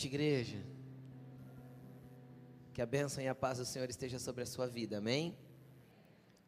noite, 0.00 0.06
igreja. 0.06 0.56
Que 2.72 2.80
a 2.80 2.86
bênção 2.86 3.22
e 3.22 3.28
a 3.28 3.34
paz 3.34 3.58
do 3.58 3.66
Senhor 3.66 3.90
esteja 3.90 4.18
sobre 4.18 4.42
a 4.42 4.46
sua 4.46 4.66
vida, 4.66 4.96
amém? 4.96 5.36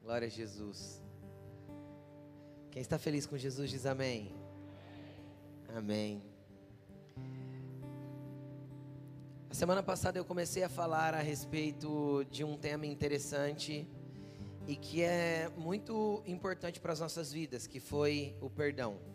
Glória 0.01 0.27
a 0.27 0.31
Jesus. 0.31 1.03
Quem 2.71 2.81
está 2.81 2.99
feliz 2.99 3.27
com 3.27 3.37
Jesus 3.37 3.71
diz 3.71 3.85
amém. 3.85 4.35
Amém. 5.69 6.23
A 9.51 9.55
semana 9.55 9.83
passada 9.83 10.19
eu 10.19 10.25
comecei 10.25 10.63
a 10.63 10.69
falar 10.71 11.13
a 11.13 11.21
respeito 11.21 12.25
de 12.31 12.43
um 12.45 12.57
tema 12.57 12.87
interessante 12.87 13.87
e 14.67 14.77
que 14.77 15.03
é 15.03 15.51
muito 15.59 16.23
importante 16.27 16.81
para 16.81 16.95
as 16.95 17.01
nossas 17.01 17.31
vidas, 17.31 17.67
que 17.67 17.81
foi 17.81 18.35
o 18.41 18.49
perdão. 18.49 19.12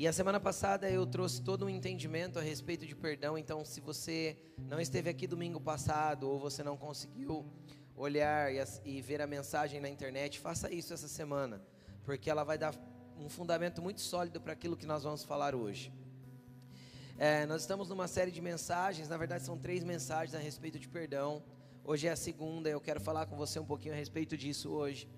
E 0.00 0.06
a 0.06 0.12
semana 0.12 0.38
passada 0.38 0.88
eu 0.88 1.04
trouxe 1.04 1.42
todo 1.42 1.66
um 1.66 1.68
entendimento 1.68 2.38
a 2.38 2.40
respeito 2.40 2.86
de 2.86 2.94
perdão, 2.94 3.36
então 3.36 3.64
se 3.64 3.80
você 3.80 4.36
não 4.56 4.80
esteve 4.80 5.10
aqui 5.10 5.26
domingo 5.26 5.60
passado 5.60 6.30
ou 6.30 6.38
você 6.38 6.62
não 6.62 6.76
conseguiu 6.76 7.44
olhar 7.96 8.54
e, 8.54 8.64
e 8.84 9.02
ver 9.02 9.20
a 9.20 9.26
mensagem 9.26 9.80
na 9.80 9.88
internet, 9.88 10.38
faça 10.38 10.72
isso 10.72 10.94
essa 10.94 11.08
semana, 11.08 11.60
porque 12.04 12.30
ela 12.30 12.44
vai 12.44 12.56
dar 12.56 12.76
um 13.18 13.28
fundamento 13.28 13.82
muito 13.82 14.00
sólido 14.00 14.40
para 14.40 14.52
aquilo 14.52 14.76
que 14.76 14.86
nós 14.86 15.02
vamos 15.02 15.24
falar 15.24 15.52
hoje. 15.52 15.92
É, 17.18 17.44
nós 17.46 17.62
estamos 17.62 17.88
numa 17.88 18.06
série 18.06 18.30
de 18.30 18.40
mensagens, 18.40 19.08
na 19.08 19.16
verdade 19.16 19.42
são 19.42 19.58
três 19.58 19.82
mensagens 19.82 20.32
a 20.32 20.38
respeito 20.38 20.78
de 20.78 20.86
perdão. 20.86 21.42
Hoje 21.82 22.06
é 22.06 22.12
a 22.12 22.16
segunda, 22.16 22.70
eu 22.70 22.80
quero 22.80 23.00
falar 23.00 23.26
com 23.26 23.36
você 23.36 23.58
um 23.58 23.66
pouquinho 23.66 23.94
a 23.94 23.96
respeito 23.96 24.36
disso 24.36 24.70
hoje. 24.70 25.08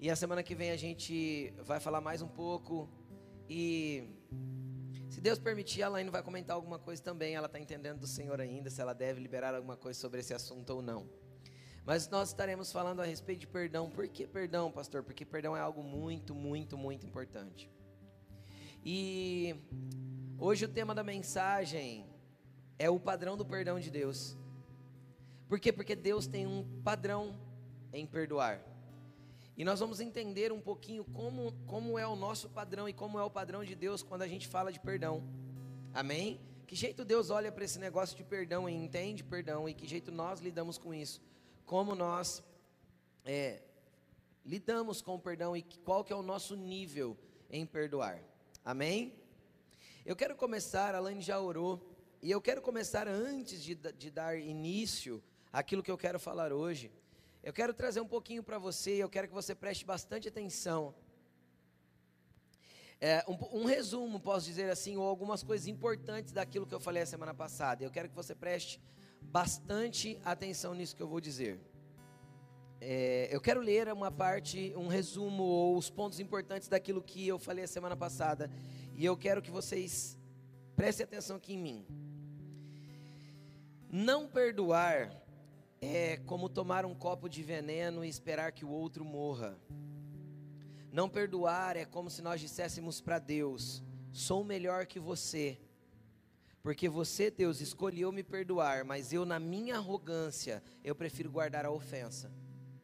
E 0.00 0.10
a 0.10 0.16
semana 0.16 0.42
que 0.42 0.56
vem 0.56 0.72
a 0.72 0.76
gente 0.76 1.54
vai 1.64 1.78
falar 1.78 2.00
mais 2.00 2.20
um 2.20 2.28
pouco. 2.28 2.88
E 3.48 4.08
se 5.08 5.20
Deus 5.20 5.38
permitir, 5.38 5.82
a 5.82 5.88
Laine 5.88 6.10
vai 6.10 6.22
comentar 6.22 6.54
alguma 6.54 6.78
coisa 6.78 7.02
também. 7.02 7.34
Ela 7.34 7.46
está 7.46 7.58
entendendo 7.58 8.00
do 8.00 8.06
Senhor 8.06 8.40
ainda, 8.40 8.68
se 8.70 8.80
ela 8.80 8.92
deve 8.92 9.20
liberar 9.20 9.54
alguma 9.54 9.76
coisa 9.76 9.98
sobre 9.98 10.20
esse 10.20 10.34
assunto 10.34 10.70
ou 10.70 10.82
não. 10.82 11.08
Mas 11.84 12.08
nós 12.08 12.28
estaremos 12.28 12.72
falando 12.72 13.00
a 13.00 13.04
respeito 13.04 13.40
de 13.40 13.46
perdão. 13.46 13.88
Por 13.88 14.08
que 14.08 14.26
perdão, 14.26 14.72
pastor? 14.72 15.04
Porque 15.04 15.24
perdão 15.24 15.56
é 15.56 15.60
algo 15.60 15.82
muito, 15.82 16.34
muito, 16.34 16.76
muito 16.76 17.06
importante. 17.06 17.70
E 18.84 19.54
hoje 20.38 20.64
o 20.64 20.68
tema 20.68 20.94
da 20.94 21.04
mensagem 21.04 22.04
é 22.78 22.90
o 22.90 22.98
padrão 22.98 23.36
do 23.36 23.46
perdão 23.46 23.78
de 23.78 23.90
Deus. 23.90 24.36
Por 25.48 25.60
quê? 25.60 25.72
Porque 25.72 25.94
Deus 25.94 26.26
tem 26.26 26.46
um 26.46 26.82
padrão 26.82 27.38
em 27.92 28.04
perdoar. 28.04 28.60
E 29.56 29.64
nós 29.64 29.80
vamos 29.80 30.00
entender 30.00 30.52
um 30.52 30.60
pouquinho 30.60 31.04
como, 31.04 31.52
como 31.66 31.98
é 31.98 32.06
o 32.06 32.14
nosso 32.14 32.48
padrão 32.50 32.88
e 32.88 32.92
como 32.92 33.18
é 33.18 33.22
o 33.22 33.30
padrão 33.30 33.64
de 33.64 33.74
Deus 33.74 34.02
quando 34.02 34.22
a 34.22 34.28
gente 34.28 34.46
fala 34.46 34.70
de 34.70 34.78
perdão. 34.78 35.24
Amém? 35.94 36.40
Que 36.66 36.76
jeito 36.76 37.04
Deus 37.04 37.30
olha 37.30 37.50
para 37.50 37.64
esse 37.64 37.78
negócio 37.78 38.16
de 38.16 38.22
perdão 38.22 38.68
e 38.68 38.74
entende 38.74 39.24
perdão 39.24 39.68
e 39.68 39.72
que 39.72 39.86
jeito 39.86 40.12
nós 40.12 40.40
lidamos 40.40 40.76
com 40.76 40.92
isso? 40.92 41.22
Como 41.64 41.94
nós 41.94 42.42
é, 43.24 43.62
lidamos 44.44 45.00
com 45.00 45.14
o 45.14 45.18
perdão 45.18 45.56
e 45.56 45.62
qual 45.84 46.04
que 46.04 46.12
é 46.12 46.16
o 46.16 46.22
nosso 46.22 46.54
nível 46.54 47.16
em 47.48 47.64
perdoar. 47.64 48.22
Amém? 48.64 49.14
Eu 50.04 50.14
quero 50.14 50.36
começar, 50.36 50.94
a 50.94 51.00
Laine 51.00 51.22
já 51.22 51.40
orou, 51.40 51.96
e 52.22 52.30
eu 52.30 52.40
quero 52.40 52.60
começar 52.60 53.08
antes 53.08 53.62
de, 53.62 53.74
de 53.74 54.10
dar 54.10 54.38
início 54.38 55.22
aquilo 55.52 55.82
que 55.82 55.90
eu 55.90 55.98
quero 55.98 56.20
falar 56.20 56.52
hoje. 56.52 56.92
Eu 57.46 57.52
quero 57.52 57.72
trazer 57.72 58.00
um 58.00 58.08
pouquinho 58.08 58.42
para 58.42 58.58
você, 58.58 58.90
eu 58.96 59.08
quero 59.08 59.28
que 59.28 59.32
você 59.32 59.54
preste 59.54 59.86
bastante 59.86 60.26
atenção. 60.26 60.92
É, 63.00 63.24
um, 63.28 63.60
um, 63.60 63.64
resumo, 63.64 64.18
posso 64.18 64.46
dizer 64.46 64.68
assim, 64.68 64.96
ou 64.96 65.04
algumas 65.04 65.44
coisas 65.44 65.68
importantes 65.68 66.32
daquilo 66.32 66.66
que 66.66 66.74
eu 66.74 66.80
falei 66.80 67.04
a 67.04 67.06
semana 67.06 67.32
passada. 67.32 67.84
Eu 67.84 67.90
quero 67.92 68.08
que 68.08 68.16
você 68.16 68.34
preste 68.34 68.82
bastante 69.22 70.20
atenção 70.24 70.74
nisso 70.74 70.96
que 70.96 71.02
eu 71.04 71.06
vou 71.06 71.20
dizer. 71.20 71.60
É, 72.80 73.28
eu 73.30 73.40
quero 73.40 73.60
ler 73.60 73.92
uma 73.92 74.10
parte, 74.10 74.74
um 74.76 74.88
resumo 74.88 75.44
ou 75.44 75.76
os 75.78 75.88
pontos 75.88 76.18
importantes 76.18 76.66
daquilo 76.66 77.00
que 77.00 77.28
eu 77.28 77.38
falei 77.38 77.62
a 77.62 77.68
semana 77.68 77.96
passada. 77.96 78.50
E 78.96 79.04
eu 79.04 79.16
quero 79.16 79.40
que 79.40 79.52
vocês 79.52 80.18
prestem 80.74 81.04
atenção 81.04 81.36
aqui 81.36 81.54
em 81.54 81.58
mim. 81.58 81.86
Não 83.88 84.26
perdoar 84.26 85.25
é 85.86 86.16
como 86.16 86.48
tomar 86.48 86.84
um 86.84 86.94
copo 86.94 87.28
de 87.28 87.42
veneno 87.42 88.04
e 88.04 88.08
esperar 88.08 88.52
que 88.52 88.64
o 88.64 88.70
outro 88.70 89.04
morra. 89.04 89.56
Não 90.90 91.08
perdoar 91.08 91.76
é 91.76 91.84
como 91.84 92.10
se 92.10 92.22
nós 92.22 92.40
disséssemos 92.40 93.00
para 93.00 93.18
Deus: 93.18 93.82
sou 94.12 94.42
melhor 94.42 94.86
que 94.86 94.98
você. 94.98 95.58
Porque 96.62 96.88
você, 96.88 97.30
Deus, 97.30 97.60
escolheu 97.60 98.10
me 98.10 98.24
perdoar, 98.24 98.84
mas 98.84 99.12
eu, 99.12 99.24
na 99.24 99.38
minha 99.38 99.76
arrogância, 99.76 100.62
eu 100.82 100.96
prefiro 100.96 101.30
guardar 101.30 101.64
a 101.64 101.70
ofensa 101.70 102.32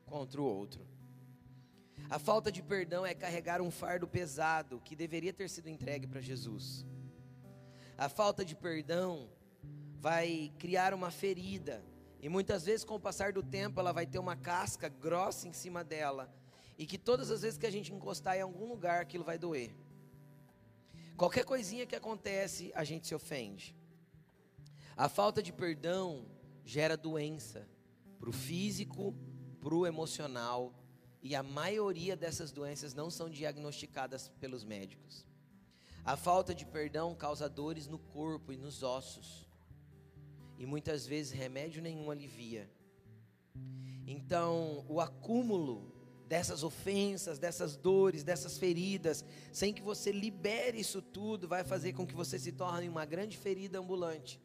contra 0.06 0.40
o 0.40 0.44
outro. 0.44 0.86
A 2.08 2.18
falta 2.18 2.52
de 2.52 2.62
perdão 2.62 3.04
é 3.04 3.14
carregar 3.14 3.60
um 3.60 3.70
fardo 3.70 4.06
pesado 4.06 4.80
que 4.84 4.94
deveria 4.94 5.32
ter 5.32 5.48
sido 5.48 5.68
entregue 5.68 6.06
para 6.06 6.20
Jesus. 6.20 6.86
A 7.98 8.08
falta 8.08 8.44
de 8.44 8.54
perdão 8.54 9.28
vai 9.98 10.52
criar 10.58 10.94
uma 10.94 11.10
ferida 11.10 11.82
e 12.22 12.28
muitas 12.28 12.64
vezes, 12.64 12.84
com 12.84 12.94
o 12.94 13.00
passar 13.00 13.32
do 13.32 13.42
tempo, 13.42 13.80
ela 13.80 13.90
vai 13.90 14.06
ter 14.06 14.20
uma 14.20 14.36
casca 14.36 14.88
grossa 14.88 15.48
em 15.48 15.52
cima 15.52 15.82
dela. 15.82 16.32
E 16.78 16.86
que 16.86 16.96
todas 16.96 17.32
as 17.32 17.42
vezes 17.42 17.58
que 17.58 17.66
a 17.66 17.70
gente 17.70 17.92
encostar 17.92 18.36
em 18.36 18.42
algum 18.42 18.68
lugar, 18.68 19.02
aquilo 19.02 19.24
vai 19.24 19.36
doer. 19.36 19.74
Qualquer 21.16 21.44
coisinha 21.44 21.84
que 21.84 21.96
acontece, 21.96 22.70
a 22.76 22.84
gente 22.84 23.08
se 23.08 23.14
ofende. 23.14 23.74
A 24.96 25.08
falta 25.08 25.42
de 25.42 25.52
perdão 25.52 26.24
gera 26.64 26.96
doença 26.96 27.68
para 28.20 28.30
o 28.30 28.32
físico, 28.32 29.12
para 29.60 29.74
o 29.74 29.84
emocional. 29.84 30.72
E 31.20 31.34
a 31.34 31.42
maioria 31.42 32.16
dessas 32.16 32.52
doenças 32.52 32.94
não 32.94 33.10
são 33.10 33.28
diagnosticadas 33.28 34.28
pelos 34.38 34.62
médicos. 34.62 35.26
A 36.04 36.16
falta 36.16 36.54
de 36.54 36.64
perdão 36.64 37.16
causa 37.16 37.48
dores 37.48 37.88
no 37.88 37.98
corpo 37.98 38.52
e 38.52 38.56
nos 38.56 38.84
ossos 38.84 39.50
e 40.62 40.66
muitas 40.66 41.04
vezes 41.04 41.32
remédio 41.32 41.82
nenhum 41.82 42.08
alivia. 42.08 42.70
Então, 44.06 44.84
o 44.88 45.00
acúmulo 45.00 45.92
dessas 46.28 46.62
ofensas, 46.62 47.36
dessas 47.36 47.76
dores, 47.76 48.22
dessas 48.22 48.56
feridas, 48.58 49.24
sem 49.52 49.74
que 49.74 49.82
você 49.82 50.12
libere 50.12 50.78
isso 50.78 51.02
tudo, 51.02 51.48
vai 51.48 51.64
fazer 51.64 51.94
com 51.94 52.06
que 52.06 52.14
você 52.14 52.38
se 52.38 52.52
torne 52.52 52.88
uma 52.88 53.04
grande 53.04 53.36
ferida 53.36 53.80
ambulante. 53.80 54.40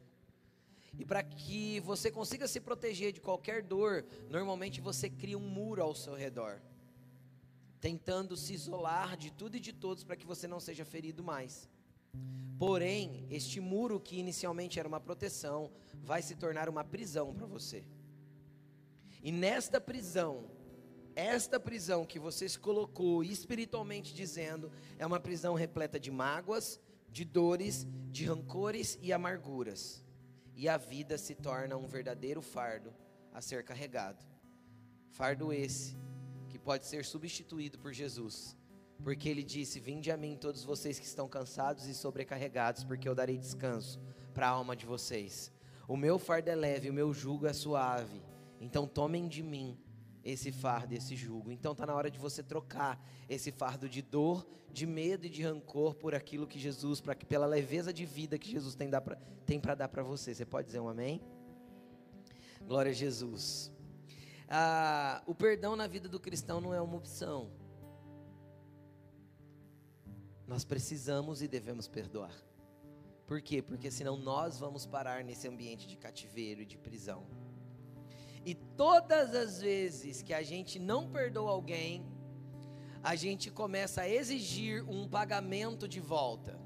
E 0.97 1.05
para 1.05 1.21
que 1.21 1.79
você 1.81 2.09
consiga 2.09 2.47
se 2.47 2.59
proteger 2.59 3.13
de 3.13 3.21
qualquer 3.21 3.61
dor, 3.61 4.03
normalmente 4.27 4.81
você 4.81 5.07
cria 5.11 5.37
um 5.37 5.47
muro 5.47 5.83
ao 5.83 5.93
seu 5.93 6.15
redor, 6.15 6.59
tentando 7.79 8.35
se 8.35 8.55
isolar 8.55 9.15
de 9.15 9.31
tudo 9.31 9.57
e 9.57 9.59
de 9.59 9.71
todos 9.71 10.03
para 10.03 10.15
que 10.15 10.25
você 10.25 10.47
não 10.47 10.59
seja 10.59 10.83
ferido 10.83 11.23
mais. 11.23 11.69
Porém, 12.57 13.25
este 13.29 13.59
muro 13.59 13.99
que 13.99 14.17
inicialmente 14.17 14.79
era 14.79 14.87
uma 14.87 14.99
proteção, 14.99 15.71
vai 16.03 16.21
se 16.21 16.35
tornar 16.35 16.67
uma 16.69 16.83
prisão 16.83 17.33
para 17.33 17.45
você. 17.45 17.85
E 19.21 19.31
nesta 19.31 19.79
prisão, 19.79 20.49
esta 21.15 21.59
prisão 21.59 22.05
que 22.05 22.19
você 22.19 22.47
se 22.47 22.57
colocou 22.57 23.23
espiritualmente 23.23 24.13
dizendo, 24.13 24.71
é 24.97 25.05
uma 25.05 25.19
prisão 25.19 25.53
repleta 25.53 25.99
de 25.99 26.09
mágoas, 26.09 26.79
de 27.09 27.23
dores, 27.23 27.87
de 28.09 28.25
rancores 28.25 28.97
e 29.01 29.13
amarguras. 29.13 30.03
E 30.55 30.67
a 30.67 30.77
vida 30.77 31.17
se 31.17 31.35
torna 31.35 31.77
um 31.77 31.87
verdadeiro 31.87 32.41
fardo 32.41 32.93
a 33.33 33.41
ser 33.41 33.63
carregado. 33.63 34.25
Fardo 35.11 35.53
esse 35.53 35.95
que 36.49 36.57
pode 36.57 36.87
ser 36.87 37.05
substituído 37.05 37.77
por 37.77 37.93
Jesus 37.93 38.57
porque 39.03 39.29
ele 39.29 39.43
disse: 39.43 39.79
Vinde 39.79 40.11
a 40.11 40.17
mim, 40.17 40.35
todos 40.35 40.63
vocês 40.63 40.99
que 40.99 41.05
estão 41.05 41.27
cansados 41.27 41.85
e 41.85 41.93
sobrecarregados, 41.93 42.83
porque 42.83 43.07
eu 43.07 43.15
darei 43.15 43.37
descanso 43.37 43.99
para 44.33 44.47
a 44.47 44.51
alma 44.51 44.75
de 44.75 44.85
vocês. 44.85 45.51
O 45.87 45.95
meu 45.95 46.19
fardo 46.19 46.49
é 46.49 46.55
leve, 46.55 46.89
o 46.89 46.93
meu 46.93 47.13
jugo 47.13 47.47
é 47.47 47.53
suave. 47.53 48.21
Então 48.59 48.87
tomem 48.87 49.27
de 49.27 49.41
mim 49.41 49.77
esse 50.23 50.51
fardo, 50.51 50.93
esse 50.93 51.15
jugo. 51.15 51.51
Então 51.51 51.71
está 51.71 51.85
na 51.85 51.95
hora 51.95 52.11
de 52.11 52.19
você 52.19 52.43
trocar 52.43 53.01
esse 53.29 53.51
fardo 53.51 53.87
de 53.87 54.01
dor, 54.01 54.45
de 54.71 54.85
medo 54.85 55.25
e 55.25 55.29
de 55.29 55.41
rancor 55.41 55.95
por 55.95 56.13
aquilo 56.13 56.45
que 56.45 56.59
Jesus, 56.59 57.01
pela 57.27 57.45
leveza 57.45 57.93
de 57.93 58.05
vida 58.05 58.37
que 58.37 58.51
Jesus 58.51 58.75
tem, 58.75 58.89
tem 59.45 59.59
para 59.59 59.75
dar 59.75 59.87
para 59.87 60.03
você. 60.03 60.35
Você 60.35 60.45
pode 60.45 60.67
dizer 60.67 60.81
um 60.81 60.89
amém? 60.89 61.21
Glória 62.61 62.91
a 62.91 62.93
Jesus. 62.93 63.71
Ah, 64.49 65.23
o 65.25 65.33
perdão 65.33 65.75
na 65.75 65.87
vida 65.87 66.09
do 66.09 66.19
cristão 66.19 66.59
não 66.59 66.73
é 66.73 66.81
uma 66.81 66.97
opção. 66.97 67.49
Nós 70.47 70.63
precisamos 70.63 71.41
e 71.41 71.47
devemos 71.47 71.87
perdoar. 71.89 72.33
Por 73.27 73.41
quê? 73.41 73.61
Porque 73.61 73.91
senão 73.91 74.15
nós 74.15 74.57
vamos 74.57 74.85
parar 74.85 75.21
nesse 75.21 75.45
ambiente 75.47 75.85
de 75.85 75.97
cativeiro 75.97 76.61
e 76.61 76.65
de 76.65 76.77
prisão. 76.77 77.27
E 78.45 78.55
todas 78.55 79.35
as 79.35 79.59
vezes 79.59 80.21
que 80.21 80.33
a 80.33 80.41
gente 80.41 80.79
não 80.79 81.09
perdoa 81.11 81.51
alguém, 81.51 82.05
a 83.03 83.13
gente 83.13 83.51
começa 83.51 84.03
a 84.03 84.09
exigir 84.09 84.89
um 84.89 85.07
pagamento 85.07 85.85
de 85.85 85.99
volta. 85.99 86.57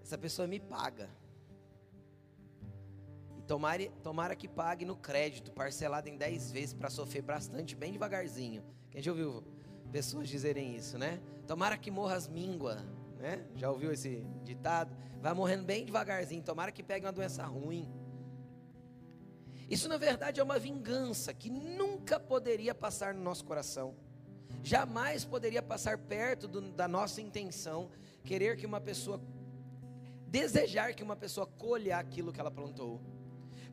essa 0.00 0.16
pessoa 0.16 0.46
me 0.46 0.60
paga. 0.60 1.10
E 3.36 3.42
tomara, 3.42 3.90
tomara 4.04 4.36
que 4.36 4.46
pague 4.46 4.84
no 4.84 4.94
crédito, 4.94 5.50
parcelado 5.50 6.08
em 6.08 6.16
10 6.16 6.52
vezes 6.52 6.72
para 6.72 6.88
sofrer 6.88 7.22
bastante, 7.22 7.74
bem 7.74 7.92
devagarzinho. 7.92 8.62
Quem 8.92 9.02
já 9.02 9.10
ouviu 9.10 9.44
pessoas 9.86 10.28
dizerem 10.28 10.74
isso, 10.74 10.98
né? 10.98 11.20
Tomara 11.46 11.76
que 11.76 11.90
morra 11.90 12.14
as 12.14 12.28
mínguas, 12.28 12.80
né? 13.18 13.44
Já 13.56 13.70
ouviu 13.70 13.92
esse 13.92 14.24
ditado? 14.44 14.94
Vai 15.20 15.32
morrendo 15.34 15.64
bem 15.64 15.84
devagarzinho, 15.84 16.42
tomara 16.42 16.70
que 16.70 16.82
pegue 16.82 17.06
uma 17.06 17.12
doença 17.12 17.44
ruim. 17.44 17.88
Isso 19.68 19.88
na 19.88 19.96
verdade 19.96 20.40
é 20.40 20.44
uma 20.44 20.58
vingança 20.58 21.34
que 21.34 21.50
nunca 21.50 22.20
poderia 22.20 22.74
passar 22.74 23.14
no 23.14 23.22
nosso 23.22 23.44
coração. 23.44 23.94
Jamais 24.62 25.24
poderia 25.24 25.62
passar 25.62 25.98
perto 25.98 26.46
do, 26.46 26.60
da 26.60 26.86
nossa 26.86 27.20
intenção 27.20 27.90
querer 28.24 28.56
que 28.56 28.66
uma 28.66 28.80
pessoa 28.80 29.20
desejar 30.28 30.92
que 30.94 31.02
uma 31.02 31.16
pessoa 31.16 31.46
colha 31.46 31.98
aquilo 31.98 32.32
que 32.32 32.40
ela 32.40 32.50
plantou. 32.50 33.00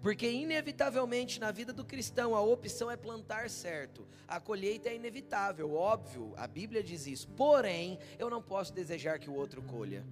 Porque 0.03 0.29
inevitavelmente 0.29 1.39
na 1.39 1.49
vida 1.49 1.71
do 1.71 1.85
cristão 1.85 2.35
a 2.35 2.41
opção 2.41 2.91
é 2.91 2.97
plantar 2.97 3.49
certo. 3.49 4.05
A 4.27 4.37
colheita 4.37 4.89
é 4.89 4.95
inevitável, 4.95 5.73
óbvio, 5.73 6.33
a 6.35 6.45
Bíblia 6.45 6.83
diz 6.83 7.07
isso. 7.07 7.29
Porém, 7.29 7.97
eu 8.19 8.29
não 8.29 8.41
posso 8.41 8.73
desejar 8.73 9.17
que 9.17 9.29
o 9.29 9.33
outro 9.33 9.61
colha. 9.61 10.05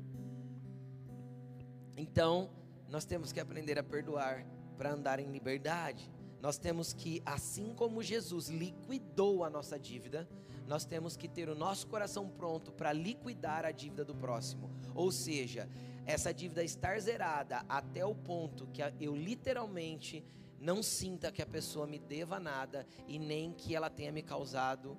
Então, 1.97 2.49
nós 2.87 3.03
temos 3.03 3.33
que 3.33 3.39
aprender 3.41 3.77
a 3.77 3.83
perdoar 3.83 4.45
para 4.77 4.93
andar 4.93 5.19
em 5.19 5.29
liberdade. 5.29 6.09
Nós 6.41 6.57
temos 6.57 6.93
que, 6.93 7.21
assim 7.25 7.73
como 7.75 8.01
Jesus 8.01 8.47
liquidou 8.47 9.43
a 9.43 9.49
nossa 9.49 9.77
dívida, 9.77 10.25
nós 10.67 10.85
temos 10.85 11.17
que 11.17 11.27
ter 11.27 11.49
o 11.49 11.55
nosso 11.55 11.85
coração 11.87 12.29
pronto 12.29 12.71
para 12.71 12.93
liquidar 12.93 13.65
a 13.65 13.71
dívida 13.71 14.05
do 14.05 14.15
próximo. 14.15 14.71
Ou 14.95 15.11
seja, 15.11 15.67
essa 16.05 16.33
dívida 16.33 16.63
estar 16.63 16.99
zerada 16.99 17.65
até 17.69 18.05
o 18.05 18.15
ponto 18.15 18.67
que 18.67 18.81
eu 18.99 19.15
literalmente 19.15 20.25
não 20.59 20.83
sinta 20.83 21.31
que 21.31 21.41
a 21.41 21.45
pessoa 21.45 21.87
me 21.87 21.97
deva 21.97 22.39
nada 22.39 22.85
e 23.07 23.17
nem 23.17 23.51
que 23.53 23.75
ela 23.75 23.89
tenha 23.89 24.11
me 24.11 24.21
causado 24.21 24.97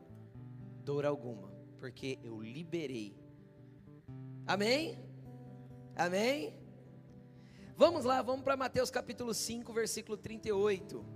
dor 0.84 1.04
alguma, 1.04 1.52
porque 1.78 2.18
eu 2.22 2.42
liberei. 2.42 3.16
Amém? 4.46 4.98
Amém? 5.94 6.54
Vamos 7.76 8.04
lá, 8.04 8.20
vamos 8.22 8.42
para 8.42 8.56
Mateus 8.56 8.90
capítulo 8.90 9.32
5, 9.32 9.72
versículo 9.72 10.16
38. 10.16 11.11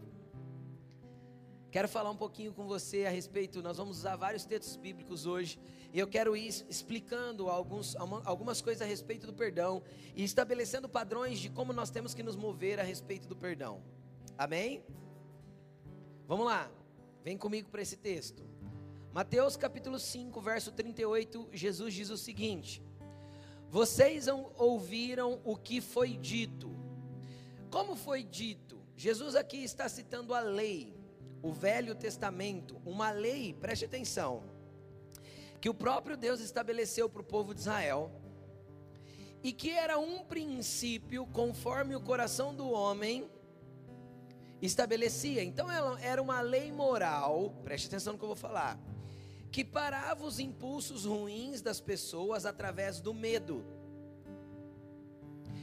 Quero 1.76 1.88
falar 1.88 2.10
um 2.10 2.16
pouquinho 2.16 2.54
com 2.54 2.66
você 2.66 3.04
a 3.04 3.10
respeito, 3.10 3.62
nós 3.62 3.76
vamos 3.76 3.98
usar 3.98 4.16
vários 4.16 4.46
textos 4.46 4.76
bíblicos 4.76 5.26
hoje, 5.26 5.60
e 5.92 5.98
eu 5.98 6.08
quero 6.08 6.34
ir 6.34 6.48
explicando 6.70 7.50
alguns, 7.50 7.94
algumas 8.24 8.62
coisas 8.62 8.80
a 8.80 8.86
respeito 8.86 9.26
do 9.26 9.34
perdão 9.34 9.82
e 10.14 10.24
estabelecendo 10.24 10.88
padrões 10.88 11.38
de 11.38 11.50
como 11.50 11.74
nós 11.74 11.90
temos 11.90 12.14
que 12.14 12.22
nos 12.22 12.34
mover 12.34 12.80
a 12.80 12.82
respeito 12.82 13.28
do 13.28 13.36
perdão. 13.36 13.82
Amém? 14.38 14.82
Vamos 16.26 16.46
lá, 16.46 16.72
vem 17.22 17.36
comigo 17.36 17.68
para 17.68 17.82
esse 17.82 17.98
texto. 17.98 18.42
Mateus 19.12 19.54
capítulo 19.54 19.98
5, 19.98 20.40
verso 20.40 20.72
38, 20.72 21.50
Jesus 21.52 21.92
diz 21.92 22.08
o 22.08 22.16
seguinte: 22.16 22.82
Vocês 23.68 24.28
ouviram 24.56 25.42
o 25.44 25.54
que 25.54 25.82
foi 25.82 26.16
dito. 26.16 26.74
Como 27.70 27.94
foi 27.94 28.22
dito? 28.22 28.80
Jesus 28.96 29.36
aqui 29.36 29.62
está 29.62 29.86
citando 29.90 30.32
a 30.32 30.40
lei, 30.40 30.96
o 31.42 31.52
Velho 31.52 31.94
Testamento, 31.94 32.80
uma 32.84 33.10
lei, 33.10 33.54
preste 33.54 33.84
atenção 33.84 34.56
que 35.60 35.68
o 35.68 35.74
próprio 35.74 36.16
Deus 36.16 36.40
estabeleceu 36.40 37.08
para 37.08 37.20
o 37.20 37.24
povo 37.24 37.52
de 37.52 37.60
Israel 37.60 38.10
e 39.42 39.52
que 39.52 39.70
era 39.70 39.98
um 39.98 40.24
princípio 40.24 41.26
conforme 41.26 41.96
o 41.96 42.00
coração 42.00 42.54
do 42.54 42.70
homem 42.70 43.28
estabelecia. 44.60 45.42
Então 45.42 45.70
ela 45.70 46.00
era 46.00 46.22
uma 46.22 46.40
lei 46.40 46.70
moral, 46.72 47.50
preste 47.64 47.88
atenção 47.88 48.12
no 48.12 48.18
que 48.18 48.24
eu 48.24 48.28
vou 48.28 48.36
falar, 48.36 48.78
que 49.50 49.64
parava 49.64 50.24
os 50.24 50.38
impulsos 50.38 51.04
ruins 51.04 51.62
das 51.62 51.80
pessoas 51.80 52.46
através 52.46 53.00
do 53.00 53.14
medo. 53.14 53.64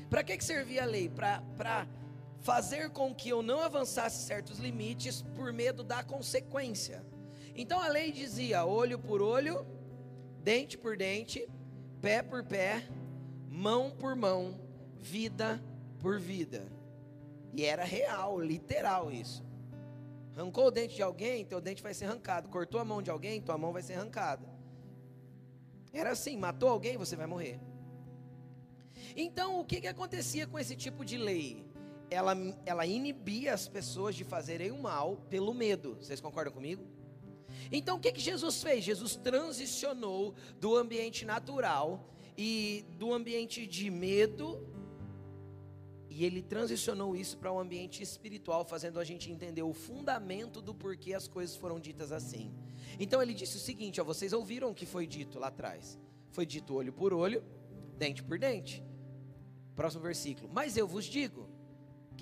Para 0.09 0.23
que, 0.23 0.37
que 0.37 0.43
servia 0.43 0.83
a 0.83 0.85
lei? 0.85 1.09
Para 1.09 1.87
fazer 2.43 2.89
com 2.89 3.15
que 3.15 3.29
eu 3.29 3.41
não 3.41 3.61
avançasse 3.61 4.25
certos 4.25 4.59
limites 4.59 5.21
por 5.35 5.51
medo 5.51 5.83
da 5.83 6.03
consequência. 6.03 7.03
Então 7.55 7.81
a 7.81 7.87
lei 7.87 8.11
dizia: 8.11 8.65
olho 8.65 8.99
por 8.99 9.21
olho, 9.21 9.65
dente 10.43 10.77
por 10.77 10.95
dente, 10.97 11.49
pé 12.01 12.21
por 12.21 12.43
pé, 12.43 12.87
mão 13.49 13.89
por 13.89 14.15
mão, 14.15 14.59
vida 14.99 15.63
por 15.99 16.19
vida. 16.19 16.67
E 17.53 17.63
era 17.63 17.85
real, 17.85 18.39
literal 18.41 19.11
isso. 19.11 19.43
Arrancou 20.35 20.67
o 20.67 20.71
dente 20.71 20.95
de 20.95 21.03
alguém, 21.03 21.45
teu 21.45 21.61
dente 21.61 21.81
vai 21.81 21.93
ser 21.93 22.05
arrancado. 22.05 22.49
Cortou 22.49 22.79
a 22.81 22.85
mão 22.85 23.01
de 23.01 23.09
alguém, 23.09 23.39
tua 23.39 23.57
mão 23.57 23.71
vai 23.71 23.83
ser 23.83 23.93
arrancada. 23.93 24.51
Era 25.93 26.11
assim, 26.11 26.35
matou 26.35 26.69
alguém, 26.69 26.97
você 26.97 27.15
vai 27.15 27.27
morrer. 27.27 27.59
Então, 29.15 29.59
o 29.59 29.65
que, 29.65 29.79
que 29.79 29.87
acontecia 29.87 30.47
com 30.47 30.57
esse 30.57 30.75
tipo 30.75 31.05
de 31.05 31.17
lei? 31.17 31.72
Ela, 32.13 32.35
ela 32.65 32.85
inibia 32.85 33.53
as 33.53 33.67
pessoas 33.67 34.15
de 34.15 34.23
fazerem 34.23 34.71
o 34.71 34.81
mal 34.81 35.17
pelo 35.29 35.53
medo. 35.53 35.95
Vocês 35.95 36.21
concordam 36.21 36.53
comigo? 36.53 36.85
Então 37.71 37.97
o 37.97 37.99
que, 37.99 38.11
que 38.11 38.21
Jesus 38.21 38.61
fez? 38.61 38.83
Jesus 38.83 39.15
transicionou 39.15 40.33
do 40.59 40.75
ambiente 40.75 41.25
natural 41.25 42.09
e 42.37 42.85
do 42.97 43.13
ambiente 43.13 43.65
de 43.67 43.89
medo, 43.89 44.67
e 46.09 46.23
ele 46.25 46.41
transicionou 46.41 47.15
isso 47.15 47.37
para 47.37 47.51
um 47.51 47.59
ambiente 47.59 48.03
espiritual, 48.03 48.63
fazendo 48.63 48.99
a 48.99 49.03
gente 49.03 49.31
entender 49.31 49.63
o 49.63 49.73
fundamento 49.73 50.61
do 50.61 50.73
porquê 50.73 51.13
as 51.13 51.27
coisas 51.27 51.55
foram 51.55 51.79
ditas 51.79 52.11
assim. 52.11 52.53
Então 52.99 53.21
ele 53.21 53.33
disse 53.33 53.57
o 53.57 53.59
seguinte: 53.59 53.99
ó, 53.99 54.03
vocês 54.03 54.33
ouviram 54.33 54.69
o 54.69 54.75
que 54.75 54.85
foi 54.85 55.07
dito 55.07 55.39
lá 55.39 55.47
atrás? 55.47 55.99
Foi 56.31 56.45
dito 56.45 56.75
olho 56.75 56.93
por 56.93 57.13
olho, 57.13 57.43
dente 57.97 58.23
por 58.23 58.37
dente. 58.37 58.83
Próximo 59.75 60.03
versículo. 60.03 60.49
Mas 60.53 60.77
eu 60.77 60.87
vos 60.87 61.05
digo, 61.05 61.49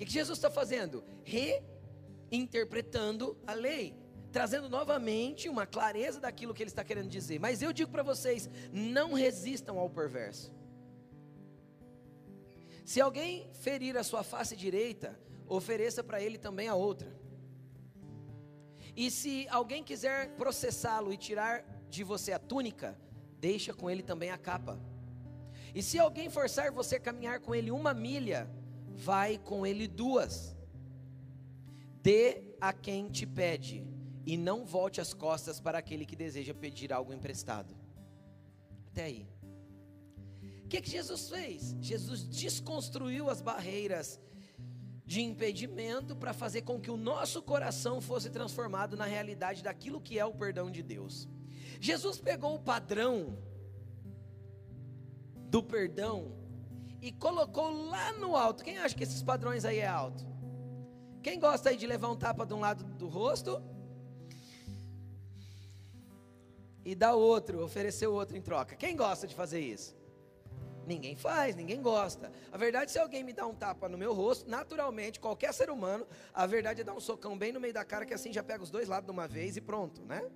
que, 0.04 0.06
que 0.06 0.12
Jesus 0.12 0.38
está 0.38 0.50
fazendo? 0.50 1.04
Reinterpretando 1.24 3.36
a 3.46 3.54
lei 3.54 4.02
trazendo 4.32 4.68
novamente 4.68 5.48
uma 5.48 5.66
clareza 5.66 6.18
daquilo 6.18 6.54
que 6.54 6.62
ele 6.62 6.70
está 6.70 6.82
querendo 6.82 7.08
dizer. 7.08 7.38
Mas 7.38 7.60
eu 7.60 7.72
digo 7.72 7.92
para 7.92 8.02
vocês: 8.02 8.48
não 8.72 9.12
resistam 9.12 9.78
ao 9.78 9.90
perverso. 9.90 10.50
Se 12.84 13.00
alguém 13.00 13.48
ferir 13.52 13.96
a 13.96 14.02
sua 14.02 14.24
face 14.24 14.56
direita, 14.56 15.20
ofereça 15.46 16.02
para 16.02 16.20
ele 16.20 16.38
também 16.38 16.66
a 16.66 16.74
outra. 16.74 17.14
E 18.96 19.10
se 19.10 19.46
alguém 19.48 19.84
quiser 19.84 20.34
processá-lo 20.36 21.12
e 21.12 21.16
tirar 21.16 21.64
de 21.88 22.02
você 22.02 22.32
a 22.32 22.38
túnica, 22.38 22.98
deixa 23.38 23.72
com 23.72 23.88
ele 23.88 24.02
também 24.02 24.30
a 24.30 24.38
capa. 24.38 24.80
E 25.74 25.82
se 25.82 25.98
alguém 25.98 26.28
forçar 26.28 26.72
você 26.72 26.96
a 26.96 27.00
caminhar 27.00 27.40
com 27.40 27.54
ele 27.54 27.70
uma 27.70 27.94
milha, 27.94 28.50
vai 28.94 29.38
com 29.38 29.66
ele 29.66 29.86
duas. 29.88 30.56
Dê 32.02 32.42
a 32.60 32.72
quem 32.72 33.08
te 33.08 33.26
pede 33.26 33.84
e 34.24 34.36
não 34.36 34.64
volte 34.64 35.00
as 35.00 35.12
costas 35.12 35.60
para 35.60 35.78
aquele 35.78 36.06
que 36.06 36.16
deseja 36.16 36.54
pedir 36.54 36.92
algo 36.92 37.12
emprestado. 37.12 37.74
Até 38.88 39.04
aí. 39.04 39.28
O 40.64 40.68
que, 40.68 40.80
que 40.80 40.90
Jesus 40.90 41.28
fez? 41.28 41.76
Jesus 41.80 42.24
desconstruiu 42.24 43.28
as 43.28 43.40
barreiras 43.40 44.20
de 45.04 45.20
impedimento 45.20 46.16
para 46.16 46.32
fazer 46.32 46.62
com 46.62 46.80
que 46.80 46.90
o 46.90 46.96
nosso 46.96 47.42
coração 47.42 48.00
fosse 48.00 48.30
transformado 48.30 48.96
na 48.96 49.04
realidade 49.04 49.62
daquilo 49.62 50.00
que 50.00 50.18
é 50.18 50.24
o 50.24 50.32
perdão 50.32 50.70
de 50.70 50.82
Deus. 50.82 51.28
Jesus 51.80 52.18
pegou 52.18 52.54
o 52.54 52.60
padrão 52.60 53.38
do 55.50 55.62
perdão 55.62 56.41
e 57.02 57.10
colocou 57.10 57.88
lá 57.88 58.12
no 58.12 58.36
alto. 58.36 58.62
Quem 58.62 58.78
acha 58.78 58.94
que 58.94 59.02
esses 59.02 59.22
padrões 59.22 59.64
aí 59.64 59.80
é 59.80 59.88
alto? 59.88 60.24
Quem 61.20 61.38
gosta 61.38 61.70
aí 61.70 61.76
de 61.76 61.86
levar 61.86 62.08
um 62.08 62.16
tapa 62.16 62.46
de 62.46 62.54
um 62.54 62.60
lado 62.60 62.84
do 62.84 63.08
rosto 63.08 63.60
e 66.84 66.94
dar 66.94 67.14
outro, 67.14 67.62
oferecer 67.62 68.06
outro 68.06 68.36
em 68.36 68.40
troca. 68.40 68.76
Quem 68.76 68.96
gosta 68.96 69.26
de 69.26 69.34
fazer 69.34 69.60
isso? 69.60 69.96
Ninguém 70.86 71.14
faz, 71.14 71.54
ninguém 71.54 71.80
gosta. 71.80 72.32
A 72.50 72.56
verdade, 72.56 72.90
se 72.90 72.98
alguém 72.98 73.22
me 73.22 73.32
dá 73.32 73.46
um 73.46 73.54
tapa 73.54 73.88
no 73.88 73.98
meu 73.98 74.12
rosto, 74.12 74.48
naturalmente, 74.48 75.20
qualquer 75.20 75.52
ser 75.54 75.70
humano, 75.70 76.06
a 76.32 76.44
verdade 76.46 76.80
é 76.80 76.84
dar 76.84 76.94
um 76.94 77.00
socão 77.00 77.36
bem 77.36 77.52
no 77.52 77.60
meio 77.60 77.74
da 77.74 77.84
cara, 77.84 78.04
que 78.04 78.14
assim 78.14 78.32
já 78.32 78.42
pega 78.42 78.62
os 78.62 78.70
dois 78.70 78.88
lados 78.88 79.06
de 79.06 79.12
uma 79.12 79.28
vez 79.28 79.56
e 79.56 79.60
pronto, 79.60 80.02
né? 80.02 80.28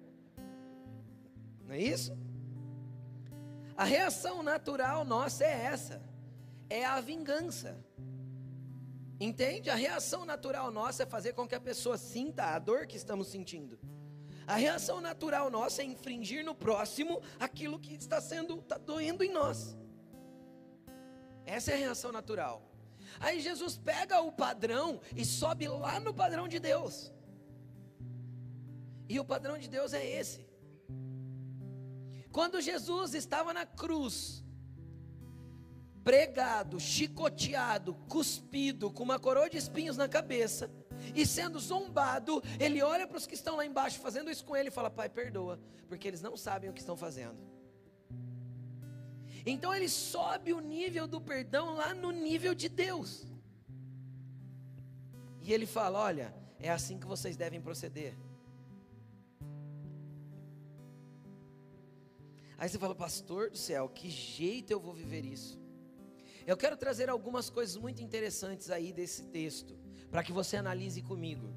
Não 1.64 1.74
é 1.74 1.80
isso? 1.80 2.16
A 3.76 3.84
reação 3.84 4.40
natural 4.42 5.04
nossa 5.04 5.44
é 5.44 5.64
essa: 5.64 6.00
é 6.68 6.84
a 6.84 7.00
vingança. 7.00 7.84
Entende? 9.18 9.70
A 9.70 9.74
reação 9.74 10.24
natural 10.24 10.70
nossa 10.70 11.04
é 11.04 11.06
fazer 11.06 11.32
com 11.32 11.48
que 11.48 11.54
a 11.54 11.60
pessoa 11.60 11.96
sinta 11.96 12.44
a 12.54 12.58
dor 12.58 12.86
que 12.86 12.96
estamos 12.96 13.28
sentindo. 13.28 13.78
A 14.46 14.54
reação 14.56 15.00
natural 15.00 15.50
nossa 15.50 15.82
é 15.82 15.84
infringir 15.84 16.44
no 16.44 16.54
próximo 16.54 17.20
aquilo 17.40 17.78
que 17.78 17.94
está 17.94 18.20
sendo, 18.20 18.58
está 18.58 18.78
doendo 18.78 19.24
em 19.24 19.32
nós. 19.32 19.76
Essa 21.44 21.72
é 21.72 21.74
a 21.74 21.78
reação 21.78 22.12
natural. 22.12 22.62
Aí 23.18 23.40
Jesus 23.40 23.76
pega 23.76 24.20
o 24.20 24.30
padrão 24.30 25.00
e 25.14 25.24
sobe 25.24 25.66
lá 25.66 25.98
no 25.98 26.12
padrão 26.12 26.46
de 26.46 26.58
Deus. 26.58 27.12
E 29.08 29.18
o 29.18 29.24
padrão 29.24 29.56
de 29.58 29.68
Deus 29.68 29.92
é 29.92 30.04
esse. 30.04 30.46
Quando 32.30 32.60
Jesus 32.60 33.14
estava 33.14 33.52
na 33.54 33.64
cruz, 33.64 34.44
pregado, 36.06 36.78
chicoteado, 36.78 37.92
cuspido, 38.08 38.92
com 38.92 39.02
uma 39.02 39.18
coroa 39.18 39.50
de 39.50 39.56
espinhos 39.56 39.96
na 39.96 40.08
cabeça, 40.08 40.70
e 41.12 41.26
sendo 41.26 41.58
zombado, 41.58 42.40
ele 42.60 42.80
olha 42.80 43.08
para 43.08 43.16
os 43.16 43.26
que 43.26 43.34
estão 43.34 43.56
lá 43.56 43.66
embaixo 43.66 43.98
fazendo 43.98 44.30
isso 44.30 44.44
com 44.44 44.56
ele 44.56 44.68
e 44.68 44.70
fala: 44.70 44.88
Pai, 44.88 45.08
perdoa, 45.08 45.58
porque 45.88 46.06
eles 46.06 46.22
não 46.22 46.36
sabem 46.36 46.70
o 46.70 46.72
que 46.72 46.78
estão 46.78 46.96
fazendo. 46.96 47.36
Então 49.44 49.74
ele 49.74 49.88
sobe 49.88 50.52
o 50.52 50.60
nível 50.60 51.08
do 51.08 51.20
perdão 51.20 51.74
lá 51.74 51.92
no 51.92 52.12
nível 52.12 52.54
de 52.54 52.68
Deus. 52.68 53.26
E 55.42 55.52
ele 55.52 55.66
fala: 55.66 55.98
Olha, 55.98 56.32
é 56.60 56.70
assim 56.70 57.00
que 57.00 57.06
vocês 57.06 57.36
devem 57.36 57.60
proceder. 57.60 58.16
Aí 62.56 62.68
você 62.68 62.78
fala, 62.78 62.94
pastor 62.94 63.50
do 63.50 63.58
céu, 63.58 63.86
que 63.88 64.08
jeito 64.08 64.70
eu 64.70 64.80
vou 64.80 64.94
viver 64.94 65.26
isso? 65.26 65.65
Eu 66.46 66.56
quero 66.56 66.76
trazer 66.76 67.10
algumas 67.10 67.50
coisas 67.50 67.76
muito 67.76 68.00
interessantes 68.00 68.70
aí 68.70 68.92
desse 68.92 69.24
texto, 69.24 69.76
para 70.10 70.22
que 70.22 70.32
você 70.32 70.56
analise 70.56 71.02
comigo. 71.02 71.52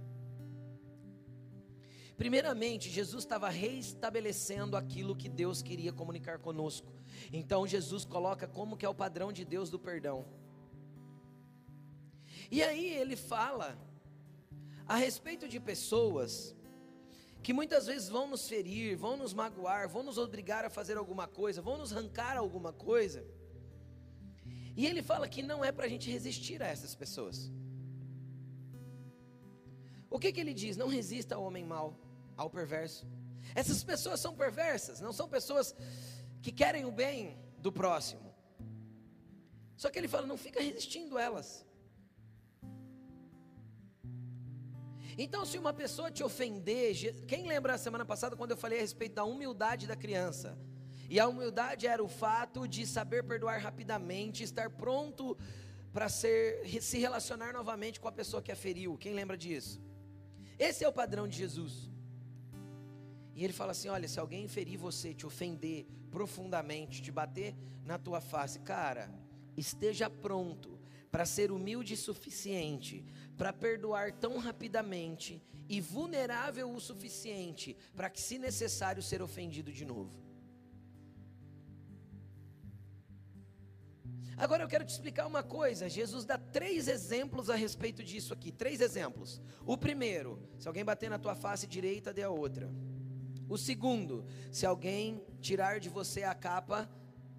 Primeiramente, 2.18 2.90
Jesus 2.90 3.24
estava 3.24 3.50
reestabelecendo 3.50 4.76
aquilo 4.76 5.16
que 5.16 5.30
Deus 5.30 5.62
queria 5.62 5.94
comunicar 5.94 6.40
conosco. 6.40 6.92
Então 7.32 7.68
Jesus 7.68 8.04
coloca 8.04 8.48
como 8.48 8.76
que 8.76 8.86
é 8.86 8.90
o 8.90 8.96
padrão 8.96 9.32
de 9.32 9.46
Deus 9.46 9.70
do 9.70 9.80
perdão. 9.80 10.26
E 12.52 12.64
aí 12.64 12.88
ele 12.96 13.16
fala 13.16 13.78
a 14.88 14.96
respeito 14.96 15.48
de 15.48 15.60
pessoas 15.60 16.56
que 17.44 17.54
muitas 17.54 17.86
vezes 17.86 18.10
vão 18.10 18.28
nos 18.28 18.50
ferir, 18.50 18.98
vão 18.98 19.16
nos 19.16 19.34
magoar, 19.34 19.88
vão 19.88 20.04
nos 20.04 20.18
obrigar 20.18 20.66
a 20.66 20.70
fazer 20.70 20.98
alguma 20.98 21.28
coisa, 21.28 21.62
vão 21.62 21.78
nos 21.78 21.94
arrancar 21.94 22.36
alguma 22.38 22.74
coisa. 22.74 23.24
E 24.80 24.86
ele 24.90 25.02
fala 25.02 25.28
que 25.28 25.42
não 25.44 25.60
é 25.68 25.72
para 25.74 25.86
a 25.88 25.90
gente 25.94 26.10
resistir 26.10 26.64
a 26.64 26.68
essas 26.74 26.96
pessoas. 26.96 27.38
O 30.10 30.18
que, 30.18 30.32
que 30.32 30.40
ele 30.40 30.54
diz? 30.54 30.78
Não 30.82 30.88
resista 30.88 31.36
ao 31.36 31.44
homem 31.44 31.66
mau, 31.66 31.88
ao 32.38 32.50
perverso. 32.50 33.06
Essas 33.54 33.84
pessoas 33.84 34.22
são 34.22 34.34
perversas, 34.44 35.02
não 35.02 35.12
são 35.12 35.28
pessoas 35.28 35.76
que 36.42 36.50
querem 36.50 36.86
o 36.86 36.94
bem 36.94 37.38
do 37.58 37.74
próximo. 37.74 38.34
Só 39.76 39.90
que 39.90 40.00
ele 40.00 40.08
fala, 40.08 40.26
não 40.26 40.38
fica 40.38 40.62
resistindo 40.62 41.20
elas. 41.20 41.66
Então, 45.18 45.46
se 45.46 45.58
uma 45.58 45.74
pessoa 45.74 46.10
te 46.10 46.24
ofender, 46.24 47.26
quem 47.26 47.50
lembra 47.50 47.74
a 47.74 47.78
semana 47.78 48.06
passada 48.06 48.38
quando 48.38 48.52
eu 48.52 48.58
falei 48.58 48.78
a 48.78 48.82
respeito 48.82 49.16
da 49.16 49.26
humildade 49.26 49.86
da 49.86 49.98
criança? 49.98 50.58
E 51.10 51.20
a 51.20 51.28
humildade 51.28 51.88
era 51.88 52.04
o 52.04 52.08
fato 52.08 52.68
de 52.68 52.86
saber 52.86 53.24
perdoar 53.24 53.60
rapidamente, 53.60 54.44
estar 54.44 54.70
pronto 54.70 55.36
para 55.92 56.08
se 56.08 57.00
relacionar 57.00 57.52
novamente 57.52 58.00
com 58.00 58.08
a 58.08 58.12
pessoa 58.12 58.44
que 58.44 58.52
a 58.52 58.56
feriu. 58.56 58.96
Quem 58.96 59.14
lembra 59.14 59.36
disso? 59.36 59.82
Esse 60.58 60.84
é 60.84 60.88
o 60.88 60.94
padrão 60.94 61.28
de 61.28 61.36
Jesus. 61.36 61.90
E 63.34 63.44
ele 63.44 63.54
fala 63.54 63.72
assim: 63.72 63.90
olha, 63.90 64.08
se 64.08 64.20
alguém 64.20 64.48
ferir 64.48 64.78
você, 64.78 65.14
te 65.14 65.26
ofender 65.26 65.88
profundamente, 66.12 67.02
te 67.02 67.12
bater 67.12 67.56
na 67.84 67.98
tua 67.98 68.22
face, 68.22 68.60
cara, 68.60 69.10
esteja 69.58 70.10
pronto 70.10 70.80
para 71.10 71.26
ser 71.26 71.52
humilde 71.52 71.96
o 71.96 71.98
suficiente 71.98 73.04
para 73.36 73.52
perdoar 73.52 74.12
tão 74.12 74.38
rapidamente 74.38 75.42
e 75.68 75.82
vulnerável 75.82 76.72
o 76.72 76.80
suficiente 76.80 77.76
para 77.96 78.10
que, 78.12 78.22
se 78.22 78.38
necessário, 78.38 79.02
ser 79.02 79.24
ofendido 79.24 79.72
de 79.72 79.86
novo. 79.86 80.29
Agora 84.40 84.64
eu 84.64 84.70
quero 84.70 84.86
te 84.86 84.90
explicar 84.94 85.28
uma 85.28 85.44
coisa. 85.44 85.90
Jesus 85.90 86.24
dá 86.24 86.38
três 86.38 86.88
exemplos 86.88 87.50
a 87.50 87.56
respeito 87.56 88.02
disso 88.02 88.34
aqui. 88.34 88.54
Três 88.54 88.80
exemplos. 88.80 89.42
O 89.66 89.78
primeiro, 89.78 90.42
se 90.58 90.66
alguém 90.66 90.86
bater 90.86 91.10
na 91.10 91.20
tua 91.20 91.36
face 91.36 91.68
direita, 91.68 92.14
dê 92.14 92.24
a 92.24 92.30
outra. 92.30 92.72
O 93.50 93.58
segundo, 93.58 94.26
se 94.50 94.66
alguém 94.66 95.22
tirar 95.42 95.82
de 95.82 95.90
você 95.90 96.24
a 96.24 96.34
capa, 96.34 96.90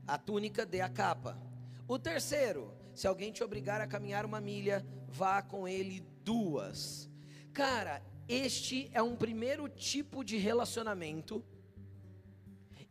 a 0.06 0.18
túnica, 0.18 0.66
dê 0.66 0.82
a 0.82 0.90
capa. 0.90 1.40
O 1.88 1.98
terceiro, 1.98 2.70
se 2.94 3.06
alguém 3.06 3.32
te 3.32 3.42
obrigar 3.42 3.80
a 3.80 3.86
caminhar 3.86 4.26
uma 4.26 4.38
milha, 4.38 4.84
vá 5.08 5.40
com 5.40 5.66
ele 5.66 6.00
duas. 6.22 7.08
Cara, 7.54 8.02
este 8.28 8.90
é 8.92 9.02
um 9.02 9.16
primeiro 9.16 9.70
tipo 9.70 10.22
de 10.22 10.36
relacionamento 10.36 11.42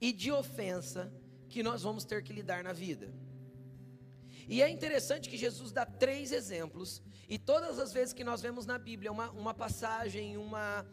e 0.01 0.11
de 0.11 0.31
ofensa 0.31 1.13
que 1.47 1.61
nós 1.61 1.83
vamos 1.83 2.05
ter 2.05 2.23
que 2.23 2.33
lidar 2.33 2.63
na 2.63 2.73
vida. 2.73 3.13
E 4.49 4.63
é 4.63 4.67
interessante 4.67 5.29
que 5.29 5.37
Jesus 5.37 5.71
dá 5.71 5.85
três 5.85 6.31
exemplos, 6.31 7.03
e 7.29 7.37
todas 7.37 7.77
as 7.77 7.93
vezes 7.93 8.15
que 8.15 8.23
nós 8.23 8.41
vemos 8.41 8.65
na 8.65 8.79
Bíblia 8.79 9.11
uma, 9.11 9.29
uma 9.29 9.53
passagem, 9.53 10.37
uma, 10.37 10.83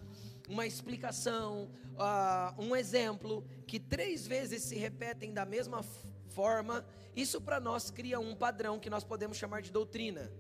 uma 0.47 0.67
explicação, 0.67 1.71
uh, 1.95 2.63
um 2.63 2.77
exemplo, 2.77 3.49
que 3.67 3.81
três 3.81 4.27
vezes 4.27 4.63
se 4.63 4.77
repetem 4.77 5.33
da 5.33 5.47
mesma 5.47 5.83
forma, 6.29 6.85
isso 7.17 7.41
para 7.41 7.59
nós 7.59 7.91
cria 7.91 8.21
um 8.21 8.37
padrão 8.37 8.79
que 8.79 8.91
nós 8.91 9.03
podemos 9.03 9.39
chamar 9.39 9.63
de 9.63 9.73
doutrina. 9.73 10.31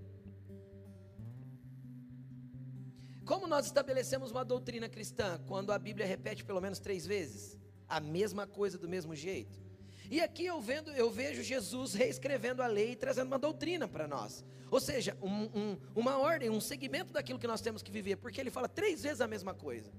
Como 3.24 3.46
nós 3.46 3.64
estabelecemos 3.64 4.30
uma 4.30 4.44
doutrina 4.44 4.90
cristã 4.90 5.40
quando 5.46 5.72
a 5.72 5.78
Bíblia 5.78 6.06
repete 6.06 6.44
pelo 6.44 6.60
menos 6.60 6.78
três 6.78 7.06
vezes 7.06 7.58
a 7.88 7.98
mesma 7.98 8.46
coisa 8.46 8.76
do 8.76 8.86
mesmo 8.86 9.16
jeito? 9.16 9.65
E 10.10 10.20
aqui 10.20 10.46
eu, 10.46 10.60
vendo, 10.60 10.90
eu 10.92 11.10
vejo 11.10 11.42
Jesus 11.42 11.94
reescrevendo 11.94 12.62
a 12.62 12.66
lei 12.66 12.92
e 12.92 12.96
trazendo 12.96 13.28
uma 13.28 13.38
doutrina 13.38 13.88
para 13.88 14.06
nós. 14.06 14.44
Ou 14.70 14.80
seja, 14.80 15.16
um, 15.22 15.44
um, 15.58 15.78
uma 15.94 16.18
ordem, 16.18 16.50
um 16.50 16.60
segmento 16.60 17.12
daquilo 17.12 17.38
que 17.38 17.46
nós 17.46 17.60
temos 17.60 17.82
que 17.82 17.90
viver, 17.90 18.16
porque 18.16 18.40
ele 18.40 18.50
fala 18.50 18.68
três 18.68 19.02
vezes 19.02 19.20
a 19.20 19.26
mesma 19.26 19.54
coisa. 19.54 19.92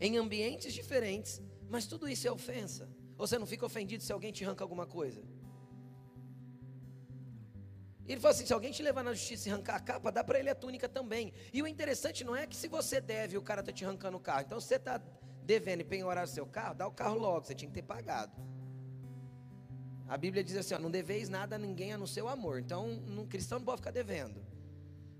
Em 0.00 0.16
ambientes 0.16 0.72
diferentes, 0.72 1.42
mas 1.68 1.86
tudo 1.86 2.08
isso 2.08 2.26
é 2.26 2.32
ofensa. 2.32 2.88
Você 3.16 3.38
não 3.38 3.46
fica 3.46 3.66
ofendido 3.66 4.02
se 4.02 4.12
alguém 4.12 4.32
te 4.32 4.44
arranca 4.44 4.64
alguma 4.64 4.86
coisa? 4.86 5.22
Ele 8.06 8.20
fala 8.20 8.34
assim: 8.34 8.46
se 8.46 8.52
alguém 8.52 8.72
te 8.72 8.82
levar 8.82 9.04
na 9.04 9.12
justiça 9.12 9.48
e 9.48 9.52
arrancar 9.52 9.76
a 9.76 9.80
capa, 9.80 10.10
dá 10.10 10.24
para 10.24 10.38
ele 10.38 10.50
a 10.50 10.54
túnica 10.54 10.88
também. 10.88 11.32
E 11.52 11.62
o 11.62 11.66
interessante 11.66 12.24
não 12.24 12.34
é 12.34 12.46
que 12.46 12.56
se 12.56 12.66
você 12.66 13.00
deve, 13.00 13.36
o 13.36 13.42
cara 13.42 13.60
está 13.60 13.72
te 13.72 13.84
arrancando 13.84 14.16
o 14.16 14.20
carro. 14.20 14.42
Então 14.46 14.60
você 14.60 14.76
está 14.76 15.00
devendo 15.44 15.82
e 15.82 15.84
penhorar 15.84 16.24
o 16.24 16.28
seu 16.28 16.46
carro, 16.46 16.74
dá 16.74 16.86
o 16.86 16.92
carro 16.92 17.18
logo, 17.18 17.46
você 17.46 17.54
tinha 17.54 17.68
que 17.68 17.74
ter 17.74 17.82
pagado. 17.82 18.32
A 20.10 20.16
Bíblia 20.16 20.42
diz 20.42 20.56
assim: 20.56 20.74
ó, 20.74 20.78
não 20.80 20.90
deveis 20.90 21.28
nada 21.28 21.54
a 21.54 21.58
ninguém 21.58 21.92
a 21.92 21.98
no 22.02 22.06
seu 22.14 22.26
amor. 22.28 22.58
Então, 22.58 22.84
um 23.16 23.24
cristão 23.28 23.60
não 23.60 23.64
pode 23.64 23.80
ficar 23.80 23.92
devendo. 23.92 24.44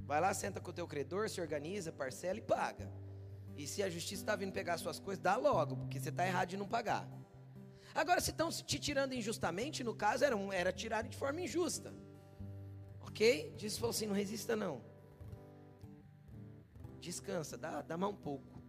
Vai 0.00 0.20
lá, 0.20 0.34
senta 0.34 0.60
com 0.60 0.70
o 0.70 0.72
teu 0.72 0.86
credor, 0.92 1.30
se 1.30 1.40
organiza, 1.40 1.92
parcela 1.92 2.40
e 2.40 2.42
paga. 2.42 2.90
E 3.56 3.68
se 3.68 3.84
a 3.84 3.88
justiça 3.88 4.22
está 4.22 4.34
vindo 4.34 4.52
pegar 4.52 4.76
suas 4.78 4.98
coisas, 4.98 5.22
dá 5.22 5.36
logo, 5.36 5.76
porque 5.76 6.00
você 6.00 6.08
está 6.08 6.26
errado 6.26 6.48
de 6.48 6.56
não 6.56 6.66
pagar. 6.66 7.08
Agora, 7.94 8.20
se 8.20 8.32
estão 8.32 8.50
te 8.50 8.80
tirando 8.80 9.12
injustamente, 9.12 9.84
no 9.84 9.94
caso 9.94 10.24
era, 10.24 10.36
um, 10.36 10.52
era 10.52 10.72
tirar 10.72 11.02
de 11.02 11.16
forma 11.16 11.40
injusta. 11.40 11.94
Ok? 13.00 13.54
Jesus 13.56 13.78
falou 13.78 13.90
assim: 13.90 14.06
não 14.06 14.14
resista 14.14 14.56
não. 14.56 14.82
Descansa, 16.98 17.56
dá, 17.56 17.80
dá 17.80 17.96
mais 17.96 18.12
um 18.12 18.16
pouco. 18.16 18.60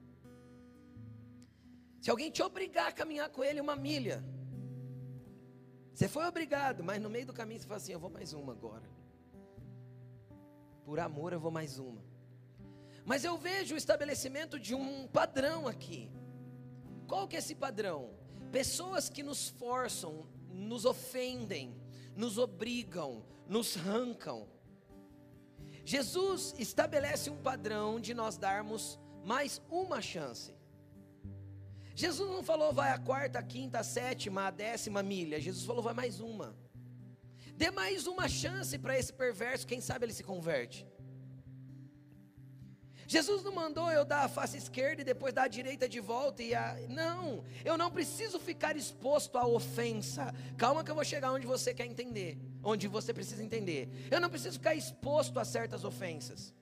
Se 1.99 2.11
alguém 2.11 2.29
te 2.29 2.43
obrigar 2.43 2.89
a 2.89 2.91
caminhar 2.91 3.29
com 3.29 3.43
ele 3.43 3.59
uma 3.59 3.75
milha, 3.75 4.23
você 5.93 6.07
foi 6.07 6.25
obrigado, 6.25 6.83
mas 6.83 7.01
no 7.01 7.09
meio 7.09 7.25
do 7.25 7.33
caminho 7.33 7.59
você 7.59 7.67
fala 7.67 7.77
assim: 7.77 7.93
eu 7.93 7.99
vou 7.99 8.09
mais 8.09 8.33
uma 8.33 8.53
agora. 8.53 8.89
Por 10.83 10.99
amor 10.99 11.33
eu 11.33 11.39
vou 11.39 11.51
mais 11.51 11.77
uma. 11.79 12.01
Mas 13.05 13.23
eu 13.23 13.37
vejo 13.37 13.75
o 13.75 13.77
estabelecimento 13.77 14.59
de 14.59 14.75
um 14.75 15.07
padrão 15.07 15.67
aqui. 15.67 16.11
Qual 17.07 17.27
que 17.27 17.35
é 17.35 17.39
esse 17.39 17.55
padrão? 17.55 18.11
Pessoas 18.51 19.09
que 19.09 19.23
nos 19.23 19.49
forçam, 19.49 20.27
nos 20.49 20.85
ofendem, 20.85 21.75
nos 22.15 22.37
obrigam, 22.37 23.23
nos 23.47 23.77
arrancam. 23.77 24.47
Jesus 25.83 26.53
estabelece 26.57 27.29
um 27.29 27.37
padrão 27.37 27.99
de 27.99 28.13
nós 28.13 28.37
darmos 28.37 28.99
mais 29.25 29.61
uma 29.69 30.01
chance. 30.01 30.53
Jesus 32.03 32.27
não 32.35 32.41
falou 32.41 32.73
vai 32.73 32.89
a 32.91 32.97
quarta, 32.97 33.37
a 33.37 33.43
quinta, 33.43 33.77
a 33.79 33.83
sétima, 33.83 34.47
a 34.47 34.51
décima 34.51 35.03
milha. 35.03 35.39
Jesus 35.39 35.63
falou 35.69 35.83
vai 35.83 35.93
mais 35.93 36.19
uma. 36.19 36.47
Dê 37.61 37.69
mais 37.69 38.07
uma 38.07 38.27
chance 38.27 38.75
para 38.83 38.97
esse 38.97 39.13
perverso, 39.13 39.67
quem 39.67 39.79
sabe 39.79 40.05
ele 40.05 40.13
se 40.19 40.23
converte. 40.23 40.79
Jesus 43.15 43.43
não 43.43 43.53
mandou 43.53 43.91
eu 43.91 44.03
dar 44.03 44.23
a 44.23 44.29
face 44.29 44.57
esquerda 44.57 45.01
e 45.01 45.05
depois 45.11 45.31
dar 45.33 45.43
a 45.43 45.47
direita 45.59 45.87
de 45.87 45.99
volta 45.99 46.41
e 46.41 46.55
a... 46.55 46.77
não, 46.89 47.43
eu 47.63 47.77
não 47.77 47.91
preciso 47.91 48.39
ficar 48.39 48.75
exposto 48.75 49.37
à 49.37 49.45
ofensa. 49.45 50.33
Calma 50.57 50.83
que 50.83 50.89
eu 50.89 50.95
vou 50.95 51.03
chegar 51.03 51.31
onde 51.31 51.45
você 51.45 51.71
quer 51.71 51.85
entender, 51.85 52.37
onde 52.63 52.87
você 52.87 53.13
precisa 53.13 53.43
entender. 53.43 53.89
Eu 54.09 54.21
não 54.21 54.29
preciso 54.29 54.57
ficar 54.57 54.73
exposto 54.73 55.37
a 55.39 55.45
certas 55.45 55.83
ofensas. 55.83 56.53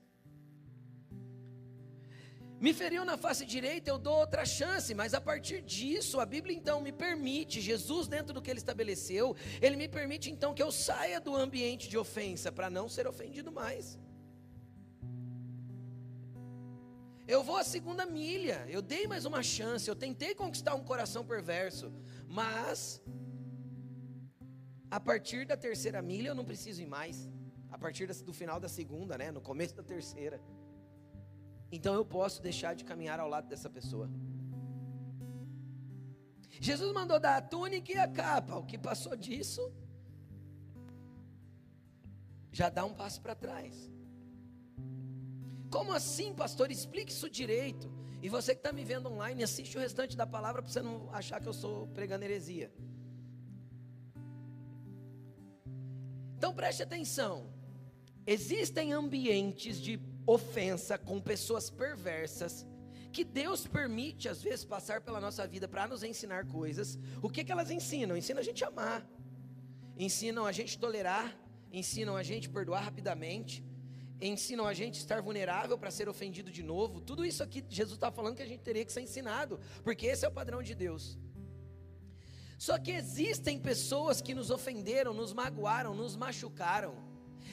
Me 2.64 2.74
feriu 2.74 3.06
na 3.06 3.16
face 3.16 3.46
direita, 3.46 3.88
eu 3.90 3.98
dou 3.98 4.16
outra 4.18 4.44
chance, 4.44 4.94
mas 4.94 5.14
a 5.14 5.20
partir 5.20 5.62
disso, 5.62 6.20
a 6.20 6.26
Bíblia 6.26 6.54
então 6.54 6.78
me 6.86 6.92
permite, 6.92 7.58
Jesus, 7.58 8.06
dentro 8.06 8.34
do 8.34 8.42
que 8.42 8.50
ele 8.50 8.58
estabeleceu, 8.58 9.34
ele 9.62 9.76
me 9.76 9.88
permite 9.88 10.30
então 10.30 10.52
que 10.52 10.62
eu 10.62 10.70
saia 10.70 11.18
do 11.18 11.34
ambiente 11.34 11.88
de 11.88 11.96
ofensa 11.96 12.52
para 12.52 12.68
não 12.68 12.86
ser 12.86 13.06
ofendido 13.06 13.50
mais. 13.50 13.98
Eu 17.26 17.42
vou 17.42 17.56
a 17.56 17.64
segunda 17.64 18.04
milha, 18.04 18.66
eu 18.68 18.82
dei 18.82 19.06
mais 19.06 19.24
uma 19.24 19.42
chance, 19.42 19.88
eu 19.88 19.96
tentei 19.96 20.34
conquistar 20.34 20.74
um 20.74 20.84
coração 20.84 21.24
perverso, 21.24 21.90
mas 22.28 23.00
a 24.90 25.00
partir 25.00 25.46
da 25.46 25.56
terceira 25.56 26.02
milha 26.02 26.28
eu 26.28 26.34
não 26.34 26.44
preciso 26.44 26.82
ir 26.82 26.86
mais. 26.86 27.30
A 27.70 27.78
partir 27.78 28.06
do 28.08 28.34
final 28.34 28.58
da 28.60 28.68
segunda, 28.68 29.16
né, 29.16 29.30
no 29.30 29.40
começo 29.40 29.74
da 29.76 29.82
terceira. 29.82 30.38
Então 31.70 31.94
eu 31.94 32.04
posso 32.04 32.42
deixar 32.42 32.74
de 32.74 32.84
caminhar 32.84 33.20
ao 33.20 33.28
lado 33.28 33.48
dessa 33.48 33.70
pessoa. 33.70 34.10
Jesus 36.60 36.92
mandou 36.92 37.18
dar 37.20 37.36
a 37.36 37.42
túnica 37.42 37.92
e 37.92 37.96
a 37.96 38.08
capa. 38.08 38.56
O 38.56 38.66
que 38.66 38.76
passou 38.76 39.16
disso 39.16 39.72
já 42.52 42.68
dá 42.68 42.84
um 42.84 42.92
passo 42.92 43.20
para 43.20 43.34
trás. 43.34 43.90
Como 45.70 45.92
assim, 45.92 46.34
pastor? 46.34 46.70
Explique 46.70 47.12
isso 47.12 47.30
direito. 47.30 47.90
E 48.22 48.28
você 48.28 48.54
que 48.54 48.58
está 48.58 48.72
me 48.72 48.84
vendo 48.84 49.08
online, 49.08 49.42
assiste 49.42 49.78
o 49.78 49.80
restante 49.80 50.16
da 50.16 50.26
palavra 50.26 50.60
para 50.60 50.70
você 50.70 50.82
não 50.82 51.08
achar 51.14 51.40
que 51.40 51.48
eu 51.48 51.52
sou 51.54 51.86
pregando 51.88 52.24
heresia. 52.24 52.70
Então 56.36 56.52
preste 56.52 56.82
atenção. 56.82 57.50
Existem 58.26 58.92
ambientes 58.92 59.80
de 59.80 59.96
ofensa 60.32 60.96
com 60.96 61.20
pessoas 61.20 61.68
perversas 61.70 62.66
que 63.12 63.24
Deus 63.24 63.66
permite 63.66 64.28
às 64.28 64.40
vezes 64.40 64.64
passar 64.64 65.00
pela 65.00 65.20
nossa 65.20 65.44
vida 65.46 65.66
para 65.66 65.88
nos 65.88 66.04
ensinar 66.04 66.46
coisas. 66.46 66.98
O 67.20 67.28
que 67.28 67.42
que 67.42 67.50
elas 67.50 67.70
ensinam? 67.70 68.16
Ensinam 68.16 68.40
a 68.40 68.44
gente 68.44 68.64
amar. 68.64 69.04
Ensinam 69.98 70.46
a 70.46 70.52
gente 70.52 70.78
tolerar, 70.78 71.36
ensinam 71.72 72.16
a 72.16 72.22
gente 72.22 72.48
perdoar 72.48 72.82
rapidamente, 72.84 73.64
ensinam 74.20 74.66
a 74.66 74.72
gente 74.72 74.98
estar 74.98 75.20
vulnerável 75.20 75.76
para 75.76 75.90
ser 75.90 76.08
ofendido 76.08 76.50
de 76.50 76.62
novo. 76.62 77.00
Tudo 77.00 77.24
isso 77.24 77.42
aqui 77.42 77.64
Jesus 77.68 77.96
está 77.96 78.10
falando 78.10 78.36
que 78.36 78.42
a 78.42 78.46
gente 78.46 78.62
teria 78.62 78.84
que 78.84 78.92
ser 78.92 79.02
ensinado, 79.02 79.60
porque 79.82 80.06
esse 80.06 80.24
é 80.24 80.28
o 80.28 80.32
padrão 80.32 80.62
de 80.62 80.74
Deus. 80.74 81.18
Só 82.56 82.78
que 82.78 82.92
existem 82.92 83.58
pessoas 83.58 84.20
que 84.20 84.34
nos 84.34 84.50
ofenderam, 84.50 85.12
nos 85.12 85.32
magoaram, 85.32 85.94
nos 85.94 86.14
machucaram, 86.14 87.09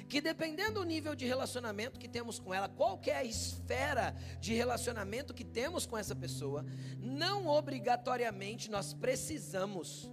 que 0.07 0.21
dependendo 0.21 0.79
do 0.79 0.83
nível 0.83 1.15
de 1.15 1.25
relacionamento 1.25 1.99
que 1.99 2.07
temos 2.07 2.39
com 2.39 2.53
ela, 2.53 2.69
qual 2.69 2.99
a 3.13 3.23
esfera 3.23 4.15
de 4.39 4.53
relacionamento 4.53 5.33
que 5.33 5.43
temos 5.43 5.85
com 5.85 5.97
essa 5.97 6.15
pessoa, 6.15 6.65
não 6.99 7.47
obrigatoriamente 7.47 8.69
nós 8.69 8.93
precisamos 8.93 10.11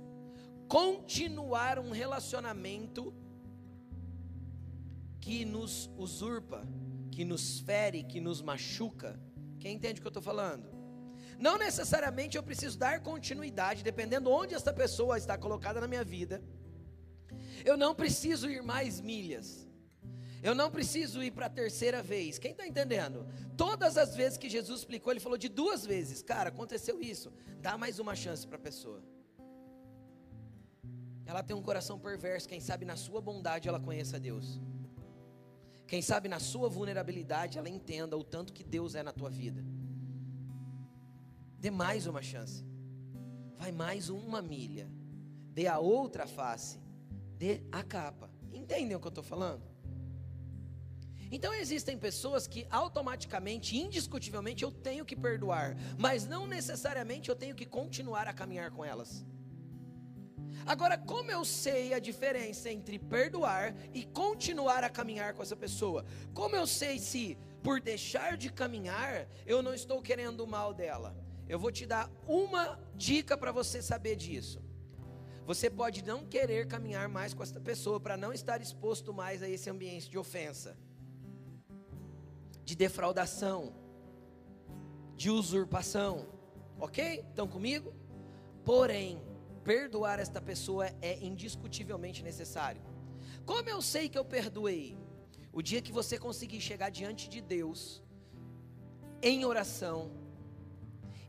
continuar 0.69 1.79
um 1.79 1.91
relacionamento 1.91 3.15
que 5.21 5.45
nos 5.45 5.91
usurpa, 5.97 6.67
que 7.11 7.25
nos 7.25 7.61
fere, 7.61 8.03
que 8.03 8.21
nos 8.21 8.43
machuca. 8.43 9.19
Quem 9.59 9.75
entende 9.75 9.99
o 9.99 10.03
que 10.03 10.07
eu 10.07 10.11
estou 10.11 10.23
falando? 10.23 10.69
Não 11.39 11.59
necessariamente 11.59 12.37
eu 12.37 12.43
preciso 12.43 12.79
dar 12.79 13.01
continuidade, 13.01 13.83
dependendo 13.83 14.31
onde 14.31 14.55
essa 14.55 14.73
pessoa 14.73 15.17
está 15.17 15.37
colocada 15.37 15.81
na 15.81 15.89
minha 15.89 16.05
vida. 16.05 16.43
Eu 17.65 17.77
não 17.77 17.95
preciso 17.95 18.49
ir 18.51 18.63
mais 18.63 19.01
milhas. 19.01 19.64
Eu 20.45 20.55
não 20.55 20.71
preciso 20.71 21.23
ir 21.23 21.31
para 21.31 21.47
a 21.47 21.49
terceira 21.49 22.03
vez. 22.03 22.39
Quem 22.39 22.51
está 22.51 22.67
entendendo? 22.67 23.27
Todas 23.57 23.97
as 23.97 24.15
vezes 24.15 24.37
que 24.37 24.51
Jesus 24.51 24.81
explicou, 24.81 25.11
ele 25.11 25.19
falou 25.19 25.39
de 25.39 25.49
duas 25.49 25.87
vezes. 25.87 26.23
Cara, 26.23 26.51
aconteceu 26.51 27.01
isso. 27.01 27.33
Dá 27.63 27.79
mais 27.79 27.99
uma 27.99 28.15
chance 28.15 28.47
para 28.47 28.59
a 28.59 28.61
pessoa. 28.61 29.03
Ela 31.25 31.43
tem 31.43 31.57
um 31.57 31.63
coração 31.63 31.99
perverso. 31.99 32.47
Quem 32.47 32.61
sabe 32.61 32.85
na 32.85 32.95
sua 32.95 33.23
bondade 33.23 33.71
ela 33.71 33.81
conheça 33.81 34.21
Deus. 34.21 34.61
Quem 35.87 36.03
sabe 36.03 36.29
na 36.29 36.39
sua 36.39 36.69
vulnerabilidade 36.69 37.57
ela 37.57 37.71
entenda 37.71 38.15
o 38.15 38.23
tanto 38.23 38.53
que 38.53 38.63
Deus 38.63 38.95
é 38.95 39.03
na 39.03 39.15
tua 39.15 39.31
vida. 39.31 39.65
Dê 41.59 41.71
mais 41.71 42.07
uma 42.07 42.21
chance. 42.21 42.63
Vai 43.57 43.73
mais 43.73 44.11
uma 44.11 44.43
milha. 44.43 44.91
Dê 45.55 45.67
a 45.69 45.79
outra 45.79 46.27
face. 46.27 46.79
Dê 47.39 47.63
a 47.73 47.83
capa. 47.83 48.31
Entendem 48.53 48.95
o 48.95 49.01
que 49.01 49.07
eu 49.07 49.09
estou 49.09 49.25
falando? 49.25 49.74
Então 51.35 51.53
existem 51.53 51.99
pessoas 51.99 52.47
que 52.47 52.65
automaticamente, 52.71 53.77
indiscutivelmente, 53.77 54.63
eu 54.63 54.71
tenho 54.71 55.05
que 55.05 55.17
perdoar, 55.17 55.77
mas 55.99 56.29
não 56.29 56.47
necessariamente 56.47 57.29
eu 57.29 57.35
tenho 57.35 57.57
que 57.57 57.67
continuar 57.67 58.29
a 58.29 58.33
caminhar 58.33 58.71
com 58.71 58.85
elas. 58.85 59.27
Agora, 60.65 60.97
como 60.97 61.33
eu 61.33 61.45
sei 61.45 61.93
a 61.93 61.99
diferença 61.99 62.71
entre 62.71 63.01
perdoar 63.01 63.75
e 63.93 64.05
continuar 64.05 64.85
a 64.85 64.89
caminhar 64.89 65.35
com 65.35 65.43
essa 65.43 65.57
pessoa? 65.57 66.05
Como 66.33 66.55
eu 66.55 66.69
sei 66.69 67.01
se 67.01 67.37
por 67.65 67.81
deixar 67.81 68.37
de 68.37 68.49
caminhar 68.49 69.27
eu 69.45 69.61
não 69.61 69.75
estou 69.75 70.01
querendo 70.01 70.45
o 70.45 70.47
mal 70.47 70.73
dela? 70.73 71.17
Eu 71.49 71.59
vou 71.59 71.73
te 71.73 71.85
dar 71.85 72.09
uma 72.29 72.79
dica 72.95 73.37
para 73.37 73.51
você 73.51 73.83
saber 73.83 74.15
disso. 74.15 74.63
Você 75.45 75.69
pode 75.69 76.05
não 76.05 76.25
querer 76.25 76.69
caminhar 76.69 77.09
mais 77.09 77.35
com 77.35 77.43
essa 77.43 77.61
pessoa 77.61 77.99
para 77.99 78.17
não 78.17 78.33
estar 78.33 78.63
exposto 78.63 79.13
mais 79.13 79.43
a 79.43 79.49
esse 79.49 79.69
ambiente 79.69 80.09
de 80.09 80.17
ofensa, 80.17 80.79
de 82.65 82.75
defraudação, 82.75 83.73
de 85.17 85.31
usurpação. 85.31 86.27
Ok? 86.79 87.25
Estão 87.29 87.47
comigo? 87.47 87.93
Porém, 88.65 89.23
perdoar 89.63 90.19
esta 90.19 90.41
pessoa 90.41 90.87
é 91.01 91.19
indiscutivelmente 91.25 92.23
necessário. 92.23 92.83
Como 93.45 93.69
eu 93.69 93.81
sei 93.83 94.09
que 94.09 94.19
eu 94.19 94.25
perdoei? 94.25 94.97
O 95.53 95.63
dia 95.63 95.81
que 95.81 95.93
você 95.93 96.19
conseguir 96.19 96.61
chegar 96.61 96.91
diante 96.91 97.29
de 97.29 97.41
Deus 97.41 98.03
em 99.23 99.45
oração 99.45 100.11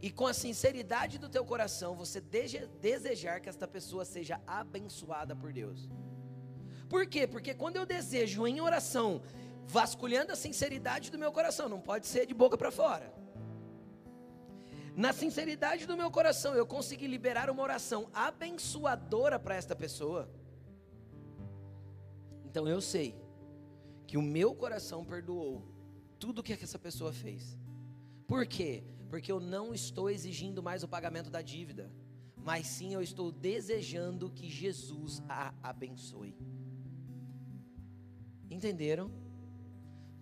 e 0.01 0.09
com 0.09 0.27
a 0.27 0.33
sinceridade 0.33 1.17
do 1.17 1.29
teu 1.29 1.45
coração 1.45 1.95
você 1.95 2.19
desejar 2.19 3.39
que 3.39 3.49
esta 3.49 3.67
pessoa 3.67 4.03
seja 4.03 4.41
abençoada 4.45 5.35
por 5.35 5.53
Deus. 5.53 5.89
Por 6.89 7.07
quê? 7.07 7.25
Porque 7.27 7.53
quando 7.53 7.77
eu 7.77 7.85
desejo 7.85 8.45
em 8.45 8.61
oração, 8.61 9.21
vasculhando 9.67 10.31
a 10.31 10.35
sinceridade 10.35 11.11
do 11.11 11.17
meu 11.17 11.31
coração, 11.31 11.67
não 11.67 11.81
pode 11.81 12.07
ser 12.07 12.25
de 12.25 12.33
boca 12.33 12.57
para 12.57 12.71
fora 12.71 13.13
na 14.95 15.11
sinceridade 15.11 15.85
do 15.85 15.97
meu 15.97 16.09
coração, 16.09 16.55
eu 16.55 16.65
consegui 16.65 17.05
liberar 17.05 17.49
uma 17.49 17.61
oração 17.61 18.09
abençoadora 18.13 19.37
para 19.37 19.55
esta 19.55 19.75
pessoa. 19.75 20.29
Então 22.45 22.65
eu 22.67 22.79
sei 22.79 23.13
que 24.07 24.17
o 24.17 24.21
meu 24.21 24.55
coração 24.55 25.03
perdoou 25.03 25.61
tudo 26.17 26.39
o 26.39 26.43
que 26.43 26.53
essa 26.53 26.79
pessoa 26.79 27.11
fez. 27.11 27.57
Por 28.25 28.47
quê? 28.47 28.83
Porque 29.09 29.31
eu 29.31 29.39
não 29.39 29.73
estou 29.73 30.09
exigindo 30.09 30.63
mais 30.63 30.81
o 30.81 30.87
pagamento 30.87 31.29
da 31.29 31.41
dívida, 31.41 31.91
mas 32.37 32.65
sim 32.65 32.93
eu 32.93 33.01
estou 33.01 33.31
desejando 33.31 34.31
que 34.31 34.49
Jesus 34.49 35.21
a 35.27 35.53
abençoe. 35.61 36.37
Entenderam? 38.49 39.11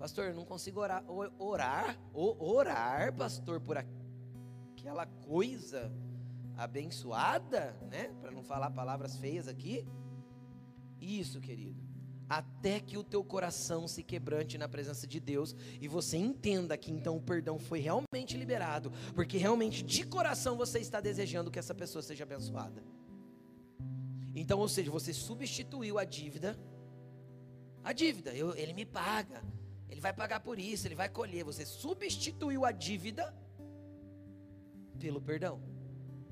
Pastor, 0.04 0.26
eu 0.26 0.36
não 0.36 0.44
consigo 0.44 0.82
orar, 0.82 1.02
orar, 1.40 1.98
orar, 2.14 3.14
pastor, 3.14 3.62
por 3.62 3.78
aquela 3.78 5.06
coisa 5.06 5.90
abençoada, 6.58 7.74
né? 7.90 8.14
Para 8.20 8.30
não 8.30 8.44
falar 8.44 8.70
palavras 8.72 9.16
feias 9.16 9.48
aqui. 9.48 9.88
Isso, 11.00 11.40
querido. 11.40 11.82
Até 12.28 12.82
que 12.82 12.98
o 12.98 13.04
teu 13.06 13.24
coração 13.24 13.88
se 13.88 14.04
quebrante 14.04 14.58
na 14.58 14.68
presença 14.68 15.08
de 15.08 15.22
Deus 15.22 15.56
e 15.80 15.88
você 15.88 16.18
entenda 16.18 16.78
que 16.78 16.92
então 16.92 17.16
o 17.16 17.22
perdão 17.22 17.58
foi 17.58 17.80
realmente 17.80 18.36
liberado, 18.36 18.92
porque 19.16 19.38
realmente 19.38 19.82
de 19.82 20.06
coração 20.06 20.58
você 20.58 20.80
está 20.80 21.00
desejando 21.00 21.50
que 21.50 21.60
essa 21.60 21.74
pessoa 21.74 22.02
seja 22.02 22.26
abençoada. 22.26 22.84
Então, 24.36 24.60
ou 24.60 24.68
seja, 24.68 24.92
você 24.92 25.14
substituiu 25.14 25.98
a 25.98 26.04
dívida. 26.04 26.60
A 27.82 27.94
dívida, 27.94 28.34
eu, 28.34 28.54
ele 28.54 28.74
me 28.74 28.86
paga, 28.86 29.42
ele 29.94 30.02
vai 30.02 30.12
pagar 30.12 30.40
por 30.40 30.58
isso, 30.58 30.88
ele 30.88 30.96
vai 30.96 31.08
colher. 31.08 31.44
Você 31.44 31.64
substituiu 31.66 32.66
a 32.66 32.72
dívida 32.72 33.32
pelo 35.00 35.22
perdão, 35.22 35.62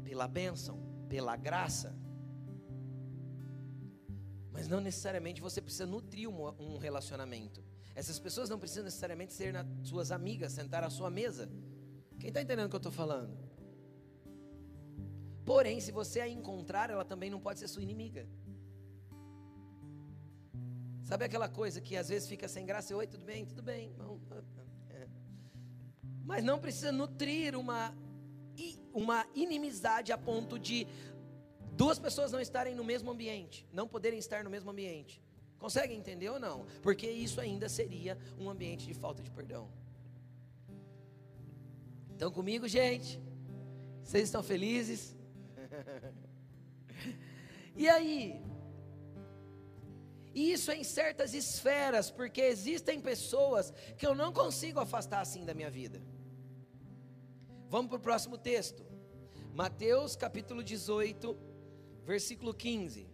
pela 0.04 0.28
bênção, 0.28 0.80
pela 1.08 1.36
graça. 1.36 1.95
Mas 4.52 4.67
não 4.67 4.82
necessariamente 4.82 5.41
você 5.41 5.62
precisa 5.62 5.86
nutrir 5.86 6.28
um, 6.28 6.78
relacionamento. 6.80 7.63
Essas 7.93 8.17
pessoas 8.17 8.50
não 8.50 8.58
precisam 8.58 8.84
necessariamente 8.84 9.32
ser 9.32 9.54
suas 9.84 10.12
amigas, 10.12 10.54
sentar 10.54 10.84
à 10.84 10.89
sua 10.89 11.12
mesa. 11.12 11.47
Quem 12.19 12.30
está 12.30 12.41
entendendo 12.41 12.65
o 12.65 12.69
que 12.69 12.76
eu 12.76 12.86
estou 12.86 12.91
falando? 12.91 13.38
Porém, 15.45 15.80
se 15.80 15.91
você 15.91 16.19
a 16.19 16.28
encontrar, 16.28 16.89
ela 16.89 17.06
também 17.06 17.30
não 17.30 17.39
pode 17.39 17.60
ser 17.60 17.67
sua 17.67 17.84
inimiga. 17.84 18.28
Sabe 21.04 21.26
aquela 21.26 21.50
coisa 21.50 21.82
que 21.82 21.98
às 21.98 22.10
vezes 22.10 22.28
fica 22.28 22.48
sem 22.48 22.66
graça? 22.66 22.96
Oi, 22.96 23.08
tudo 23.08 23.26
bem? 23.26 23.46
Tudo 23.46 23.62
bem. 23.62 23.94
É. 24.90 25.08
Mas 26.24 26.44
não 26.44 26.60
precisa 26.60 26.92
nutrir 26.92 27.58
uma, 27.58 27.94
uma 28.94 29.26
inimizade 29.36 30.12
a 30.12 30.18
ponto 30.18 30.58
de 30.58 30.88
duas 31.74 31.98
pessoas 31.98 32.32
não 32.32 32.40
estarem 32.40 32.76
no 32.76 32.84
mesmo 32.84 33.12
ambiente, 33.12 33.68
não 33.74 33.88
poderem 33.88 34.20
estar 34.20 34.44
no 34.44 34.50
mesmo 34.50 34.70
ambiente. 34.70 35.22
Consegue 35.58 35.94
entender 35.94 36.30
ou 36.30 36.40
não? 36.40 36.66
Porque 36.82 37.10
isso 37.10 37.40
ainda 37.40 37.70
seria 37.70 38.18
um 38.40 38.50
ambiente 38.50 38.86
de 38.86 38.94
falta 38.94 39.22
de 39.22 39.30
perdão. 39.30 39.70
Estão 42.14 42.32
comigo, 42.32 42.68
gente? 42.68 43.20
Vocês 44.04 44.26
estão 44.26 44.44
felizes? 44.44 45.16
e 47.76 47.88
aí? 47.88 48.42
Isso 50.34 50.72
é 50.72 50.78
em 50.78 50.84
certas 50.84 51.34
esferas, 51.34 52.10
porque 52.10 52.41
existem 52.41 53.02
pessoas 53.02 53.74
que 53.98 54.06
eu 54.08 54.15
não 54.15 54.32
consigo 54.32 54.80
afastar 54.80 55.20
assim 55.20 55.44
da 55.44 55.54
minha 55.54 55.70
vida. 55.70 56.02
Vamos 57.70 57.89
para 57.89 57.98
o 57.98 58.02
próximo 58.02 58.38
texto. 58.38 58.86
Mateus 59.54 60.15
capítulo 60.15 60.63
18, 60.63 61.38
versículo 62.06 62.54
15. 62.54 63.10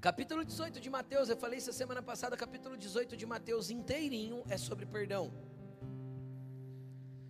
Capítulo 0.00 0.44
18 0.44 0.80
de 0.80 0.90
Mateus, 0.90 1.30
eu 1.30 1.36
falei 1.36 1.58
essa 1.58 1.72
semana 1.72 2.02
passada, 2.02 2.36
capítulo 2.36 2.76
18 2.76 3.16
de 3.16 3.24
Mateus 3.24 3.70
inteirinho 3.70 4.44
é 4.50 4.58
sobre 4.58 4.84
perdão. 4.84 5.32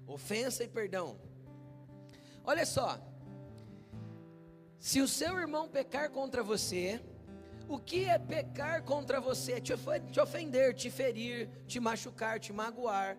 Ofensa 0.07 0.65
e 0.65 0.69
perdão. 0.69 1.17
Olha 2.43 2.67
só. 2.67 3.14
Se 4.85 5.01
o 5.01 5.09
seu 5.09 5.39
irmão 5.39 5.67
pecar 5.67 6.11
contra 6.11 6.43
você, 6.43 7.01
o 7.67 7.79
que 7.79 8.05
é 8.05 8.19
pecar 8.19 8.83
contra 8.83 9.19
você? 9.19 9.59
Te 9.59 9.73
ofender, 10.21 10.75
te 10.75 10.91
ferir, 10.91 11.49
te 11.67 11.81
machucar, 11.81 12.39
te 12.39 12.53
magoar. 12.53 13.17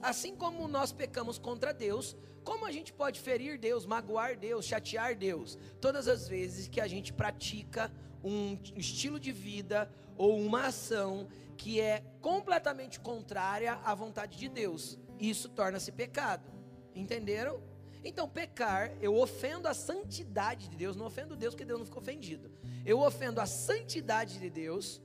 Assim 0.00 0.34
como 0.34 0.66
nós 0.66 0.90
pecamos 0.90 1.38
contra 1.38 1.74
Deus, 1.74 2.16
como 2.42 2.64
a 2.64 2.72
gente 2.72 2.90
pode 2.90 3.20
ferir 3.20 3.58
Deus, 3.58 3.84
magoar 3.84 4.38
Deus, 4.38 4.64
chatear 4.64 5.14
Deus? 5.14 5.58
Todas 5.78 6.08
as 6.08 6.26
vezes 6.26 6.68
que 6.68 6.80
a 6.80 6.88
gente 6.88 7.12
pratica 7.12 7.92
um 8.24 8.58
estilo 8.74 9.20
de 9.20 9.30
vida 9.30 9.92
ou 10.16 10.40
uma 10.40 10.68
ação 10.68 11.28
que 11.58 11.82
é 11.82 12.02
completamente 12.22 12.98
contrária 12.98 13.74
à 13.84 13.94
vontade 13.94 14.38
de 14.38 14.48
Deus. 14.48 14.98
Isso 15.20 15.50
torna-se 15.50 15.92
pecado. 15.92 16.50
Entenderam? 16.94 17.62
Então, 18.08 18.26
pecar, 18.26 18.90
eu 19.02 19.14
ofendo 19.14 19.68
a 19.68 19.74
santidade 19.74 20.68
de 20.68 20.76
Deus, 20.78 20.96
não 20.96 21.04
ofendo 21.04 21.36
Deus, 21.36 21.52
porque 21.52 21.66
Deus 21.66 21.78
não 21.78 21.84
ficou 21.84 22.00
ofendido. 22.00 22.50
Eu 22.82 23.00
ofendo 23.00 23.38
a 23.38 23.44
santidade 23.44 24.38
de 24.38 24.48
Deus 24.48 24.98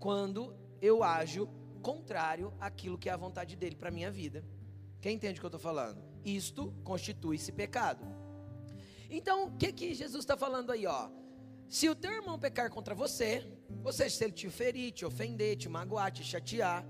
quando 0.00 0.52
eu 0.82 1.04
ajo 1.04 1.48
contrário 1.80 2.52
àquilo 2.58 2.98
que 2.98 3.08
é 3.08 3.12
a 3.12 3.16
vontade 3.16 3.54
dele 3.54 3.76
para 3.76 3.92
minha 3.92 4.10
vida. 4.10 4.44
Quem 5.00 5.14
entende 5.14 5.38
o 5.38 5.40
que 5.40 5.46
eu 5.46 5.54
estou 5.54 5.60
falando? 5.60 6.02
Isto 6.24 6.74
constitui-se 6.82 7.52
pecado. 7.52 8.04
Então, 9.08 9.46
o 9.46 9.56
que, 9.56 9.72
que 9.72 9.94
Jesus 9.94 10.24
está 10.24 10.36
falando 10.36 10.72
aí? 10.72 10.84
Ó? 10.84 11.08
Se 11.68 11.88
o 11.88 11.94
teu 11.94 12.10
irmão 12.10 12.40
pecar 12.40 12.68
contra 12.70 12.92
você, 12.92 13.46
ou 13.84 13.92
seja, 13.92 14.16
se 14.16 14.24
ele 14.24 14.32
te 14.32 14.50
ferir, 14.50 14.90
te 14.90 15.06
ofender, 15.06 15.56
te 15.56 15.68
magoar, 15.68 16.10
te 16.10 16.24
chatear, 16.24 16.84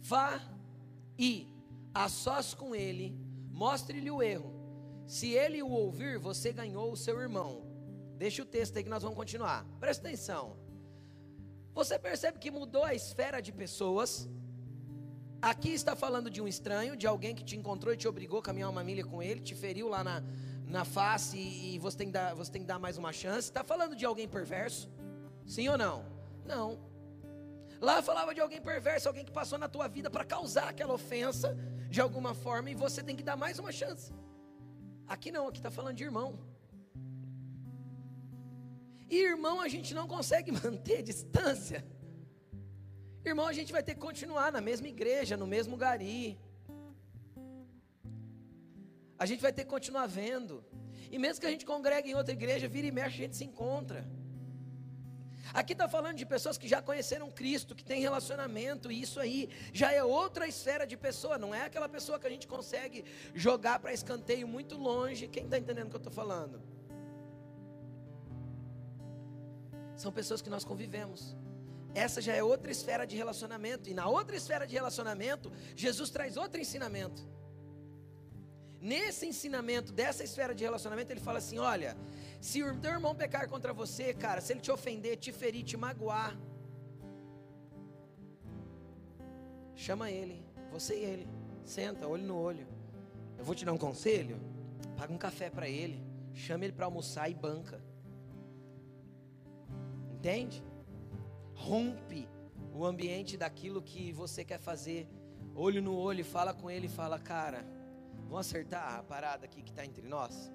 vá 0.00 0.42
e 1.16 1.46
a 1.94 2.08
sós 2.08 2.52
com 2.52 2.74
ele, 2.74 3.16
mostre-lhe 3.62 4.10
o 4.10 4.20
erro. 4.34 4.50
Se 5.06 5.28
ele 5.42 5.62
o 5.62 5.70
ouvir, 5.84 6.18
você 6.28 6.48
ganhou 6.60 6.86
o 6.90 6.96
seu 7.04 7.16
irmão. 7.26 7.50
Deixa 8.22 8.42
o 8.42 8.50
texto 8.56 8.76
aí 8.76 8.82
que 8.82 8.94
nós 8.94 9.04
vamos 9.04 9.16
continuar. 9.22 9.60
Presta 9.78 10.06
atenção. 10.06 10.56
Você 11.78 11.96
percebe 12.08 12.38
que 12.42 12.50
mudou 12.50 12.84
a 12.84 12.94
esfera 13.00 13.40
de 13.46 13.52
pessoas. 13.52 14.28
Aqui 15.40 15.70
está 15.80 15.94
falando 16.04 16.28
de 16.28 16.40
um 16.42 16.48
estranho, 16.54 16.96
de 16.96 17.06
alguém 17.06 17.34
que 17.38 17.44
te 17.44 17.56
encontrou 17.56 17.94
e 17.94 17.96
te 17.96 18.08
obrigou 18.08 18.40
a 18.40 18.42
caminhar 18.42 18.70
uma 18.70 18.84
milha 18.88 19.04
com 19.04 19.22
ele, 19.22 19.40
te 19.40 19.54
feriu 19.54 19.88
lá 19.88 20.02
na, 20.08 20.16
na 20.66 20.84
face 20.84 21.38
e 21.38 21.78
você 21.78 21.96
tem, 21.98 22.10
dar, 22.10 22.34
você 22.34 22.50
tem 22.50 22.62
que 22.62 22.68
dar 22.68 22.80
mais 22.80 22.96
uma 22.98 23.12
chance. 23.12 23.48
Está 23.48 23.62
falando 23.62 23.94
de 23.94 24.04
alguém 24.04 24.28
perverso? 24.28 24.90
Sim 25.46 25.68
ou 25.68 25.78
não? 25.78 26.04
Não. 26.44 26.66
Lá 27.80 28.02
falava 28.02 28.34
de 28.34 28.40
alguém 28.40 28.60
perverso, 28.60 29.08
alguém 29.08 29.24
que 29.24 29.32
passou 29.40 29.58
na 29.58 29.68
tua 29.68 29.88
vida 29.88 30.08
para 30.10 30.24
causar 30.24 30.68
aquela 30.68 30.94
ofensa 30.94 31.56
de 31.94 32.00
alguma 32.06 32.32
forma 32.44 32.68
e 32.72 32.74
você 32.84 33.00
tem 33.08 33.16
que 33.18 33.26
dar 33.30 33.36
mais 33.44 33.58
uma 33.62 33.72
chance. 33.80 34.06
Aqui 35.14 35.30
não, 35.36 35.44
aqui 35.48 35.60
está 35.62 35.72
falando 35.78 35.96
de 36.00 36.04
irmão. 36.10 36.30
E 39.14 39.16
irmão 39.32 39.56
a 39.66 39.68
gente 39.74 39.92
não 39.98 40.06
consegue 40.14 40.50
manter 40.62 41.00
distância. 41.10 41.80
Irmão, 43.30 43.46
a 43.46 43.56
gente 43.58 43.72
vai 43.76 43.82
ter 43.88 43.94
que 43.96 44.00
continuar 44.08 44.48
na 44.56 44.62
mesma 44.70 44.88
igreja, 44.96 45.36
no 45.42 45.48
mesmo 45.56 45.76
gari 45.84 46.22
a 49.22 49.26
gente 49.30 49.40
vai 49.40 49.52
ter 49.52 49.62
que 49.64 49.70
continuar 49.70 50.06
vendo. 50.06 50.64
E 51.08 51.16
mesmo 51.16 51.40
que 51.40 51.46
a 51.46 51.50
gente 51.54 51.64
congregue 51.64 52.10
em 52.10 52.14
outra 52.20 52.32
igreja, 52.32 52.66
vira 52.66 52.88
e 52.88 52.90
mexe, 52.90 53.18
a 53.18 53.22
gente 53.24 53.36
se 53.36 53.44
encontra. 53.44 54.04
Aqui 55.54 55.72
está 55.72 55.88
falando 55.88 56.16
de 56.16 56.24
pessoas 56.24 56.56
que 56.56 56.66
já 56.66 56.80
conheceram 56.80 57.30
Cristo, 57.30 57.74
que 57.74 57.84
tem 57.84 58.00
relacionamento, 58.00 58.90
e 58.90 59.00
isso 59.00 59.20
aí 59.20 59.50
já 59.72 59.92
é 59.92 60.02
outra 60.02 60.48
esfera 60.48 60.86
de 60.86 60.96
pessoa, 60.96 61.36
não 61.36 61.54
é 61.54 61.66
aquela 61.66 61.88
pessoa 61.88 62.18
que 62.18 62.26
a 62.26 62.30
gente 62.30 62.46
consegue 62.46 63.04
jogar 63.34 63.78
para 63.78 63.92
escanteio 63.92 64.48
muito 64.48 64.76
longe. 64.76 65.28
Quem 65.28 65.44
está 65.44 65.58
entendendo 65.58 65.86
o 65.86 65.90
que 65.90 65.96
eu 65.96 65.98
estou 65.98 66.12
falando? 66.12 66.60
São 69.96 70.10
pessoas 70.10 70.40
que 70.40 70.50
nós 70.50 70.64
convivemos. 70.64 71.36
Essa 71.94 72.22
já 72.22 72.34
é 72.34 72.42
outra 72.42 72.72
esfera 72.72 73.06
de 73.06 73.16
relacionamento, 73.16 73.90
e 73.90 73.94
na 73.94 74.08
outra 74.08 74.34
esfera 74.34 74.66
de 74.66 74.74
relacionamento, 74.74 75.52
Jesus 75.76 76.08
traz 76.08 76.38
outro 76.38 76.58
ensinamento. 76.58 77.22
Nesse 78.80 79.26
ensinamento 79.26 79.92
dessa 79.92 80.24
esfera 80.24 80.52
de 80.54 80.64
relacionamento, 80.64 81.12
ele 81.12 81.20
fala 81.20 81.38
assim: 81.38 81.58
olha, 81.58 81.96
se 82.42 82.60
o 82.60 82.76
teu 82.80 82.90
irmão 82.90 83.14
pecar 83.14 83.48
contra 83.48 83.72
você, 83.72 84.12
cara, 84.12 84.40
se 84.40 84.52
ele 84.52 84.60
te 84.60 84.72
ofender, 84.72 85.16
te 85.16 85.30
ferir, 85.30 85.62
te 85.62 85.76
magoar, 85.76 86.36
chama 89.76 90.10
ele, 90.10 90.44
você 90.72 90.98
e 90.98 91.04
ele, 91.04 91.28
senta, 91.64 92.08
olho 92.08 92.24
no 92.24 92.36
olho. 92.36 92.66
Eu 93.38 93.44
vou 93.44 93.54
te 93.54 93.64
dar 93.64 93.72
um 93.72 93.78
conselho: 93.78 94.40
paga 94.96 95.12
um 95.12 95.18
café 95.18 95.48
para 95.50 95.68
ele, 95.68 96.04
chama 96.34 96.64
ele 96.64 96.72
para 96.72 96.86
almoçar 96.86 97.30
e 97.30 97.34
banca. 97.34 97.80
Entende? 100.14 100.64
Rompe 101.54 102.28
o 102.74 102.84
ambiente 102.84 103.36
daquilo 103.36 103.80
que 103.80 104.10
você 104.10 104.44
quer 104.44 104.58
fazer, 104.58 105.08
olho 105.54 105.80
no 105.80 105.94
olho, 105.96 106.24
fala 106.24 106.52
com 106.52 106.68
ele 106.68 106.86
e 106.86 106.90
fala, 106.90 107.20
cara 107.20 107.64
Vamos 108.32 108.46
acertar 108.46 108.98
a 108.98 109.02
parada 109.02 109.44
aqui 109.44 109.62
que 109.62 109.70
está 109.70 109.84
entre 109.84 110.08
nós? 110.08 110.50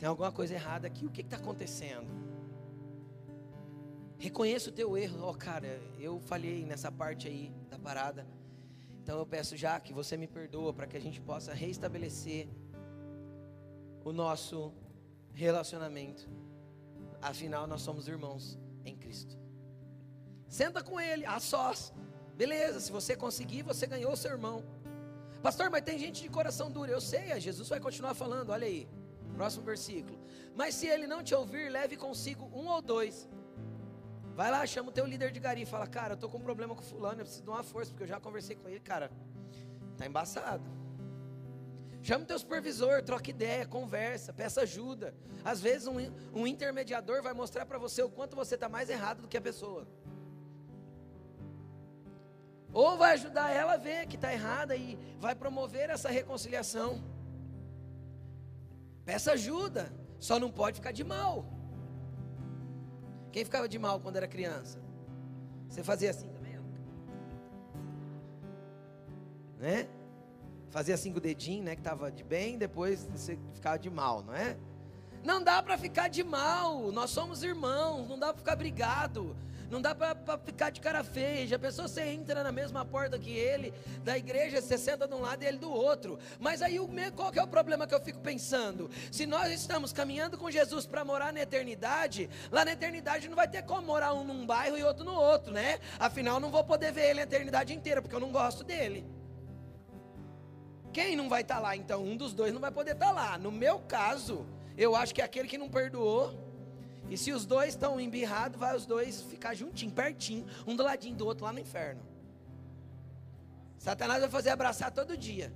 Tem 0.00 0.08
alguma 0.08 0.32
coisa 0.32 0.54
errada 0.54 0.86
aqui? 0.86 1.04
O 1.04 1.10
que 1.10 1.20
está 1.20 1.36
acontecendo? 1.36 2.08
Reconheça 4.18 4.70
o 4.70 4.72
teu 4.72 4.96
erro. 4.96 5.18
Ó, 5.20 5.30
oh, 5.30 5.34
cara, 5.34 5.78
eu 5.98 6.18
falhei 6.20 6.64
nessa 6.64 6.90
parte 6.90 7.28
aí 7.28 7.52
da 7.68 7.78
parada. 7.78 8.26
Então 9.02 9.18
eu 9.18 9.26
peço 9.26 9.58
já 9.58 9.78
que 9.78 9.92
você 9.92 10.16
me 10.16 10.26
perdoa 10.26 10.72
para 10.72 10.86
que 10.86 10.96
a 10.96 11.00
gente 11.00 11.20
possa 11.20 11.52
reestabelecer 11.52 12.48
o 14.02 14.10
nosso 14.10 14.72
relacionamento. 15.34 16.26
Afinal, 17.20 17.66
nós 17.66 17.82
somos 17.82 18.08
irmãos 18.08 18.58
em 18.86 18.96
Cristo. 18.96 19.38
Senta 20.48 20.82
com 20.82 20.98
ele, 20.98 21.26
a 21.26 21.38
sós. 21.38 21.92
Beleza, 22.36 22.80
se 22.80 22.90
você 22.90 23.14
conseguir, 23.14 23.60
você 23.62 23.86
ganhou 23.86 24.12
o 24.12 24.16
seu 24.16 24.30
irmão. 24.30 24.64
Pastor, 25.42 25.68
mas 25.68 25.82
tem 25.82 25.98
gente 25.98 26.22
de 26.22 26.30
coração 26.30 26.70
duro. 26.70 26.90
Eu 26.90 27.02
sei, 27.02 27.38
Jesus 27.38 27.68
vai 27.68 27.80
continuar 27.80 28.14
falando. 28.14 28.48
Olha 28.48 28.66
aí, 28.66 28.88
próximo 29.30 29.64
versículo. 29.64 30.18
Mas 30.54 30.74
se 30.74 30.86
ele 30.86 31.06
não 31.06 31.22
te 31.22 31.34
ouvir, 31.34 31.70
leve 31.70 31.96
consigo 31.96 32.44
um 32.54 32.68
ou 32.68 32.82
dois. 32.82 33.28
Vai 34.34 34.50
lá, 34.50 34.64
chama 34.66 34.88
o 34.90 34.92
teu 34.92 35.06
líder 35.06 35.30
de 35.32 35.40
gari 35.40 35.62
e 35.62 35.66
fala: 35.66 35.86
Cara, 35.86 36.12
eu 36.12 36.14
estou 36.14 36.30
com 36.30 36.38
um 36.38 36.42
problema 36.42 36.74
com 36.74 36.82
fulano, 36.82 37.20
eu 37.20 37.24
preciso 37.24 37.44
de 37.44 37.50
uma 37.50 37.62
força, 37.62 37.90
porque 37.90 38.04
eu 38.04 38.08
já 38.08 38.20
conversei 38.20 38.56
com 38.56 38.68
ele, 38.68 38.80
cara. 38.80 39.10
Tá 39.96 40.06
embaçado. 40.06 40.64
Chama 42.02 42.24
o 42.24 42.26
teu 42.26 42.38
supervisor, 42.38 43.02
troca 43.02 43.28
ideia, 43.28 43.66
conversa, 43.66 44.32
peça 44.32 44.62
ajuda. 44.62 45.14
Às 45.44 45.60
vezes 45.60 45.86
um, 45.86 45.96
um 46.32 46.46
intermediador 46.46 47.22
vai 47.22 47.34
mostrar 47.34 47.66
para 47.66 47.78
você 47.78 48.02
o 48.02 48.08
quanto 48.08 48.34
você 48.34 48.54
está 48.54 48.68
mais 48.68 48.88
errado 48.88 49.22
do 49.22 49.28
que 49.28 49.36
a 49.36 49.40
pessoa. 49.40 49.86
Ou 52.72 52.96
vai 52.96 53.12
ajudar 53.12 53.50
ela 53.50 53.74
a 53.74 53.76
ver 53.76 54.06
que 54.06 54.16
está 54.16 54.32
errada 54.32 54.76
e 54.76 54.98
vai 55.18 55.34
promover 55.34 55.90
essa 55.90 56.08
reconciliação. 56.08 57.02
Peça 59.04 59.32
ajuda, 59.32 59.92
só 60.18 60.38
não 60.38 60.50
pode 60.50 60.76
ficar 60.76 60.92
de 60.92 61.04
mal. 61.04 61.44
Quem 63.32 63.44
ficava 63.44 63.68
de 63.68 63.78
mal 63.78 64.00
quando 64.00 64.16
era 64.16 64.26
criança? 64.26 64.80
Você 65.68 65.82
fazia 65.82 66.10
assim 66.10 66.28
também. 66.28 66.40
Né? 69.60 69.88
Fazia 70.70 70.94
assim 70.94 71.12
com 71.12 71.18
o 71.18 71.20
dedinho, 71.20 71.64
né? 71.64 71.74
Que 71.74 71.80
estava 71.80 72.10
de 72.10 72.24
bem, 72.24 72.56
depois 72.56 73.06
você 73.14 73.38
ficava 73.52 73.78
de 73.78 73.90
mal, 73.90 74.22
não 74.22 74.34
é? 74.34 74.56
Não 75.22 75.42
dá 75.42 75.62
para 75.62 75.76
ficar 75.76 76.08
de 76.08 76.24
mal. 76.24 76.90
Nós 76.90 77.10
somos 77.10 77.42
irmãos, 77.42 78.08
não 78.08 78.18
dá 78.18 78.28
para 78.28 78.38
ficar 78.38 78.56
brigado. 78.56 79.36
Não 79.70 79.80
dá 79.80 79.94
para 79.94 80.36
ficar 80.38 80.70
de 80.70 80.80
cara 80.80 81.04
feia. 81.04 81.54
A 81.54 81.58
pessoa 81.58 81.86
você 81.86 82.02
entra 82.02 82.42
na 82.42 82.50
mesma 82.50 82.84
porta 82.84 83.18
que 83.18 83.30
ele, 83.30 83.72
da 84.02 84.18
igreja, 84.18 84.60
você 84.60 84.76
senta 84.76 85.06
de 85.06 85.14
um 85.14 85.20
lado 85.20 85.42
e 85.44 85.46
ele 85.46 85.58
do 85.58 85.70
outro. 85.70 86.18
Mas 86.40 86.60
aí 86.60 86.78
qual 87.14 87.30
que 87.30 87.38
é 87.38 87.42
o 87.42 87.46
problema 87.46 87.86
que 87.86 87.94
eu 87.94 88.00
fico 88.00 88.18
pensando? 88.18 88.90
Se 89.12 89.26
nós 89.26 89.52
estamos 89.52 89.92
caminhando 89.92 90.36
com 90.36 90.50
Jesus 90.50 90.86
para 90.86 91.04
morar 91.04 91.32
na 91.32 91.40
eternidade, 91.40 92.28
lá 92.50 92.64
na 92.64 92.72
eternidade 92.72 93.28
não 93.28 93.36
vai 93.36 93.46
ter 93.46 93.62
como 93.62 93.86
morar 93.86 94.12
um 94.12 94.24
num 94.24 94.44
bairro 94.44 94.76
e 94.76 94.82
outro 94.82 95.04
no 95.04 95.14
outro, 95.14 95.52
né? 95.52 95.78
Afinal, 95.98 96.40
não 96.40 96.50
vou 96.50 96.64
poder 96.64 96.92
ver 96.92 97.10
ele 97.10 97.20
a 97.20 97.22
eternidade 97.22 97.72
inteira, 97.72 98.02
porque 98.02 98.16
eu 98.16 98.20
não 98.20 98.32
gosto 98.32 98.64
dele. 98.64 99.06
Quem 100.92 101.14
não 101.14 101.28
vai 101.28 101.42
estar 101.42 101.56
tá 101.56 101.60
lá? 101.60 101.76
Então, 101.76 102.02
um 102.02 102.16
dos 102.16 102.32
dois 102.32 102.52
não 102.52 102.60
vai 102.60 102.72
poder 102.72 102.92
estar 102.92 103.06
tá 103.06 103.12
lá. 103.12 103.38
No 103.38 103.52
meu 103.52 103.78
caso, 103.80 104.46
eu 104.76 104.96
acho 104.96 105.14
que 105.14 105.22
aquele 105.22 105.46
que 105.46 105.58
não 105.58 105.68
perdoou 105.68 106.49
e 107.10 107.18
se 107.18 107.32
os 107.32 107.44
dois 107.44 107.70
estão 107.70 108.00
embirrados, 108.00 108.58
vai 108.58 108.74
os 108.76 108.86
dois 108.86 109.20
ficar 109.22 109.52
juntinho, 109.52 109.90
pertinho, 109.90 110.46
um 110.64 110.76
do 110.76 110.84
ladinho 110.84 111.16
do 111.16 111.26
outro 111.26 111.44
lá 111.44 111.52
no 111.52 111.58
inferno. 111.58 112.00
Satanás 113.76 114.20
vai 114.20 114.30
fazer 114.30 114.50
abraçar 114.50 114.92
todo 114.92 115.16
dia. 115.16 115.52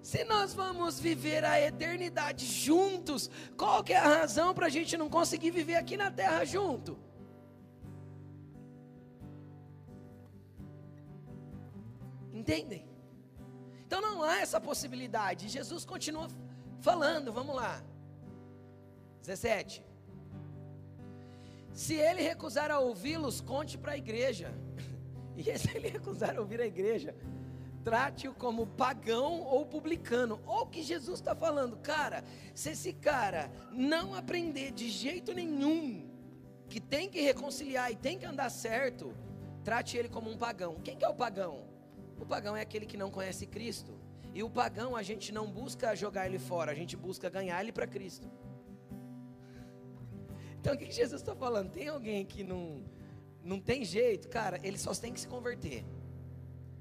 Se 0.00 0.22
nós 0.22 0.54
vamos 0.54 1.00
viver 1.00 1.44
a 1.44 1.60
eternidade 1.60 2.46
juntos, 2.46 3.28
qual 3.56 3.82
que 3.82 3.92
é 3.92 3.96
a 3.96 4.20
razão 4.20 4.54
para 4.54 4.66
a 4.66 4.68
gente 4.68 4.96
não 4.96 5.08
conseguir 5.08 5.50
viver 5.50 5.74
aqui 5.74 5.96
na 5.96 6.10
terra 6.12 6.44
junto? 6.44 6.96
Entendem? 12.32 12.93
Então 13.94 14.02
não 14.02 14.24
há 14.24 14.40
essa 14.40 14.60
possibilidade. 14.60 15.48
Jesus 15.48 15.84
continua 15.84 16.26
falando, 16.80 17.32
vamos 17.32 17.54
lá. 17.54 17.80
17. 19.20 19.86
Se 21.72 21.94
ele 21.94 22.20
recusar 22.20 22.72
a 22.72 22.80
ouvi-los, 22.80 23.40
conte 23.40 23.78
para 23.78 23.92
a 23.92 23.96
igreja. 23.96 24.52
E 25.36 25.58
se 25.58 25.70
ele 25.76 25.88
recusar 25.88 26.36
a 26.36 26.40
ouvir 26.40 26.60
a 26.60 26.66
igreja, 26.66 27.14
trate-o 27.84 28.34
como 28.34 28.66
pagão 28.66 29.42
ou 29.42 29.64
publicano. 29.64 30.40
Olha 30.44 30.62
o 30.62 30.66
que 30.66 30.82
Jesus 30.82 31.20
está 31.20 31.34
falando, 31.34 31.76
cara. 31.76 32.24
Se 32.52 32.70
esse 32.70 32.92
cara 32.92 33.50
não 33.72 34.14
aprender 34.14 34.72
de 34.72 34.88
jeito 34.88 35.32
nenhum 35.32 36.08
que 36.68 36.80
tem 36.80 37.08
que 37.08 37.20
reconciliar 37.20 37.92
e 37.92 37.96
tem 37.96 38.18
que 38.18 38.26
andar 38.26 38.48
certo, 38.48 39.12
trate 39.62 39.96
ele 39.96 40.08
como 40.08 40.30
um 40.30 40.36
pagão. 40.36 40.80
Quem 40.82 40.96
que 40.96 41.04
é 41.04 41.08
o 41.08 41.14
pagão? 41.14 41.73
O 42.18 42.26
pagão 42.26 42.56
é 42.56 42.60
aquele 42.60 42.86
que 42.86 42.96
não 42.96 43.10
conhece 43.10 43.46
Cristo. 43.46 43.92
E 44.34 44.42
o 44.42 44.50
pagão 44.50 44.96
a 44.96 45.02
gente 45.02 45.32
não 45.32 45.46
busca 45.50 45.94
jogar 45.94 46.26
ele 46.26 46.38
fora, 46.38 46.72
a 46.72 46.74
gente 46.74 46.96
busca 46.96 47.30
ganhar 47.30 47.60
ele 47.60 47.72
para 47.72 47.86
Cristo. 47.86 48.28
Então 50.60 50.74
o 50.74 50.78
que 50.78 50.90
Jesus 50.90 51.20
está 51.20 51.36
falando? 51.36 51.70
Tem 51.70 51.88
alguém 51.88 52.24
que 52.24 52.42
não, 52.42 52.82
não 53.44 53.60
tem 53.60 53.84
jeito, 53.84 54.28
cara, 54.28 54.58
ele 54.62 54.78
só 54.78 54.92
tem 54.94 55.12
que 55.12 55.20
se 55.20 55.28
converter. 55.28 55.84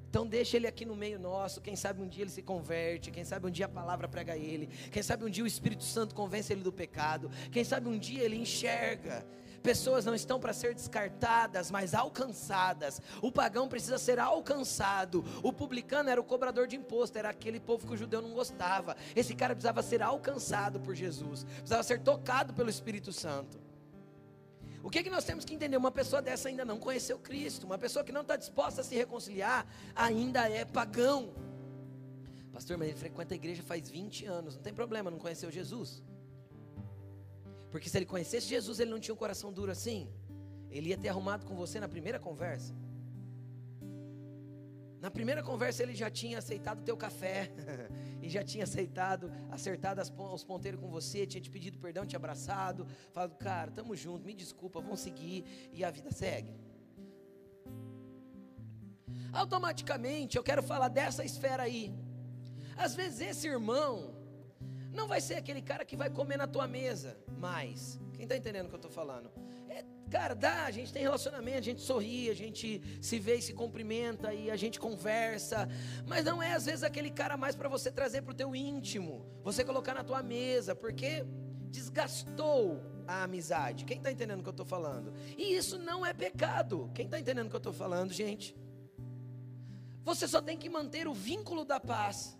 Então 0.09 0.25
deixa 0.25 0.57
ele 0.57 0.67
aqui 0.67 0.85
no 0.85 0.95
meio 0.95 1.19
nosso, 1.19 1.59
quem 1.59 1.75
sabe 1.75 2.01
um 2.01 2.07
dia 2.07 2.23
ele 2.23 2.29
se 2.29 2.41
converte, 2.41 3.11
quem 3.11 3.23
sabe 3.23 3.47
um 3.47 3.49
dia 3.49 3.65
a 3.65 3.69
palavra 3.69 4.07
prega 4.07 4.37
ele, 4.37 4.67
quem 4.91 5.01
sabe 5.01 5.25
um 5.25 5.29
dia 5.29 5.43
o 5.43 5.47
Espírito 5.47 5.83
Santo 5.83 6.13
convence 6.13 6.53
ele 6.53 6.61
do 6.61 6.71
pecado, 6.71 7.31
quem 7.51 7.63
sabe 7.63 7.89
um 7.89 7.97
dia 7.97 8.23
ele 8.23 8.35
enxerga, 8.35 9.25
Pessoas 9.63 10.03
não 10.03 10.13
estão 10.13 10.39
para 10.41 10.51
ser 10.51 10.75
descartadas, 10.75 11.71
mas 11.71 11.93
alcançadas. 11.93 13.01
O 13.21 13.31
pagão 13.31 13.69
precisa 13.69 13.97
ser 13.97 14.19
alcançado. 14.19 15.23
O 15.41 15.53
publicano 15.53 16.09
era 16.09 16.19
o 16.19 16.23
cobrador 16.23 16.67
de 16.67 16.75
imposto, 16.75 17.17
era 17.17 17.29
aquele 17.29 17.61
povo 17.61 17.87
que 17.87 17.93
o 17.93 17.97
judeu 17.97 18.21
não 18.21 18.33
gostava. 18.33 18.97
Esse 19.15 19.33
cara 19.33 19.55
precisava 19.55 19.81
ser 19.81 20.03
alcançado 20.03 20.81
por 20.81 20.93
Jesus, 20.93 21.45
precisava 21.45 21.81
ser 21.81 22.01
tocado 22.01 22.53
pelo 22.53 22.69
Espírito 22.69 23.13
Santo. 23.13 23.57
O 24.83 24.89
que, 24.89 24.99
é 24.99 25.03
que 25.03 25.09
nós 25.09 25.23
temos 25.23 25.45
que 25.45 25.53
entender? 25.55 25.77
Uma 25.77 25.91
pessoa 25.91 26.21
dessa 26.21 26.49
ainda 26.49 26.65
não 26.65 26.77
conheceu 26.77 27.17
Cristo, 27.17 27.65
uma 27.65 27.77
pessoa 27.77 28.03
que 28.03 28.11
não 28.11 28.19
está 28.19 28.35
disposta 28.35 28.81
a 28.81 28.83
se 28.83 28.93
reconciliar, 28.93 29.65
ainda 29.95 30.49
é 30.49 30.65
pagão. 30.65 31.33
Pastor, 32.51 32.77
mas 32.77 32.89
ele 32.89 32.97
frequenta 32.97 33.33
a 33.33 33.37
igreja 33.37 33.63
faz 33.63 33.89
20 33.89 34.25
anos, 34.25 34.55
não 34.57 34.61
tem 34.61 34.73
problema, 34.73 35.09
não 35.09 35.17
conheceu 35.17 35.49
Jesus. 35.49 36.03
Porque 37.73 37.89
se 37.89 37.97
ele 37.97 38.05
conhecesse 38.05 38.45
Jesus, 38.45 38.79
ele 38.79 38.91
não 38.91 38.99
tinha 38.99 39.15
um 39.15 39.17
coração 39.17 39.51
duro 39.51 39.71
assim. 39.71 40.07
Ele 40.69 40.89
ia 40.89 40.97
ter 41.03 41.09
arrumado 41.09 41.43
com 41.43 41.55
você 41.55 41.79
na 41.79 41.89
primeira 41.89 42.19
conversa. 42.19 42.71
Na 45.01 45.09
primeira 45.09 45.41
conversa 45.41 45.81
ele 45.81 45.95
já 45.95 46.07
tinha 46.07 46.37
aceitado 46.37 46.81
o 46.81 46.83
teu 46.83 46.95
café, 46.95 47.51
e 48.21 48.29
já 48.29 48.43
tinha 48.43 48.63
aceitado, 48.63 49.31
acertado 49.49 49.99
as, 49.99 50.13
os 50.35 50.43
ponteiros 50.43 50.79
com 50.79 50.87
você, 50.87 51.25
tinha 51.25 51.41
te 51.41 51.49
pedido 51.49 51.79
perdão, 51.79 52.05
te 52.05 52.15
abraçado, 52.15 52.85
falado, 53.11 53.35
cara, 53.37 53.71
tamo 53.71 53.95
junto, 53.95 54.23
me 54.23 54.35
desculpa, 54.35 54.79
vamos 54.79 54.99
seguir, 54.99 55.43
e 55.73 55.83
a 55.83 55.89
vida 55.89 56.11
segue. 56.11 56.53
Automaticamente 59.31 60.37
eu 60.37 60.43
quero 60.43 60.61
falar 60.61 60.89
dessa 60.89 61.25
esfera 61.25 61.63
aí. 61.63 61.91
Às 62.77 62.93
vezes 62.93 63.19
esse 63.19 63.47
irmão, 63.47 64.22
não 64.93 65.07
vai 65.07 65.19
ser 65.19 65.35
aquele 65.35 65.61
cara 65.61 65.83
que 65.83 65.95
vai 65.95 66.09
comer 66.09 66.37
na 66.37 66.47
tua 66.47 66.67
mesa 66.67 67.17
mais. 67.37 67.99
Quem 68.13 68.23
está 68.23 68.37
entendendo 68.37 68.67
o 68.67 68.69
que 68.69 68.75
eu 68.75 68.77
estou 68.77 68.91
falando? 68.91 69.31
É, 69.67 69.83
cara, 70.09 70.35
dá, 70.35 70.65
a 70.65 70.71
gente 70.71 70.93
tem 70.93 71.01
relacionamento, 71.01 71.57
a 71.57 71.61
gente 71.61 71.81
sorri, 71.81 72.29
a 72.29 72.35
gente 72.35 72.81
se 73.01 73.19
vê 73.19 73.35
e 73.35 73.41
se 73.41 73.53
cumprimenta 73.53 74.33
e 74.33 74.51
a 74.51 74.55
gente 74.55 74.79
conversa, 74.79 75.67
mas 76.07 76.23
não 76.23 76.41
é 76.41 76.53
às 76.53 76.65
vezes 76.65 76.83
aquele 76.83 77.09
cara 77.09 77.35
mais 77.35 77.55
para 77.55 77.67
você 77.67 77.91
trazer 77.91 78.21
para 78.21 78.31
o 78.31 78.35
teu 78.35 78.55
íntimo, 78.55 79.25
você 79.43 79.63
colocar 79.63 79.93
na 79.93 80.03
tua 80.03 80.21
mesa, 80.21 80.75
porque 80.75 81.25
desgastou 81.69 82.79
a 83.07 83.23
amizade. 83.23 83.83
Quem 83.85 83.97
está 83.97 84.11
entendendo 84.11 84.39
o 84.39 84.43
que 84.43 84.49
eu 84.49 84.51
estou 84.51 84.65
falando? 84.65 85.13
E 85.37 85.55
isso 85.55 85.77
não 85.79 86.05
é 86.05 86.13
pecado. 86.13 86.91
Quem 86.93 87.05
está 87.05 87.19
entendendo 87.19 87.47
o 87.47 87.49
que 87.49 87.55
eu 87.55 87.65
estou 87.65 87.73
falando, 87.73 88.13
gente? 88.13 88.55
Você 90.03 90.27
só 90.27 90.41
tem 90.41 90.57
que 90.57 90.69
manter 90.69 91.07
o 91.07 91.13
vínculo 91.13 91.65
da 91.65 91.79
paz 91.79 92.37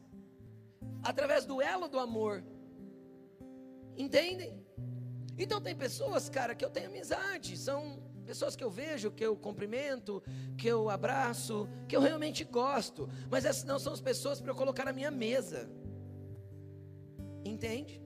através 1.01 1.45
do 1.45 1.61
elo 1.61 1.87
do 1.87 1.99
amor. 1.99 2.43
Entendem? 3.97 4.63
Então 5.37 5.59
tem 5.61 5.75
pessoas, 5.75 6.29
cara, 6.29 6.55
que 6.55 6.63
eu 6.63 6.69
tenho 6.69 6.87
amizade, 6.87 7.57
são 7.57 8.01
pessoas 8.23 8.55
que 8.55 8.63
eu 8.63 8.69
vejo, 8.69 9.11
que 9.11 9.25
eu 9.25 9.35
cumprimento, 9.35 10.23
que 10.57 10.67
eu 10.67 10.89
abraço, 10.89 11.67
que 11.87 11.95
eu 11.95 12.01
realmente 12.01 12.43
gosto, 12.43 13.09
mas 13.29 13.45
essas 13.45 13.63
não 13.63 13.77
são 13.77 13.93
as 13.93 14.01
pessoas 14.01 14.39
para 14.39 14.51
eu 14.51 14.55
colocar 14.55 14.85
na 14.85 14.93
minha 14.93 15.11
mesa. 15.11 15.69
Entende? 17.43 18.01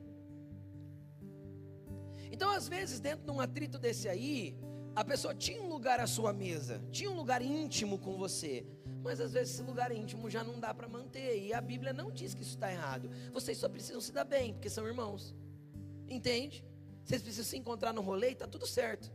Então, 2.31 2.51
às 2.51 2.67
vezes, 2.67 2.99
dentro 2.99 3.25
de 3.25 3.31
um 3.31 3.39
atrito 3.39 3.77
desse 3.77 4.09
aí, 4.09 4.57
a 4.95 5.03
pessoa 5.03 5.33
tinha 5.33 5.61
um 5.61 5.69
lugar 5.69 5.99
à 5.99 6.07
sua 6.07 6.33
mesa, 6.33 6.83
tinha 6.91 7.09
um 7.09 7.15
lugar 7.15 7.41
íntimo 7.41 7.99
com 7.99 8.17
você, 8.17 8.65
mas 9.07 9.21
às 9.21 9.31
vezes 9.31 9.53
esse 9.53 9.63
lugar 9.63 9.89
íntimo 9.91 10.29
já 10.29 10.43
não 10.43 10.59
dá 10.59 10.73
para 10.73 10.87
manter. 10.87 11.41
E 11.41 11.53
a 11.53 11.61
Bíblia 11.61 11.93
não 11.93 12.11
diz 12.11 12.33
que 12.33 12.41
isso 12.41 12.55
está 12.55 12.69
errado. 12.69 13.09
Vocês 13.31 13.57
só 13.57 13.69
precisam 13.69 14.01
se 14.01 14.11
dar 14.11 14.25
bem, 14.25 14.53
porque 14.53 14.69
são 14.69 14.85
irmãos. 14.85 15.33
Entende? 16.09 16.63
Vocês 17.05 17.21
precisam 17.21 17.45
se 17.45 17.57
encontrar 17.57 17.93
no 17.93 18.01
rolê 18.01 18.29
e 18.29 18.33
está 18.33 18.45
tudo 18.45 18.67
certo. 18.67 19.09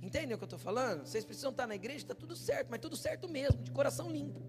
Entendem 0.00 0.34
o 0.34 0.38
que 0.38 0.44
eu 0.44 0.46
estou 0.46 0.58
falando? 0.58 1.06
Vocês 1.06 1.22
precisam 1.22 1.50
estar 1.50 1.66
na 1.66 1.74
igreja, 1.74 1.98
está 1.98 2.14
tudo 2.14 2.34
certo, 2.34 2.68
mas 2.70 2.80
tudo 2.80 2.96
certo 2.96 3.28
mesmo, 3.28 3.62
de 3.62 3.70
coração 3.72 4.10
limpo. 4.10 4.40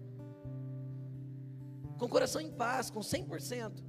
Com 1.98 2.08
coração 2.08 2.40
em 2.40 2.50
paz, 2.50 2.88
com 2.88 3.00
100%. 3.00 3.84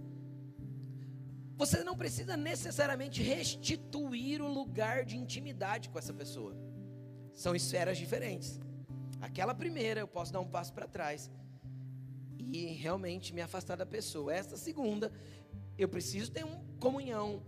Você 1.56 1.82
não 1.82 1.96
precisa 1.96 2.36
necessariamente 2.36 3.24
restituir 3.24 4.42
o 4.42 4.48
lugar 4.48 5.06
de 5.06 5.16
intimidade 5.16 5.90
com 5.90 5.98
essa 5.98 6.14
pessoa. 6.14 6.58
São 7.34 7.56
esferas 7.56 7.98
diferentes. 7.98 8.60
Aquela 9.22 9.54
primeira 9.54 10.00
eu 10.00 10.08
posso 10.08 10.32
dar 10.32 10.40
um 10.40 10.48
passo 10.48 10.74
para 10.74 10.88
trás 10.88 11.30
e 12.52 12.68
realmente 12.68 13.34
me 13.34 13.42
afastar 13.42 13.76
da 13.76 13.86
pessoa. 13.86 14.34
Esta 14.34 14.56
segunda, 14.58 15.12
eu 15.78 15.88
preciso 15.88 16.32
ter 16.32 16.44
uma 16.46 16.62
comunhão, 16.80 17.44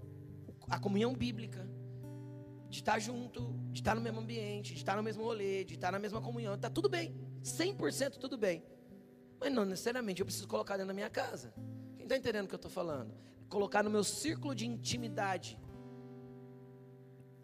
a 0.69 0.79
comunhão 0.79 1.15
bíblica, 1.15 1.67
de 2.69 2.77
estar 2.77 2.99
junto, 2.99 3.53
de 3.71 3.81
estar 3.81 3.95
no 3.95 4.01
mesmo 4.01 4.19
ambiente, 4.19 4.73
de 4.73 4.79
estar 4.79 4.95
no 4.95 5.03
mesmo 5.03 5.23
rolê, 5.23 5.63
de 5.63 5.73
estar 5.73 5.91
na 5.91 5.99
mesma 5.99 6.21
comunhão. 6.21 6.55
Está 6.55 6.69
tudo 6.69 6.89
bem, 6.89 7.13
100% 7.43 8.17
tudo 8.17 8.38
bem. 8.38 8.63
Mas 9.39 9.51
não 9.51 9.65
necessariamente 9.65 10.21
eu 10.21 10.25
preciso 10.25 10.47
colocar 10.47 10.75
dentro 10.77 10.89
da 10.89 10.93
minha 10.93 11.10
casa. 11.10 11.53
Quem 11.97 12.03
está 12.03 12.15
entendendo 12.15 12.45
o 12.45 12.47
que 12.47 12.53
eu 12.53 12.57
estou 12.57 12.71
falando? 12.71 13.13
Colocar 13.49 13.84
no 13.84 13.89
meu 13.89 14.03
círculo 14.03 14.55
de 14.55 14.65
intimidade. 14.65 15.60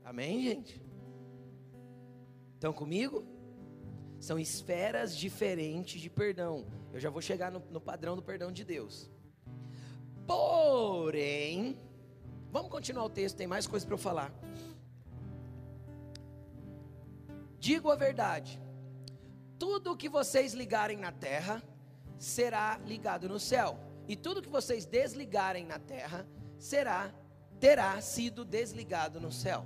Amém, 0.04 0.44
gente? 0.44 0.82
Estão 2.54 2.72
comigo? 2.72 3.37
São 4.20 4.40
esferas 4.40 5.16
diferentes 5.16 6.02
de 6.02 6.10
perdão. 6.10 6.66
Eu 6.94 7.00
já 7.00 7.10
vou 7.10 7.22
chegar 7.22 7.52
no, 7.52 7.60
no 7.72 7.80
padrão 7.80 8.16
do 8.16 8.22
perdão 8.22 8.52
de 8.52 8.64
Deus. 8.64 9.10
Porém, 10.26 11.80
vamos 12.52 12.70
continuar 12.70 13.06
o 13.06 13.10
texto, 13.10 13.38
tem 13.38 13.48
mais 13.48 13.68
coisa 13.68 13.86
para 13.86 13.94
eu 13.94 14.00
falar. 14.00 14.34
Digo 17.60 17.92
a 17.92 17.96
verdade: 17.96 18.60
tudo 19.58 19.96
que 19.96 20.10
vocês 20.10 20.54
ligarem 20.54 20.98
na 20.98 21.12
terra 21.12 21.64
será 22.18 22.80
ligado 22.86 23.30
no 23.30 23.40
céu, 23.40 23.80
e 24.08 24.16
tudo 24.16 24.42
que 24.42 24.50
vocês 24.50 24.86
desligarem 24.86 25.66
na 25.66 25.80
terra 25.80 26.28
será 26.58 27.14
terá 27.60 28.00
sido 28.02 28.46
desligado 28.46 29.20
no 29.20 29.32
céu. 29.32 29.66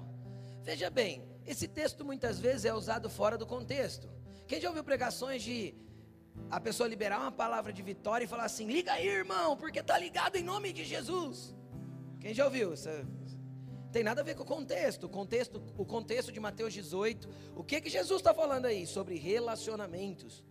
Veja 0.64 0.90
bem, 0.90 1.24
esse 1.46 1.68
texto 1.68 2.06
muitas 2.06 2.40
vezes 2.40 2.66
é 2.66 2.74
usado 2.74 3.10
fora 3.10 3.38
do 3.38 3.46
contexto. 3.46 4.10
Quem 4.52 4.60
já 4.60 4.68
ouviu 4.68 4.84
pregações 4.84 5.42
de 5.42 5.74
a 6.50 6.60
pessoa 6.60 6.90
liberar 6.90 7.22
uma 7.22 7.32
palavra 7.32 7.72
de 7.72 7.82
vitória 7.82 8.26
e 8.26 8.28
falar 8.28 8.44
assim: 8.44 8.66
liga 8.66 8.92
aí, 8.92 9.08
irmão, 9.08 9.56
porque 9.56 9.82
tá 9.82 9.98
ligado 9.98 10.36
em 10.36 10.44
nome 10.44 10.74
de 10.74 10.84
Jesus. 10.84 11.56
Quem 12.20 12.34
já 12.34 12.44
ouviu? 12.44 12.74
Tem 13.94 14.04
nada 14.04 14.20
a 14.20 14.24
ver 14.26 14.36
com 14.36 14.44
o 14.44 14.46
contexto. 14.46 15.06
O 15.06 15.10
contexto, 15.10 15.64
o 15.78 15.86
contexto 15.86 16.34
de 16.34 16.40
Mateus 16.42 16.74
18. 16.74 17.30
O 17.56 17.64
que 17.64 17.80
que 17.80 17.90
Jesus 17.90 18.20
está 18.20 18.34
falando 18.34 18.66
aí? 18.66 18.86
Sobre 18.86 19.16
relacionamentos, 19.16 20.44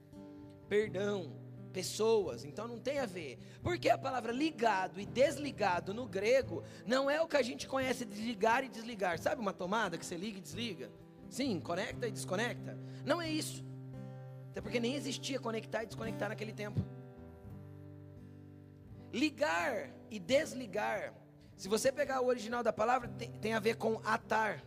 perdão, 0.67 1.37
pessoas. 1.71 2.43
Então 2.43 2.67
não 2.67 2.79
tem 2.79 3.01
a 3.01 3.07
ver. 3.07 3.39
Porque 3.63 3.91
a 3.91 3.99
palavra 3.99 4.33
ligado 4.33 4.99
e 4.99 5.05
desligado 5.05 5.93
no 5.93 6.07
grego 6.07 6.65
não 6.87 7.11
é 7.11 7.21
o 7.21 7.29
que 7.29 7.37
a 7.37 7.43
gente 7.43 7.69
conhece 7.69 8.07
de 8.07 8.23
ligar 8.23 8.65
e 8.65 8.71
desligar. 8.71 9.19
Sabe 9.19 9.43
uma 9.43 9.53
tomada 9.53 9.99
que 9.99 10.07
você 10.07 10.17
liga 10.17 10.39
e 10.39 10.41
desliga? 10.41 10.91
Sim, 11.29 11.61
conecta 11.61 12.09
e 12.09 12.11
desconecta. 12.11 12.79
Não 13.05 13.21
é 13.21 13.31
isso. 13.31 13.69
Até 14.51 14.61
porque 14.61 14.81
nem 14.81 14.95
existia 14.95 15.39
conectar 15.39 15.85
e 15.85 15.87
desconectar 15.87 16.29
naquele 16.29 16.53
tempo. 16.53 16.81
Ligar 19.13 19.91
e 20.11 20.19
desligar, 20.19 21.15
se 21.57 21.69
você 21.69 21.93
pegar 21.93 22.21
o 22.21 22.27
original 22.27 22.63
da 22.63 22.73
palavra, 22.73 23.09
tem, 23.09 23.31
tem 23.33 23.53
a 23.53 23.61
ver 23.61 23.77
com 23.77 24.01
atar, 24.05 24.65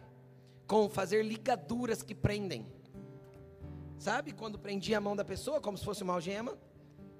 com 0.67 0.89
fazer 0.89 1.23
ligaduras 1.23 2.01
que 2.01 2.13
prendem. 2.13 2.65
Sabe 3.97 4.31
quando 4.31 4.59
prendia 4.59 4.97
a 4.97 5.01
mão 5.01 5.15
da 5.15 5.25
pessoa 5.25 5.61
como 5.61 5.77
se 5.77 5.83
fosse 5.83 6.03
uma 6.03 6.13
algema? 6.13 6.57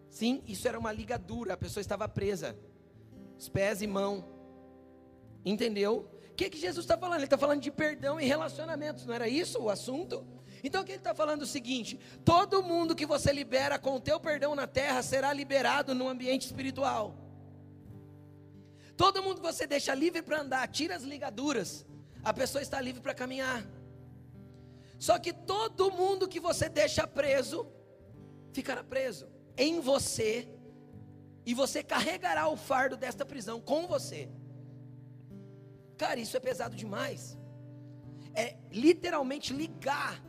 Sim, 0.10 0.44
isso 0.48 0.68
era 0.68 0.78
uma 0.78 0.92
ligadura, 0.92 1.54
a 1.54 1.58
pessoa 1.58 1.82
estava 1.82 2.08
presa, 2.08 2.56
os 3.38 3.50
pés 3.50 3.82
e 3.82 3.88
mão. 3.88 4.26
Entendeu? 5.44 6.08
O 6.30 6.36
que, 6.36 6.50
que 6.50 6.58
Jesus 6.60 6.84
está 6.84 6.98
falando? 6.98 7.20
Ele 7.20 7.26
está 7.26 7.38
falando 7.38 7.62
de 7.62 7.72
perdão 7.72 8.20
em 8.20 8.28
relacionamentos, 8.28 9.06
não 9.06 9.14
era 9.14 9.28
isso 9.28 9.60
o 9.62 9.70
assunto? 9.70 10.26
Então 10.64 10.82
o 10.82 10.86
que 10.86 10.92
ele 10.94 11.00
está 11.00 11.14
falando 11.14 11.42
o 11.42 11.46
seguinte: 11.46 12.00
todo 12.24 12.64
mundo 12.64 12.96
que 12.96 13.06
você 13.06 13.34
libera 13.34 13.78
com 13.78 13.96
o 13.96 14.00
teu 14.00 14.20
perdão 14.20 14.56
na 14.56 14.66
terra 14.66 15.04
será 15.04 15.34
liberado 15.34 15.94
no 15.94 16.08
ambiente 16.08 16.46
espiritual. 16.46 17.16
Todo 18.96 19.22
mundo 19.22 19.42
que 19.42 19.48
você 19.52 19.68
deixa 19.68 19.94
livre 19.94 20.22
para 20.22 20.42
andar, 20.42 20.68
tira 20.68 20.96
as 20.96 21.04
ligaduras, 21.04 21.86
a 22.24 22.32
pessoa 22.34 22.62
está 22.62 22.80
livre 22.80 23.02
para 23.02 23.14
caminhar. 23.14 23.66
Só 24.98 25.20
que 25.20 25.34
todo 25.34 25.92
mundo 25.92 26.28
que 26.28 26.40
você 26.40 26.70
deixa 26.70 27.06
preso, 27.06 27.68
ficará 28.54 28.84
preso 28.84 29.28
em 29.58 29.82
você, 29.82 30.48
e 31.46 31.54
você 31.54 31.84
carregará 31.84 32.48
o 32.48 32.56
fardo 32.56 32.96
desta 32.96 33.26
prisão 33.26 33.60
com 33.60 33.86
você. 33.86 34.30
Cara, 35.98 36.20
isso 36.20 36.38
é 36.38 36.40
pesado 36.40 36.76
demais. 36.76 37.38
É 38.34 38.56
literalmente 38.72 39.54
ligar 39.54 40.24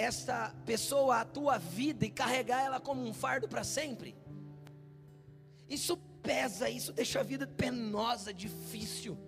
essa 0.00 0.54
pessoa 0.64 1.20
à 1.20 1.24
tua 1.24 1.58
vida 1.58 2.04
e 2.04 2.10
carregar 2.10 2.62
ela 2.62 2.80
como 2.80 3.06
um 3.06 3.12
fardo 3.12 3.48
para 3.48 3.64
sempre. 3.64 4.16
Isso 5.68 5.96
pesa, 6.22 6.68
isso 6.68 6.92
deixa 6.92 7.20
a 7.20 7.22
vida 7.22 7.46
penosa, 7.46 8.32
difícil. 8.32 9.18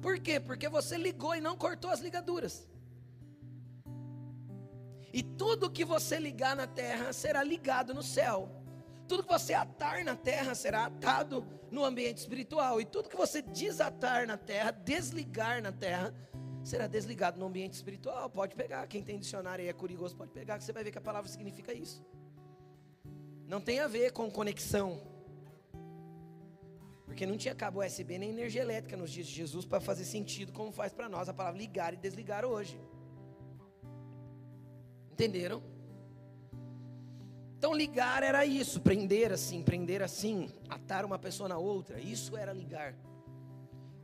Por 0.00 0.18
quê? 0.20 0.38
Porque 0.38 0.68
você 0.68 0.96
ligou 0.96 1.34
e 1.34 1.40
não 1.40 1.56
cortou 1.56 1.90
as 1.90 2.00
ligaduras. 2.00 2.68
E 5.12 5.22
tudo 5.22 5.70
que 5.70 5.84
você 5.84 6.18
ligar 6.18 6.56
na 6.56 6.66
terra 6.66 7.12
será 7.12 7.42
ligado 7.42 7.94
no 7.94 8.02
céu. 8.02 8.50
Tudo 9.06 9.22
que 9.22 9.32
você 9.32 9.54
atar 9.54 10.04
na 10.04 10.16
terra 10.16 10.54
será 10.54 10.86
atado 10.86 11.46
no 11.70 11.84
ambiente 11.84 12.18
espiritual. 12.18 12.80
E 12.80 12.84
tudo 12.84 13.08
que 13.08 13.16
você 13.16 13.40
desatar 13.40 14.26
na 14.26 14.36
terra, 14.36 14.70
desligar 14.70 15.62
na 15.62 15.72
terra, 15.72 16.12
será 16.64 16.86
desligado 16.86 17.38
no 17.38 17.46
ambiente 17.46 17.74
espiritual. 17.74 18.28
Pode 18.30 18.56
pegar, 18.56 18.86
quem 18.86 19.02
tem 19.02 19.18
dicionário 19.18 19.64
e 19.64 19.68
é 19.68 19.72
curioso 19.72 20.16
pode 20.16 20.32
pegar, 20.32 20.58
que 20.58 20.64
você 20.64 20.72
vai 20.72 20.82
ver 20.82 20.90
que 20.90 20.98
a 20.98 21.02
palavra 21.02 21.30
significa 21.30 21.72
isso. 21.72 22.04
Não 23.46 23.60
tem 23.60 23.80
a 23.80 23.86
ver 23.86 24.12
com 24.12 24.30
conexão. 24.30 25.00
Porque 27.04 27.26
não 27.26 27.36
tinha 27.36 27.54
cabo 27.54 27.84
USB 27.84 28.18
nem 28.18 28.30
energia 28.30 28.62
elétrica 28.62 28.96
nos 28.96 29.10
dias 29.10 29.26
de 29.26 29.34
Jesus 29.34 29.66
para 29.66 29.80
fazer 29.80 30.04
sentido 30.04 30.52
como 30.52 30.72
faz 30.72 30.92
para 30.92 31.08
nós 31.08 31.28
a 31.28 31.34
palavra 31.34 31.60
ligar 31.60 31.92
e 31.92 31.96
desligar 31.96 32.44
hoje. 32.44 32.80
Entenderam? 35.12 35.62
Então 37.58 37.72
ligar 37.72 38.22
era 38.22 38.44
isso, 38.44 38.80
prender 38.80 39.32
assim, 39.32 39.62
prender 39.62 40.02
assim, 40.02 40.50
atar 40.68 41.04
uma 41.04 41.18
pessoa 41.18 41.48
na 41.48 41.56
outra, 41.56 42.00
isso 42.00 42.36
era 42.36 42.52
ligar. 42.52 42.94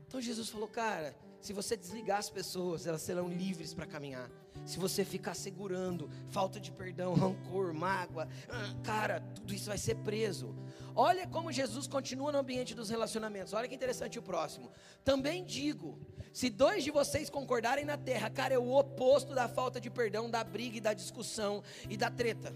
Então 0.07 0.21
Jesus 0.21 0.49
falou, 0.49 0.69
cara, 0.69 1.15
se 1.41 1.53
você 1.53 1.77
desligar 1.77 2.19
as 2.19 2.29
pessoas, 2.29 2.87
elas 2.87 3.03
serão 3.03 3.29
livres 3.29 3.73
para 3.73 3.87
caminhar. 3.87 4.31
Se 4.67 4.79
você 4.79 5.05
ficar 5.05 5.35
segurando 5.35 6.11
falta 6.29 6.61
de 6.61 6.71
perdão, 6.71 7.15
rancor, 7.17 7.73
mágoa, 7.73 8.29
ah, 8.49 8.75
cara, 8.85 9.21
tudo 9.35 9.55
isso 9.55 9.67
vai 9.67 9.79
ser 9.79 9.97
preso. 9.97 10.55
Olha 10.95 11.27
como 11.27 11.51
Jesus 11.51 11.87
continua 11.87 12.31
no 12.31 12.39
ambiente 12.39 12.75
dos 12.75 12.91
relacionamentos. 12.91 13.55
Olha 13.55 13.67
que 13.67 13.75
interessante 13.75 14.19
o 14.19 14.23
próximo. 14.23 14.71
Também 15.03 15.45
digo: 15.45 15.99
se 16.33 16.51
dois 16.51 16.85
de 16.85 16.91
vocês 16.91 17.31
concordarem 17.31 17.85
na 17.85 17.97
terra, 17.97 18.29
cara, 18.29 18.55
é 18.55 18.59
o 18.59 18.73
oposto 18.73 19.35
da 19.35 19.49
falta 19.49 19.81
de 19.81 19.89
perdão, 19.89 20.31
da 20.31 20.45
briga 20.45 20.77
e 20.77 20.81
da 20.81 20.93
discussão 20.93 21.63
e 21.89 21.97
da 21.97 22.11
treta. 22.11 22.55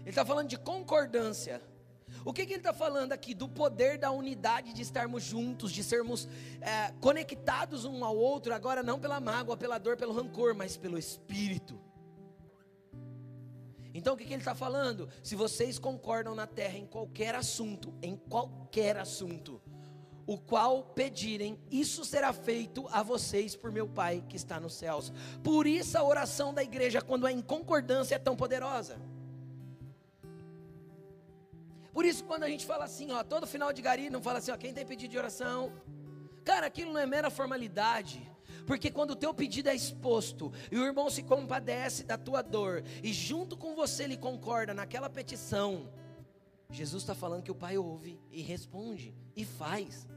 Ele 0.00 0.10
está 0.10 0.24
falando 0.24 0.48
de 0.48 0.58
concordância. 0.58 1.60
O 2.24 2.32
que, 2.32 2.44
que 2.44 2.52
ele 2.52 2.60
está 2.60 2.72
falando 2.72 3.12
aqui? 3.12 3.34
Do 3.34 3.48
poder 3.48 3.98
da 3.98 4.10
unidade 4.10 4.72
de 4.72 4.82
estarmos 4.82 5.22
juntos, 5.22 5.72
de 5.72 5.82
sermos 5.82 6.28
é, 6.60 6.92
conectados 7.00 7.84
um 7.84 8.04
ao 8.04 8.16
outro, 8.16 8.54
agora 8.54 8.82
não 8.82 8.98
pela 8.98 9.20
mágoa, 9.20 9.56
pela 9.56 9.78
dor, 9.78 9.96
pelo 9.96 10.12
rancor, 10.12 10.54
mas 10.54 10.76
pelo 10.76 10.98
Espírito. 10.98 11.80
Então 13.92 14.14
o 14.14 14.16
que, 14.16 14.24
que 14.24 14.32
ele 14.32 14.40
está 14.40 14.54
falando? 14.54 15.08
Se 15.22 15.34
vocês 15.34 15.78
concordam 15.78 16.34
na 16.34 16.46
terra 16.46 16.78
em 16.78 16.86
qualquer 16.86 17.34
assunto, 17.34 17.92
em 18.02 18.16
qualquer 18.16 18.96
assunto, 18.96 19.60
o 20.26 20.38
qual 20.38 20.84
pedirem, 20.84 21.58
isso 21.70 22.04
será 22.04 22.32
feito 22.32 22.86
a 22.92 23.02
vocês 23.02 23.56
por 23.56 23.72
meu 23.72 23.88
Pai 23.88 24.24
que 24.28 24.36
está 24.36 24.60
nos 24.60 24.74
céus. 24.74 25.12
Por 25.42 25.66
isso 25.66 25.98
a 25.98 26.04
oração 26.04 26.54
da 26.54 26.62
igreja, 26.62 27.02
quando 27.02 27.26
é 27.26 27.32
em 27.32 27.42
concordância, 27.42 28.14
é 28.14 28.18
tão 28.18 28.36
poderosa. 28.36 28.96
Por 32.00 32.06
isso, 32.06 32.24
quando 32.24 32.44
a 32.44 32.48
gente 32.48 32.64
fala 32.64 32.86
assim, 32.86 33.12
ó, 33.12 33.22
todo 33.22 33.46
final 33.46 33.74
de 33.74 33.82
gari, 33.82 34.08
não 34.08 34.22
fala 34.22 34.38
assim, 34.38 34.50
ó, 34.50 34.56
quem 34.56 34.72
tem 34.72 34.86
pedido 34.86 35.10
de 35.10 35.18
oração? 35.18 35.70
Cara, 36.42 36.66
aquilo 36.66 36.94
não 36.94 36.98
é 36.98 37.04
mera 37.04 37.28
formalidade. 37.28 38.26
Porque 38.66 38.90
quando 38.90 39.10
o 39.10 39.16
teu 39.16 39.34
pedido 39.34 39.68
é 39.68 39.74
exposto 39.74 40.50
e 40.72 40.78
o 40.78 40.86
irmão 40.86 41.10
se 41.10 41.22
compadece 41.22 42.02
da 42.02 42.16
tua 42.16 42.40
dor 42.40 42.82
e 43.02 43.12
junto 43.12 43.54
com 43.54 43.74
você 43.74 44.04
ele 44.04 44.16
concorda 44.16 44.72
naquela 44.72 45.10
petição, 45.10 45.92
Jesus 46.70 47.02
está 47.02 47.14
falando 47.14 47.42
que 47.42 47.52
o 47.52 47.54
Pai 47.54 47.76
ouve 47.76 48.18
e 48.30 48.40
responde 48.40 49.14
e 49.36 49.44
faz. 49.44 50.08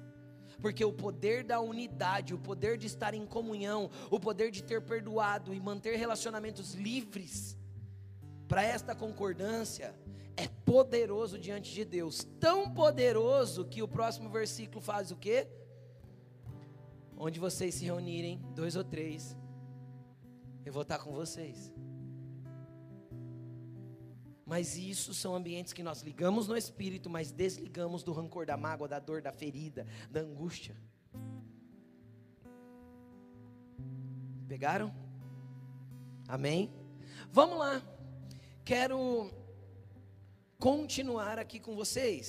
Porque 0.61 0.85
o 0.85 0.93
poder 0.93 1.43
da 1.43 1.59
unidade, 1.59 2.33
o 2.33 2.39
poder 2.39 2.77
de 2.77 2.87
estar 2.87 3.13
em 3.13 3.25
comunhão, 3.25 3.91
o 4.09 4.21
poder 4.21 4.51
de 4.51 4.63
ter 4.63 4.81
perdoado 4.81 5.53
e 5.53 5.59
manter 5.59 5.97
relacionamentos 5.97 6.75
livres 6.75 7.57
para 8.47 8.63
esta 8.63 8.95
concordância, 8.95 9.93
é 10.35 10.47
poderoso 10.65 11.37
diante 11.37 11.73
de 11.73 11.85
Deus, 11.85 12.23
tão 12.39 12.73
poderoso 12.73 13.65
que 13.65 13.81
o 13.81 13.87
próximo 13.87 14.29
versículo 14.29 14.81
faz 14.81 15.11
o 15.11 15.15
quê? 15.15 15.47
Onde 17.17 17.39
vocês 17.39 17.75
se 17.75 17.85
reunirem, 17.85 18.41
dois 18.55 18.75
ou 18.75 18.83
três, 18.83 19.37
eu 20.65 20.73
vou 20.73 20.81
estar 20.81 20.99
com 20.99 21.11
vocês. 21.11 21.73
Mas 24.45 24.77
isso 24.77 25.13
são 25.13 25.35
ambientes 25.35 25.73
que 25.73 25.83
nós 25.83 26.01
ligamos 26.01 26.47
no 26.47 26.57
espírito, 26.57 27.09
mas 27.09 27.31
desligamos 27.31 28.03
do 28.03 28.11
rancor, 28.11 28.45
da 28.45 28.57
mágoa, 28.57 28.87
da 28.87 28.99
dor, 28.99 29.21
da 29.21 29.31
ferida, 29.31 29.87
da 30.11 30.21
angústia. 30.21 30.75
Pegaram? 34.47 34.93
Amém? 36.27 36.71
Vamos 37.31 37.57
lá. 37.57 37.81
Quero 38.63 39.31
continuar 40.65 41.37
aqui 41.43 41.59
com 41.59 41.73
vocês. 41.75 42.25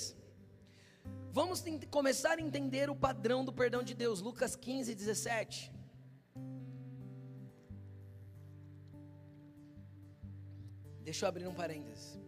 Vamos 1.37 1.63
começar 1.89 2.37
a 2.37 2.41
entender 2.47 2.89
o 2.89 2.95
padrão 3.05 3.39
do 3.47 3.53
perdão 3.59 3.81
de 3.89 3.93
Deus, 3.93 4.19
Lucas 4.27 4.57
15, 4.57 4.93
17. 4.93 5.71
Deixa 11.07 11.23
eu 11.23 11.29
abrir 11.29 11.47
um 11.47 11.55
parênteses. 11.61 12.19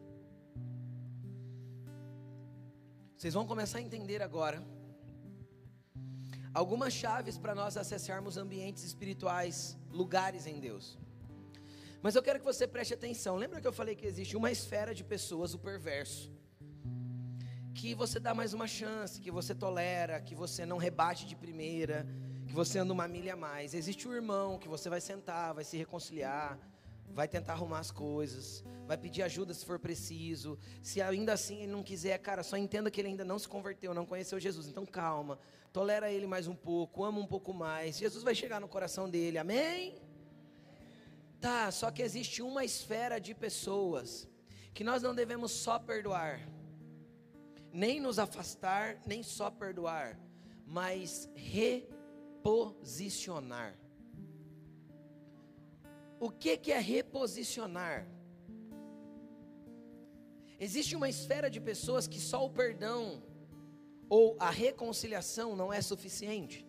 Vocês 3.18 3.34
vão 3.34 3.46
começar 3.46 3.80
a 3.80 3.86
entender 3.88 4.22
agora 4.22 4.60
algumas 6.54 6.94
chaves 6.94 7.38
para 7.38 7.54
nós 7.54 7.76
acessarmos 7.76 8.38
ambientes 8.38 8.86
espirituais, 8.92 9.78
lugares 9.92 10.46
em 10.48 10.58
Deus. 10.68 10.98
Mas 12.02 12.16
eu 12.16 12.24
quero 12.24 12.40
que 12.40 12.46
você 12.46 12.68
preste 12.68 12.94
atenção. 12.94 13.36
Lembra 13.36 13.60
que 13.60 13.68
eu 13.68 13.74
falei 13.74 13.96
que 13.96 14.06
existe 14.06 14.38
uma 14.38 14.52
esfera 14.52 14.94
de 14.94 15.04
pessoas, 15.04 15.54
o 15.54 15.60
perverso, 15.60 16.32
que 17.74 17.94
você 17.94 18.20
dá 18.20 18.34
mais 18.34 18.54
uma 18.54 18.68
chance, 18.68 19.22
que 19.22 19.32
você 19.32 19.54
tolera, 19.54 20.22
que 20.22 20.36
você 20.36 20.66
não 20.66 20.78
rebate 20.78 21.26
de 21.26 21.36
primeira, 21.36 22.08
que 22.48 22.54
você 22.54 22.80
anda 22.80 22.94
uma 22.94 23.08
milha 23.08 23.34
a 23.34 23.38
mais. 23.38 23.74
Existe 23.74 24.08
o 24.08 24.14
irmão 24.14 24.58
que 24.58 24.68
você 24.68 24.90
vai 24.90 25.02
sentar, 25.02 25.54
vai 25.54 25.64
se 25.64 25.78
reconciliar, 25.78 26.58
vai 27.10 27.28
tentar 27.28 27.54
arrumar 27.54 27.80
as 27.80 27.92
coisas, 27.92 28.64
vai 28.86 28.98
pedir 28.98 29.22
ajuda 29.24 29.54
se 29.54 29.66
for 29.66 29.80
preciso. 29.80 30.58
Se 30.82 31.02
ainda 31.02 31.34
assim 31.34 31.64
ele 31.64 31.72
não 31.72 31.84
quiser, 31.84 32.18
cara, 32.20 32.44
só 32.44 32.58
entenda 32.58 32.90
que 32.90 33.02
ele 33.02 33.10
ainda 33.10 33.26
não 33.26 33.38
se 33.38 33.48
converteu, 33.48 33.94
não 33.94 34.06
conheceu 34.06 34.40
Jesus. 34.40 34.68
Então 34.68 34.86
calma, 34.86 35.40
tolera 35.74 36.12
ele 36.12 36.28
mais 36.28 36.48
um 36.48 36.56
pouco, 36.56 37.04
ama 37.04 37.20
um 37.20 37.28
pouco 37.28 37.54
mais. 37.54 37.98
Jesus 37.98 38.24
vai 38.24 38.34
chegar 38.34 38.60
no 38.60 38.68
coração 38.68 39.10
dele, 39.10 39.38
amém? 39.38 39.96
Tá, 41.40 41.72
só 41.72 41.92
que 41.92 42.02
existe 42.02 42.42
uma 42.42 42.66
esfera 42.66 43.20
de 43.20 43.36
pessoas 43.36 44.28
que 44.74 44.84
nós 44.84 45.02
não 45.02 45.16
devemos 45.16 45.52
só 45.52 45.80
perdoar, 45.80 46.46
nem 47.72 48.00
nos 48.00 48.20
afastar, 48.20 49.02
nem 49.06 49.24
só 49.24 49.50
perdoar, 49.50 50.20
mas 50.66 51.30
reposicionar. 51.36 53.76
O 56.20 56.30
que, 56.30 56.58
que 56.58 56.72
é 56.72 56.80
reposicionar? 56.80 58.08
Existe 60.60 60.96
uma 60.96 61.08
esfera 61.08 61.50
de 61.50 61.62
pessoas 61.62 62.08
que 62.08 62.20
só 62.20 62.44
o 62.44 62.50
perdão 62.50 63.22
ou 64.10 64.36
a 64.40 64.50
reconciliação 64.50 65.56
não 65.56 65.72
é 65.72 65.82
suficiente. 65.82 66.67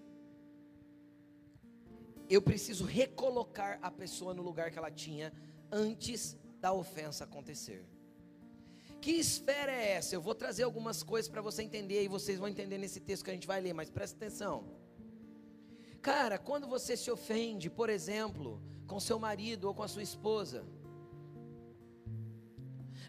Eu 2.29 2.43
preciso 2.43 2.85
recolocar 2.85 3.79
a 3.81 3.91
pessoa 3.91 4.35
no 4.35 4.43
lugar 4.43 4.71
que 4.71 4.79
ela 4.79 4.91
tinha 4.91 5.33
antes 5.71 6.37
da 6.61 6.73
ofensa 6.73 7.25
acontecer. 7.25 7.87
Que 9.01 9.13
esfera 9.13 9.73
é 9.73 9.93
essa? 9.93 10.15
Eu 10.15 10.21
vou 10.21 10.35
trazer 10.35 10.65
algumas 10.65 11.03
coisas 11.03 11.31
para 11.31 11.41
você 11.41 11.63
entender 11.63 12.03
e 12.03 12.09
vocês 12.09 12.39
vão 12.39 12.49
entender 12.49 12.79
nesse 12.79 13.01
texto 13.01 13.25
que 13.25 13.31
a 13.31 13.35
gente 13.35 13.47
vai 13.47 13.61
ler, 13.61 13.73
mas 13.73 13.91
presta 13.91 14.17
atenção. 14.17 14.65
Cara, 16.03 16.39
quando 16.39 16.67
você 16.67 16.97
se 16.97 17.11
ofende, 17.11 17.71
por 17.71 17.89
exemplo, 17.89 18.61
com 18.87 18.99
seu 18.99 19.19
marido 19.19 19.65
ou 19.69 19.75
com 19.75 19.83
a 19.83 19.89
sua 19.89 20.03
esposa, 20.03 20.65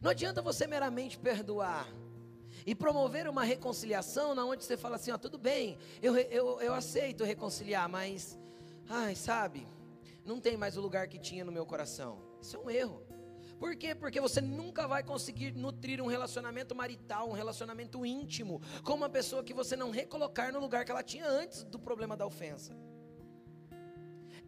não 0.02 0.12
adianta 0.12 0.42
você 0.42 0.66
meramente 0.68 1.18
perdoar 1.18 1.88
e 2.66 2.76
promover 2.76 3.28
uma 3.28 3.44
reconciliação, 3.44 4.36
na 4.36 4.46
onde 4.46 4.64
você 4.64 4.78
fala 4.78 4.96
assim, 4.96 5.12
ó, 5.12 5.18
tudo 5.18 5.38
bem, 5.38 5.78
eu, 6.02 6.16
eu, 6.18 6.62
eu 6.62 6.74
aceito 6.74 7.24
reconciliar, 7.24 7.90
mas, 7.90 8.38
ai, 8.90 9.16
sabe, 9.16 9.66
não 10.26 10.42
tem 10.42 10.58
mais 10.58 10.76
o 10.76 10.82
lugar 10.82 11.08
que 11.08 11.20
tinha 11.20 11.46
no 11.46 11.52
meu 11.52 11.66
coração. 11.66 12.22
Isso 12.42 12.58
é 12.58 12.60
um 12.60 12.70
erro. 12.70 13.10
Por 13.60 13.76
quê? 13.76 13.94
Porque 13.94 14.22
você 14.22 14.40
nunca 14.40 14.88
vai 14.88 15.04
conseguir 15.04 15.54
nutrir 15.54 16.02
um 16.02 16.08
relacionamento 16.08 16.74
marital, 16.74 17.30
um 17.30 17.34
relacionamento 17.34 18.06
íntimo, 18.06 18.62
com 18.84 18.94
uma 18.94 19.10
pessoa 19.10 19.44
que 19.44 19.54
você 19.54 19.76
não 19.76 19.92
recolocar 19.92 20.54
no 20.54 20.60
lugar 20.60 20.86
que 20.86 20.92
ela 20.92 21.04
tinha 21.04 21.28
antes 21.28 21.64
do 21.66 21.78
problema 21.78 22.16
da 22.16 22.26
ofensa. 22.26 22.76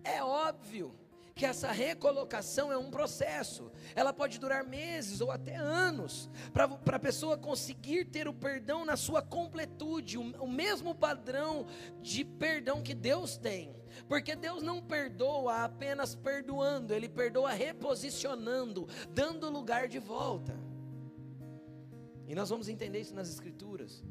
É 0.04 0.24
óbvio 0.24 0.96
que 1.36 1.46
essa 1.46 1.72
recolocação 1.72 2.72
é 2.72 2.78
um 2.78 2.90
processo, 2.90 3.72
ela 3.96 4.14
pode 4.14 4.40
durar 4.40 4.64
meses 4.64 5.22
ou 5.22 5.32
até 5.32 5.56
anos, 5.56 6.30
para 6.54 6.96
a 6.96 7.00
pessoa 7.00 7.38
conseguir 7.38 8.06
ter 8.06 8.28
o 8.28 8.34
perdão 8.34 8.86
na 8.86 8.96
sua 8.96 9.22
completude, 9.22 10.18
o, 10.18 10.22
o 10.42 10.48
mesmo 10.48 10.94
padrão 10.96 11.66
de 12.02 12.24
perdão 12.24 12.82
que 12.82 12.94
Deus 12.94 13.38
tem, 13.38 13.76
porque 14.08 14.36
Deus 14.36 14.62
não 14.62 14.82
perdoa 14.82 15.64
apenas 15.64 16.16
perdoando, 16.16 16.94
Ele 16.94 17.10
perdoa 17.10 17.52
reposicionando, 17.52 18.88
dando 19.14 19.50
lugar 19.50 19.88
de 19.88 20.00
volta, 20.00 20.56
e 22.28 22.36
nós 22.36 22.50
vamos 22.50 22.70
entender 22.70 23.02
isso 23.02 23.14
nas 23.14 23.30
Escrituras. 23.30 24.04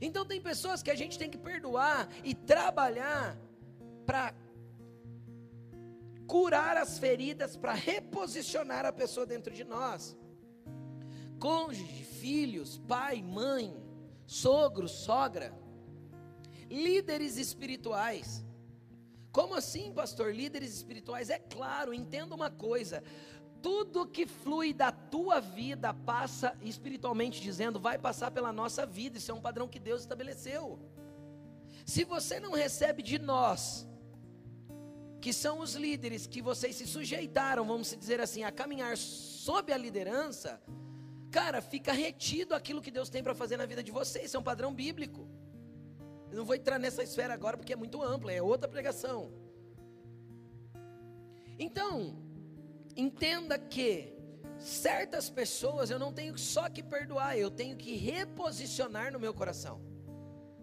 Então, 0.00 0.24
tem 0.26 0.40
pessoas 0.40 0.82
que 0.82 0.90
a 0.90 0.94
gente 0.94 1.18
tem 1.18 1.30
que 1.30 1.38
perdoar 1.38 2.08
e 2.22 2.34
trabalhar 2.34 3.38
para 4.04 4.34
curar 6.26 6.76
as 6.76 6.98
feridas, 6.98 7.56
para 7.56 7.72
reposicionar 7.72 8.84
a 8.84 8.92
pessoa 8.92 9.26
dentro 9.26 9.52
de 9.54 9.64
nós. 9.64 10.16
Cônjuge, 11.38 12.04
filhos, 12.04 12.78
pai, 12.86 13.22
mãe, 13.22 13.74
sogro, 14.26 14.88
sogra, 14.88 15.54
líderes 16.70 17.36
espirituais. 17.36 18.44
Como 19.34 19.56
assim, 19.56 19.92
pastor? 19.92 20.32
Líderes 20.32 20.72
espirituais? 20.72 21.28
É 21.28 21.40
claro, 21.40 21.92
entenda 21.92 22.36
uma 22.36 22.50
coisa: 22.50 23.02
tudo 23.60 24.06
que 24.06 24.26
flui 24.28 24.72
da 24.72 24.92
tua 24.92 25.40
vida 25.40 25.92
passa, 25.92 26.56
espiritualmente 26.62 27.40
dizendo, 27.40 27.80
vai 27.80 27.98
passar 27.98 28.30
pela 28.30 28.52
nossa 28.52 28.86
vida. 28.86 29.18
Isso 29.18 29.32
é 29.32 29.34
um 29.34 29.40
padrão 29.40 29.66
que 29.66 29.80
Deus 29.80 30.02
estabeleceu. 30.02 30.78
Se 31.84 32.04
você 32.04 32.38
não 32.38 32.52
recebe 32.52 33.02
de 33.02 33.18
nós 33.18 33.88
que 35.20 35.32
são 35.32 35.58
os 35.58 35.74
líderes 35.74 36.28
que 36.28 36.40
vocês 36.40 36.76
se 36.76 36.86
sujeitaram, 36.86 37.66
vamos 37.66 37.96
dizer 37.96 38.20
assim, 38.20 38.44
a 38.44 38.52
caminhar 38.52 38.96
sob 38.96 39.72
a 39.72 39.76
liderança, 39.76 40.62
cara, 41.32 41.60
fica 41.60 41.92
retido 41.92 42.54
aquilo 42.54 42.80
que 42.80 42.90
Deus 42.90 43.08
tem 43.08 43.22
para 43.22 43.34
fazer 43.34 43.56
na 43.56 43.66
vida 43.66 43.82
de 43.82 43.90
vocês, 43.90 44.26
isso 44.26 44.36
é 44.36 44.40
um 44.40 44.44
padrão 44.44 44.72
bíblico. 44.72 45.26
Eu 46.34 46.38
não 46.38 46.44
vou 46.44 46.56
entrar 46.56 46.80
nessa 46.80 47.00
esfera 47.00 47.32
agora 47.32 47.56
porque 47.56 47.72
é 47.72 47.76
muito 47.76 48.02
ampla, 48.02 48.32
é 48.32 48.42
outra 48.42 48.68
pregação. 48.68 49.30
Então, 51.56 52.16
entenda 52.96 53.56
que 53.56 54.12
certas 54.58 55.30
pessoas 55.30 55.90
eu 55.90 55.98
não 55.98 56.12
tenho 56.12 56.36
só 56.36 56.68
que 56.68 56.82
perdoar, 56.82 57.38
eu 57.38 57.52
tenho 57.52 57.76
que 57.76 57.94
reposicionar 57.94 59.12
no 59.12 59.20
meu 59.20 59.32
coração. 59.32 59.80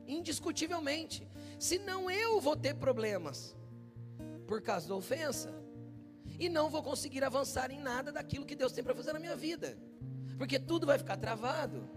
Indiscutivelmente. 0.05 1.25
Senão 1.57 2.11
eu 2.11 2.41
vou 2.41 2.57
ter 2.57 2.75
problemas 2.75 3.55
por 4.45 4.61
causa 4.61 4.89
da 4.89 4.95
ofensa. 4.95 5.53
E 6.37 6.49
não 6.49 6.69
vou 6.69 6.83
conseguir 6.83 7.23
avançar 7.23 7.71
em 7.71 7.79
nada 7.79 8.11
daquilo 8.11 8.45
que 8.45 8.55
Deus 8.55 8.73
tem 8.73 8.83
para 8.83 8.93
fazer 8.93 9.13
na 9.13 9.19
minha 9.19 9.37
vida. 9.37 9.77
Porque 10.37 10.59
tudo 10.59 10.85
vai 10.85 10.97
ficar 10.97 11.15
travado. 11.15 11.89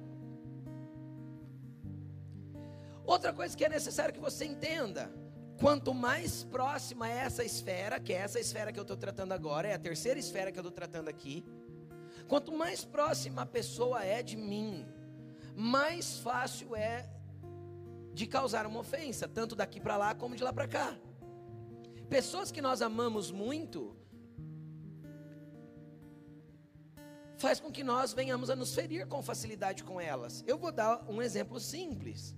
Outra 3.06 3.32
coisa 3.32 3.56
que 3.56 3.64
é 3.64 3.68
necessário 3.68 4.14
que 4.14 4.20
você 4.20 4.44
entenda: 4.44 5.12
quanto 5.58 5.92
mais 5.92 6.44
próxima 6.44 7.08
é 7.08 7.18
essa 7.18 7.44
esfera, 7.44 8.00
que 8.00 8.12
é 8.12 8.16
essa 8.16 8.40
esfera 8.40 8.72
que 8.72 8.78
eu 8.78 8.82
estou 8.82 8.96
tratando 8.96 9.32
agora, 9.32 9.68
é 9.68 9.74
a 9.74 9.78
terceira 9.78 10.18
esfera 10.18 10.50
que 10.50 10.58
eu 10.58 10.62
estou 10.62 10.72
tratando 10.72 11.08
aqui. 11.08 11.44
Quanto 12.28 12.52
mais 12.52 12.84
próxima 12.84 13.42
a 13.42 13.46
pessoa 13.46 14.02
é 14.02 14.22
de 14.22 14.36
mim, 14.36 14.86
mais 15.54 16.18
fácil 16.18 16.74
é 16.74 17.08
de 18.12 18.26
causar 18.26 18.66
uma 18.66 18.80
ofensa, 18.80 19.28
tanto 19.28 19.54
daqui 19.54 19.80
para 19.80 19.96
lá 19.96 20.14
como 20.14 20.36
de 20.36 20.42
lá 20.42 20.52
para 20.52 20.68
cá. 20.68 20.96
Pessoas 22.08 22.50
que 22.50 22.62
nós 22.62 22.80
amamos 22.80 23.30
muito, 23.30 23.96
faz 27.36 27.60
com 27.60 27.70
que 27.70 27.84
nós 27.84 28.12
venhamos 28.12 28.48
a 28.50 28.56
nos 28.56 28.74
ferir 28.74 29.06
com 29.06 29.22
facilidade 29.22 29.82
com 29.84 30.00
elas. 30.00 30.42
Eu 30.46 30.56
vou 30.56 30.72
dar 30.72 31.04
um 31.08 31.20
exemplo 31.20 31.60
simples. 31.60 32.34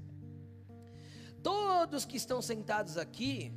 Todos 1.47 2.05
que 2.05 2.17
estão 2.17 2.43
sentados 2.43 2.99
aqui, 2.99 3.53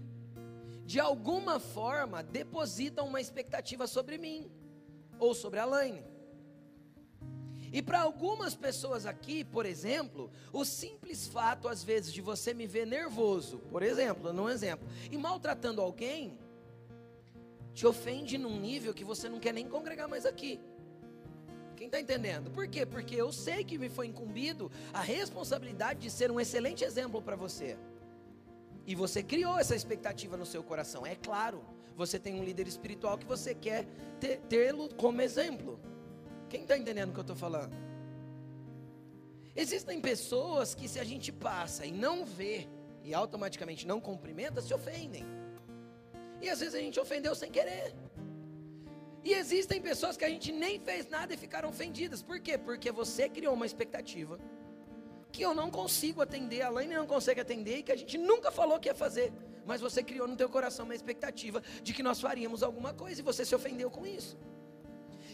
de 0.86 1.00
alguma 1.00 1.60
forma, 1.60 2.22
depositam 2.22 3.08
uma 3.08 3.20
expectativa 3.20 3.88
sobre 3.88 4.20
mim 4.20 4.52
ou 5.18 5.34
sobre 5.34 5.58
a 5.58 5.66
Laine. 5.66 6.06
E 7.74 7.82
para 7.82 8.02
algumas 8.02 8.54
pessoas 8.54 9.08
aqui, 9.08 9.44
por 9.44 9.66
exemplo, 9.66 10.30
o 10.54 10.64
simples 10.64 11.26
fato, 11.26 11.68
às 11.68 11.84
vezes, 11.84 12.14
de 12.14 12.22
você 12.22 12.54
me 12.54 12.68
ver 12.68 12.86
nervoso, 12.86 13.58
por 13.72 13.82
exemplo, 13.82 14.32
num 14.32 14.48
exemplo, 14.48 14.88
e 15.10 15.18
maltratando 15.18 15.82
alguém, 15.82 16.38
te 17.74 17.88
ofende 17.88 18.38
num 18.38 18.60
nível 18.60 18.94
que 18.94 19.04
você 19.04 19.28
não 19.28 19.40
quer 19.40 19.52
nem 19.52 19.68
congregar 19.68 20.08
mais 20.08 20.28
aqui. 20.28 20.60
Quem 21.80 21.86
está 21.86 21.98
entendendo? 21.98 22.52
Por 22.52 22.68
quê? 22.68 22.86
Porque 22.86 23.16
eu 23.16 23.32
sei 23.32 23.64
que 23.64 23.78
me 23.78 23.88
foi 23.88 24.08
incumbido 24.08 24.70
a 24.94 25.00
responsabilidade 25.00 26.02
de 26.02 26.12
ser 26.12 26.30
um 26.30 26.38
excelente 26.38 26.84
exemplo 26.84 27.22
para 27.22 27.38
você. 27.38 27.78
E 28.86 28.94
você 28.94 29.24
criou 29.24 29.58
essa 29.58 29.78
expectativa 29.78 30.36
no 30.36 30.46
seu 30.46 30.62
coração. 30.62 31.08
É 31.08 31.16
claro, 31.16 31.64
você 31.96 32.20
tem 32.20 32.36
um 32.36 32.44
líder 32.44 32.68
espiritual 32.68 33.18
que 33.18 33.26
você 33.26 33.56
quer 33.56 33.86
tê-lo 34.50 34.94
como 34.96 35.22
exemplo. 35.22 35.80
Quem 36.50 36.64
está 36.64 36.78
entendendo 36.78 37.12
o 37.12 37.14
que 37.14 37.20
eu 37.20 37.22
estou 37.22 37.38
falando? 37.38 37.74
Existem 39.56 40.02
pessoas 40.02 40.76
que, 40.76 40.86
se 40.86 41.00
a 41.00 41.06
gente 41.06 41.32
passa 41.32 41.86
e 41.86 41.94
não 41.94 42.26
vê, 42.26 42.68
e 43.06 43.14
automaticamente 43.14 43.88
não 43.88 44.02
cumprimenta, 44.02 44.62
se 44.62 44.74
ofendem. 44.74 45.26
E 46.42 46.50
às 46.50 46.60
vezes 46.60 46.76
a 46.76 46.80
gente 46.80 47.00
ofendeu 47.00 47.34
sem 47.34 47.50
querer. 47.50 47.96
E 49.30 49.34
existem 49.34 49.80
pessoas 49.80 50.18
que 50.18 50.26
a 50.26 50.30
gente 50.30 50.52
nem 50.52 50.80
fez 50.80 51.08
nada 51.08 51.32
e 51.36 51.38
ficaram 51.38 51.70
ofendidas. 51.70 52.20
Por 52.30 52.40
quê? 52.40 52.58
Porque 52.58 52.92
você 52.92 53.30
criou 53.30 53.54
uma 53.54 53.68
expectativa 53.72 54.40
que 55.32 55.44
eu 55.44 55.54
não 55.54 55.70
consigo 55.70 56.20
atender, 56.20 56.64
a 56.64 56.70
Laine 56.70 56.96
não 56.96 57.06
consegue 57.06 57.40
atender 57.40 57.78
e 57.78 57.84
que 57.84 57.92
a 57.92 57.96
gente 57.96 58.18
nunca 58.18 58.50
falou 58.50 58.80
que 58.80 58.90
ia 58.90 58.96
fazer. 58.96 59.32
Mas 59.68 59.82
você 59.82 60.02
criou 60.02 60.28
no 60.28 60.36
teu 60.36 60.50
coração 60.50 60.84
uma 60.84 60.96
expectativa 60.96 61.62
de 61.84 61.94
que 61.94 62.02
nós 62.02 62.20
faríamos 62.20 62.64
alguma 62.64 62.92
coisa 62.92 63.22
e 63.22 63.24
você 63.24 63.46
se 63.46 63.54
ofendeu 63.54 63.92
com 63.92 64.04
isso. 64.04 64.36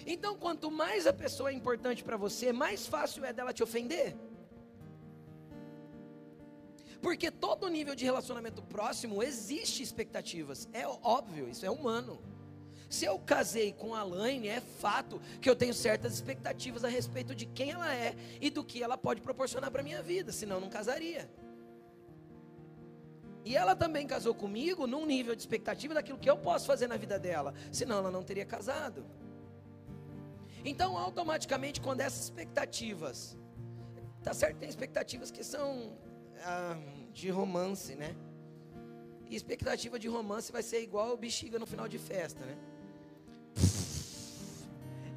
Então, 0.05 0.35
quanto 0.35 0.69
mais 0.69 1.07
a 1.07 1.13
pessoa 1.13 1.49
é 1.49 1.53
importante 1.53 2.03
para 2.03 2.17
você, 2.17 2.51
mais 2.51 2.85
fácil 2.85 3.23
é 3.23 3.31
dela 3.31 3.53
te 3.53 3.63
ofender. 3.63 4.13
Porque 7.01 7.31
todo 7.31 7.69
nível 7.69 7.95
de 7.95 8.03
relacionamento 8.03 8.61
próximo 8.61 9.23
existe 9.23 9.81
expectativas. 9.81 10.67
É 10.73 10.85
óbvio, 10.85 11.47
isso 11.47 11.65
é 11.65 11.71
humano. 11.71 12.21
Se 12.89 13.05
eu 13.05 13.17
casei 13.19 13.73
com 13.73 13.95
a 13.95 14.03
Laine, 14.03 14.47
é 14.47 14.61
fato 14.61 15.19
que 15.41 15.49
eu 15.49 15.55
tenho 15.55 15.73
certas 15.73 16.13
expectativas 16.13 16.83
a 16.83 16.87
respeito 16.87 17.33
de 17.33 17.45
quem 17.45 17.71
ela 17.71 17.93
é 17.93 18.15
e 18.39 18.49
do 18.49 18.63
que 18.63 18.83
ela 18.83 18.97
pode 18.97 19.21
proporcionar 19.21 19.71
para 19.71 19.83
minha 19.83 20.01
vida, 20.01 20.31
senão 20.31 20.57
eu 20.57 20.61
não 20.61 20.69
casaria. 20.69 21.29
E 23.43 23.55
ela 23.55 23.75
também 23.75 24.07
casou 24.07 24.33
comigo 24.33 24.87
num 24.87 25.05
nível 25.05 25.35
de 25.35 25.41
expectativa 25.41 25.93
daquilo 25.93 26.17
que 26.17 26.29
eu 26.29 26.37
posso 26.37 26.65
fazer 26.65 26.87
na 26.87 26.97
vida 26.97 27.19
dela, 27.19 27.53
senão 27.71 27.99
ela 27.99 28.11
não 28.11 28.23
teria 28.23 28.45
casado. 28.45 29.05
Então, 30.63 30.97
automaticamente, 30.97 31.79
quando 31.79 32.01
essas 32.01 32.23
expectativas, 32.23 33.37
tá 34.23 34.33
certo, 34.33 34.57
tem 34.57 34.67
expectativas 34.67 35.29
que 35.29 35.43
são 35.43 35.95
ah, 36.43 36.75
de 37.13 37.29
romance, 37.29 37.93
né? 37.95 38.15
E 39.29 39.35
expectativa 39.35 39.99
de 39.99 40.07
romance 40.07 40.51
vai 40.51 40.63
ser 40.63 40.81
igual 40.81 41.15
bexiga 41.15 41.59
no 41.59 41.67
final 41.67 41.87
de 41.87 41.99
festa, 41.99 42.43
né? 42.43 42.57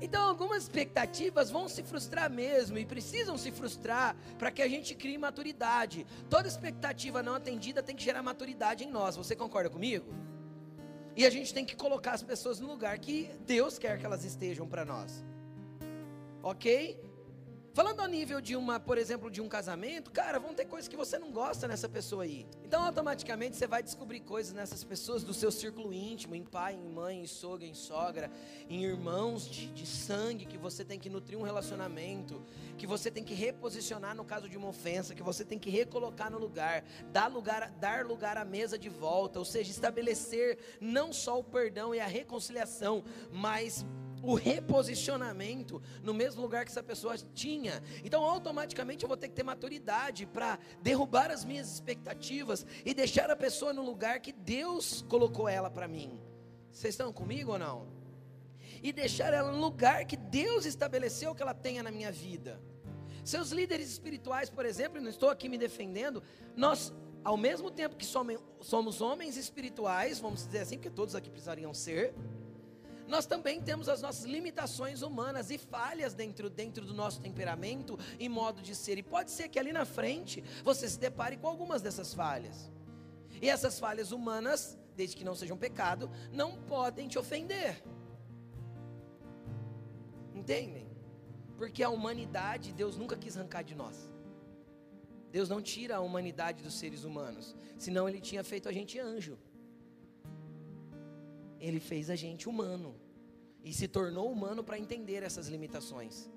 Então, 0.01 0.23
algumas 0.23 0.63
expectativas 0.63 1.51
vão 1.51 1.69
se 1.69 1.83
frustrar 1.83 2.31
mesmo 2.31 2.79
e 2.79 2.87
precisam 2.87 3.37
se 3.37 3.51
frustrar 3.51 4.17
para 4.39 4.51
que 4.51 4.63
a 4.63 4.69
gente 4.69 4.95
crie 4.95 5.19
maturidade. 5.19 6.07
Toda 6.31 6.47
expectativa 6.47 7.23
não 7.23 7.35
atendida 7.35 7.83
tem 7.83 7.97
que 7.97 8.05
gerar 8.05 8.23
maturidade 8.23 8.85
em 8.85 8.91
nós. 8.91 9.17
Você 9.17 9.35
concorda 9.35 9.69
comigo? 9.69 10.07
E 11.17 11.27
a 11.27 11.31
gente 11.31 11.53
tem 11.53 11.65
que 11.65 11.75
colocar 11.75 12.13
as 12.13 12.23
pessoas 12.23 12.61
no 12.61 12.69
lugar 12.69 12.97
que 12.99 13.29
Deus 13.45 13.77
quer 13.77 13.99
que 13.99 14.07
elas 14.07 14.25
estejam 14.25 14.69
para 14.69 14.85
nós. 14.85 15.25
Ok? 16.41 17.08
Falando 17.79 18.01
a 18.01 18.09
nível 18.09 18.41
de 18.41 18.57
uma, 18.57 18.81
por 18.81 18.99
exemplo, 18.99 19.31
de 19.31 19.41
um 19.41 19.49
casamento, 19.49 20.11
cara, 20.11 20.41
vão 20.41 20.53
ter 20.53 20.65
coisas 20.65 20.89
que 20.89 20.97
você 20.97 21.17
não 21.17 21.31
gosta 21.31 21.69
nessa 21.69 21.89
pessoa 21.89 22.25
aí. 22.25 22.45
Então, 22.65 22.83
automaticamente 22.83 23.57
você 23.57 23.69
vai 23.69 23.85
descobrir 23.85 24.19
coisas 24.19 24.53
nessas 24.53 24.83
pessoas 24.83 25.23
do 25.23 25.33
seu 25.33 25.53
círculo 25.53 25.93
íntimo, 25.93 26.35
em 26.35 26.43
pai, 26.43 26.75
em 26.75 26.93
mãe, 26.93 27.21
em 27.21 27.27
sogra, 27.29 27.65
em 27.65 27.75
sogra, 27.75 28.33
em 28.69 28.83
irmãos 28.83 29.49
de, 29.49 29.69
de 29.69 29.87
sangue, 29.87 30.45
que 30.45 30.59
você 30.59 30.85
tem 30.85 30.99
que 30.99 31.09
nutrir 31.09 31.39
um 31.39 31.43
relacionamento, 31.43 32.43
que 32.77 32.85
você 32.85 33.13
tem 33.13 33.23
que 33.23 33.33
reposicionar 33.33 34.13
no 34.13 34.25
caso 34.25 34.49
de 34.49 34.59
uma 34.59 34.71
ofensa, 34.71 35.15
que 35.15 35.23
você 35.23 35.45
tem 35.45 35.57
que 35.57 35.71
recolocar 35.71 36.33
no 36.33 36.39
lugar, 36.41 36.83
dar 37.13 37.29
lugar, 37.29 37.71
dar 37.79 38.05
lugar 38.05 38.37
à 38.37 38.45
mesa 38.45 38.77
de 38.77 38.89
volta, 38.89 39.39
ou 39.39 39.45
seja, 39.45 39.71
estabelecer 39.71 40.59
não 40.81 41.13
só 41.13 41.39
o 41.39 41.45
perdão 41.45 41.95
e 41.95 42.01
a 42.01 42.09
reconciliação, 42.09 43.05
mas 43.31 43.87
o 44.23 44.35
reposicionamento 44.35 45.83
no 46.03 46.13
mesmo 46.13 46.43
lugar 46.43 46.65
que 46.65 46.71
essa 46.71 46.83
pessoa 46.83 47.17
tinha. 47.35 47.83
Então, 48.05 48.23
automaticamente, 48.25 49.05
eu 49.05 49.09
vou 49.09 49.17
ter 49.17 49.29
que 49.29 49.35
ter 49.35 49.43
maturidade 49.43 50.27
para 50.27 50.59
derrubar 50.83 51.31
as 51.31 51.45
minhas 51.45 51.73
expectativas 51.73 52.67
e 52.85 52.95
deixar 52.95 53.31
a 53.31 53.37
pessoa 53.37 53.73
no 53.73 53.83
lugar 53.83 54.21
que 54.21 54.33
Deus 54.33 55.05
colocou 55.09 55.49
ela 55.49 55.71
para 55.71 55.89
mim. 55.89 56.21
Vocês 56.73 56.95
estão 56.95 57.13
comigo 57.13 57.53
ou 57.53 57.59
não? 57.59 57.87
E 58.83 58.93
deixar 58.93 59.33
ela 59.33 59.51
no 59.51 59.59
lugar 59.59 60.05
que 60.05 60.17
Deus 60.17 60.65
estabeleceu 60.65 61.35
que 61.35 61.43
ela 61.43 61.55
tenha 61.55 61.83
na 61.83 61.91
minha 61.91 62.13
vida. 62.13 62.61
Seus 63.25 63.51
líderes 63.51 63.91
espirituais, 63.91 64.49
por 64.49 64.65
exemplo, 64.65 65.01
não 65.01 65.11
estou 65.11 65.29
aqui 65.29 65.49
me 65.49 65.59
defendendo, 65.59 66.23
nós 66.57 66.93
ao 67.25 67.37
mesmo 67.37 67.71
tempo 67.71 67.97
que 67.97 68.07
somos 68.07 69.01
homens 69.01 69.37
espirituais, 69.37 70.19
vamos 70.19 70.47
dizer 70.47 70.61
assim, 70.61 70.77
porque 70.77 70.89
todos 70.89 71.15
aqui 71.15 71.29
precisariam 71.29 71.75
ser, 71.75 72.15
nós 73.09 73.25
também 73.25 73.61
temos 73.61 73.89
as 73.89 74.03
nossas 74.03 74.25
limitações 74.25 75.01
humanas 75.01 75.51
e 75.51 75.57
falhas 75.57 76.13
dentro, 76.13 76.51
dentro 76.51 76.85
do 76.85 76.93
nosso 76.93 77.21
temperamento 77.21 77.99
e 78.19 78.29
modo 78.29 78.61
de 78.61 78.75
ser. 78.75 78.99
E 78.99 79.03
pode 79.03 79.31
ser 79.31 79.49
que 79.49 79.59
ali 79.59 79.73
na 79.73 79.87
frente 79.87 80.45
você 80.63 80.89
se 80.89 80.99
depare 80.99 81.39
com 81.39 81.49
algumas 81.49 81.81
dessas 81.81 82.13
falhas. 82.13 82.71
E 83.41 83.49
essas 83.49 83.79
falhas 83.79 84.13
humanas, 84.13 84.79
desde 84.95 85.17
que 85.17 85.25
não 85.25 85.35
sejam 85.35 85.57
pecado, 85.57 86.11
não 86.31 86.57
podem 86.63 87.09
te 87.09 87.19
ofender. 87.19 87.83
Entendem? 90.35 90.87
Porque 91.57 91.83
a 91.83 91.89
humanidade, 91.89 92.73
Deus 92.73 92.97
nunca 92.97 93.17
quis 93.17 93.37
arrancar 93.37 93.63
de 93.63 93.75
nós. 93.75 94.13
Deus 95.31 95.49
não 95.49 95.63
tira 95.63 95.97
a 95.97 96.01
humanidade 96.01 96.63
dos 96.63 96.79
seres 96.79 97.05
humanos, 97.05 97.57
senão 97.77 98.09
Ele 98.09 98.21
tinha 98.21 98.45
feito 98.45 98.69
a 98.69 98.73
gente 98.73 98.99
anjo. 98.99 99.39
Ele 101.61 101.81
fez 101.81 102.11
a 102.11 102.17
gente 102.17 102.49
humano 102.49 102.95
e 103.65 103.73
se 103.73 103.89
tornou 103.89 104.31
humano 104.31 104.63
para 104.63 104.79
entender 104.79 105.23
essas 105.23 105.49
limitações. 105.49 106.31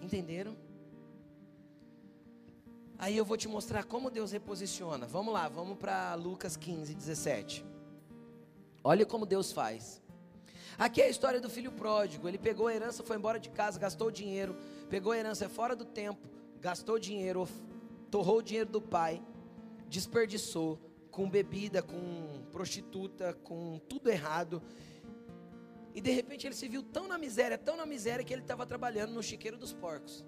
Entenderam? 0.00 0.56
Aí 2.98 3.16
eu 3.16 3.24
vou 3.24 3.36
te 3.36 3.48
mostrar 3.48 3.84
como 3.84 4.10
Deus 4.10 4.30
reposiciona. 4.30 5.06
Vamos 5.06 5.34
lá, 5.34 5.48
vamos 5.48 5.76
para 5.76 6.14
Lucas 6.14 6.56
15, 6.56 6.94
17. 6.94 7.64
Olha 8.84 9.04
como 9.04 9.26
Deus 9.26 9.52
faz. 9.52 10.00
Aqui 10.78 11.02
é 11.02 11.06
a 11.06 11.10
história 11.10 11.40
do 11.40 11.50
filho 11.50 11.72
pródigo. 11.72 12.28
Ele 12.28 12.38
pegou 12.38 12.68
a 12.68 12.74
herança, 12.74 13.02
foi 13.02 13.16
embora 13.16 13.38
de 13.38 13.50
casa, 13.50 13.78
gastou 13.78 14.10
dinheiro, 14.10 14.56
pegou 14.88 15.12
a 15.12 15.18
herança 15.18 15.48
fora 15.48 15.76
do 15.76 15.84
tempo, 15.84 16.28
gastou 16.60 16.98
dinheiro, 16.98 17.48
torrou 18.10 18.38
o 18.38 18.42
dinheiro 18.42 18.70
do 18.70 18.80
pai, 18.80 19.22
desperdiçou, 19.88 20.78
com 21.12 21.28
bebida, 21.28 21.82
com 21.82 22.42
prostituta, 22.50 23.34
com 23.34 23.78
tudo 23.88 24.10
errado. 24.10 24.62
E 25.94 26.00
de 26.00 26.10
repente 26.10 26.46
ele 26.46 26.54
se 26.54 26.66
viu 26.66 26.82
tão 26.82 27.06
na 27.06 27.18
miséria, 27.18 27.58
tão 27.58 27.76
na 27.76 27.84
miséria, 27.84 28.24
que 28.24 28.32
ele 28.32 28.40
estava 28.40 28.64
trabalhando 28.66 29.12
no 29.12 29.22
chiqueiro 29.22 29.58
dos 29.58 29.74
porcos. 29.74 30.24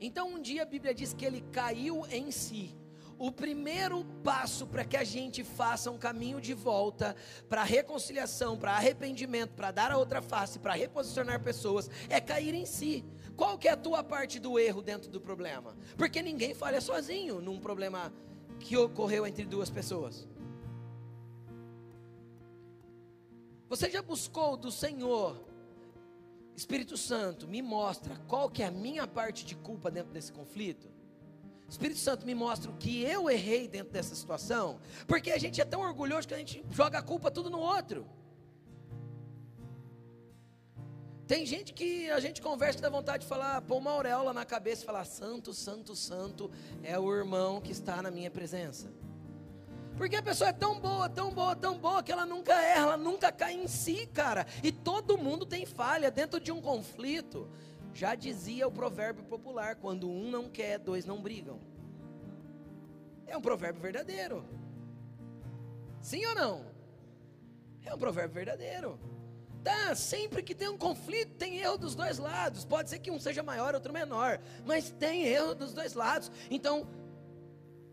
Então 0.00 0.34
um 0.34 0.42
dia 0.42 0.64
a 0.64 0.66
Bíblia 0.66 0.92
diz 0.92 1.14
que 1.14 1.24
ele 1.24 1.42
caiu 1.52 2.04
em 2.10 2.30
si. 2.30 2.76
O 3.18 3.32
primeiro 3.32 4.04
passo 4.22 4.66
para 4.66 4.84
que 4.84 4.96
a 4.96 5.04
gente 5.04 5.42
faça 5.42 5.90
um 5.90 5.96
caminho 5.96 6.38
de 6.38 6.52
volta 6.52 7.16
para 7.48 7.62
reconciliação, 7.62 8.58
para 8.58 8.72
arrependimento, 8.72 9.54
para 9.54 9.70
dar 9.70 9.90
a 9.90 9.96
outra 9.96 10.20
face, 10.20 10.58
para 10.58 10.74
reposicionar 10.74 11.40
pessoas, 11.40 11.88
é 12.10 12.20
cair 12.20 12.52
em 12.52 12.66
si. 12.66 13.02
Qual 13.34 13.56
que 13.56 13.68
é 13.68 13.70
a 13.70 13.76
tua 13.76 14.04
parte 14.04 14.38
do 14.38 14.58
erro 14.58 14.82
dentro 14.82 15.08
do 15.08 15.20
problema? 15.20 15.74
Porque 15.96 16.20
ninguém 16.20 16.52
falha 16.52 16.80
sozinho 16.80 17.40
num 17.40 17.58
problema 17.58 18.12
que 18.60 18.76
ocorreu 18.76 19.26
entre 19.26 19.44
duas 19.44 19.70
pessoas. 19.70 20.26
Você 23.68 23.90
já 23.90 24.00
buscou 24.00 24.56
do 24.56 24.70
Senhor, 24.70 25.40
Espírito 26.54 26.96
Santo, 26.96 27.48
me 27.48 27.60
mostra 27.60 28.16
qual 28.28 28.48
que 28.48 28.62
é 28.62 28.66
a 28.66 28.70
minha 28.70 29.06
parte 29.06 29.44
de 29.44 29.56
culpa 29.56 29.90
dentro 29.90 30.12
desse 30.12 30.32
conflito? 30.32 30.88
Espírito 31.68 31.98
Santo 31.98 32.24
me 32.24 32.34
mostra 32.34 32.70
o 32.70 32.76
que 32.76 33.02
eu 33.02 33.28
errei 33.28 33.66
dentro 33.66 33.92
dessa 33.92 34.14
situação, 34.14 34.80
porque 35.06 35.32
a 35.32 35.38
gente 35.38 35.60
é 35.60 35.64
tão 35.64 35.80
orgulhoso 35.80 36.28
que 36.28 36.34
a 36.34 36.38
gente 36.38 36.64
joga 36.70 36.98
a 36.98 37.02
culpa 37.02 37.30
tudo 37.30 37.50
no 37.50 37.58
outro. 37.58 38.06
Tem 41.26 41.44
gente 41.44 41.72
que 41.72 42.08
a 42.10 42.20
gente 42.20 42.40
conversa 42.40 42.78
e 42.78 42.82
dá 42.82 42.88
vontade 42.88 43.24
de 43.24 43.28
falar, 43.28 43.60
pôr 43.62 43.78
uma 43.78 43.90
auréola 43.90 44.32
na 44.32 44.44
cabeça 44.44 44.82
e 44.82 44.86
falar: 44.86 45.04
Santo, 45.04 45.52
Santo, 45.52 45.96
Santo 45.96 46.50
é 46.84 46.96
o 46.96 47.12
irmão 47.12 47.60
que 47.60 47.72
está 47.72 48.00
na 48.00 48.12
minha 48.12 48.30
presença. 48.30 48.92
Porque 49.96 50.14
a 50.14 50.22
pessoa 50.22 50.50
é 50.50 50.52
tão 50.52 50.78
boa, 50.78 51.08
tão 51.08 51.32
boa, 51.32 51.56
tão 51.56 51.78
boa 51.78 52.02
que 52.02 52.12
ela 52.12 52.24
nunca 52.24 52.52
erra, 52.52 52.82
ela 52.82 52.96
nunca 52.96 53.32
cai 53.32 53.54
em 53.54 53.66
si, 53.66 54.06
cara. 54.06 54.46
E 54.62 54.70
todo 54.70 55.18
mundo 55.18 55.44
tem 55.44 55.66
falha 55.66 56.10
dentro 56.10 56.38
de 56.38 56.52
um 56.52 56.60
conflito. 56.60 57.48
Já 57.92 58.14
dizia 58.14 58.68
o 58.68 58.70
provérbio 58.70 59.24
popular: 59.24 59.74
quando 59.74 60.08
um 60.08 60.30
não 60.30 60.48
quer, 60.48 60.78
dois 60.78 61.04
não 61.04 61.20
brigam. 61.20 61.58
É 63.26 63.36
um 63.36 63.40
provérbio 63.40 63.82
verdadeiro. 63.82 64.44
Sim 66.00 66.24
ou 66.26 66.34
não? 66.36 66.66
É 67.84 67.92
um 67.92 67.98
provérbio 67.98 68.34
verdadeiro. 68.34 69.15
Tá, 69.66 69.96
sempre 69.96 70.44
que 70.44 70.54
tem 70.54 70.68
um 70.68 70.78
conflito, 70.78 71.34
tem 71.34 71.58
erro 71.58 71.76
dos 71.76 71.96
dois 71.96 72.18
lados. 72.18 72.64
Pode 72.64 72.88
ser 72.88 73.00
que 73.00 73.10
um 73.10 73.18
seja 73.18 73.42
maior, 73.42 73.74
outro 73.74 73.92
menor, 73.92 74.40
mas 74.64 74.92
tem 74.92 75.24
erro 75.24 75.56
dos 75.56 75.72
dois 75.72 75.92
lados. 75.92 76.30
Então, 76.48 76.86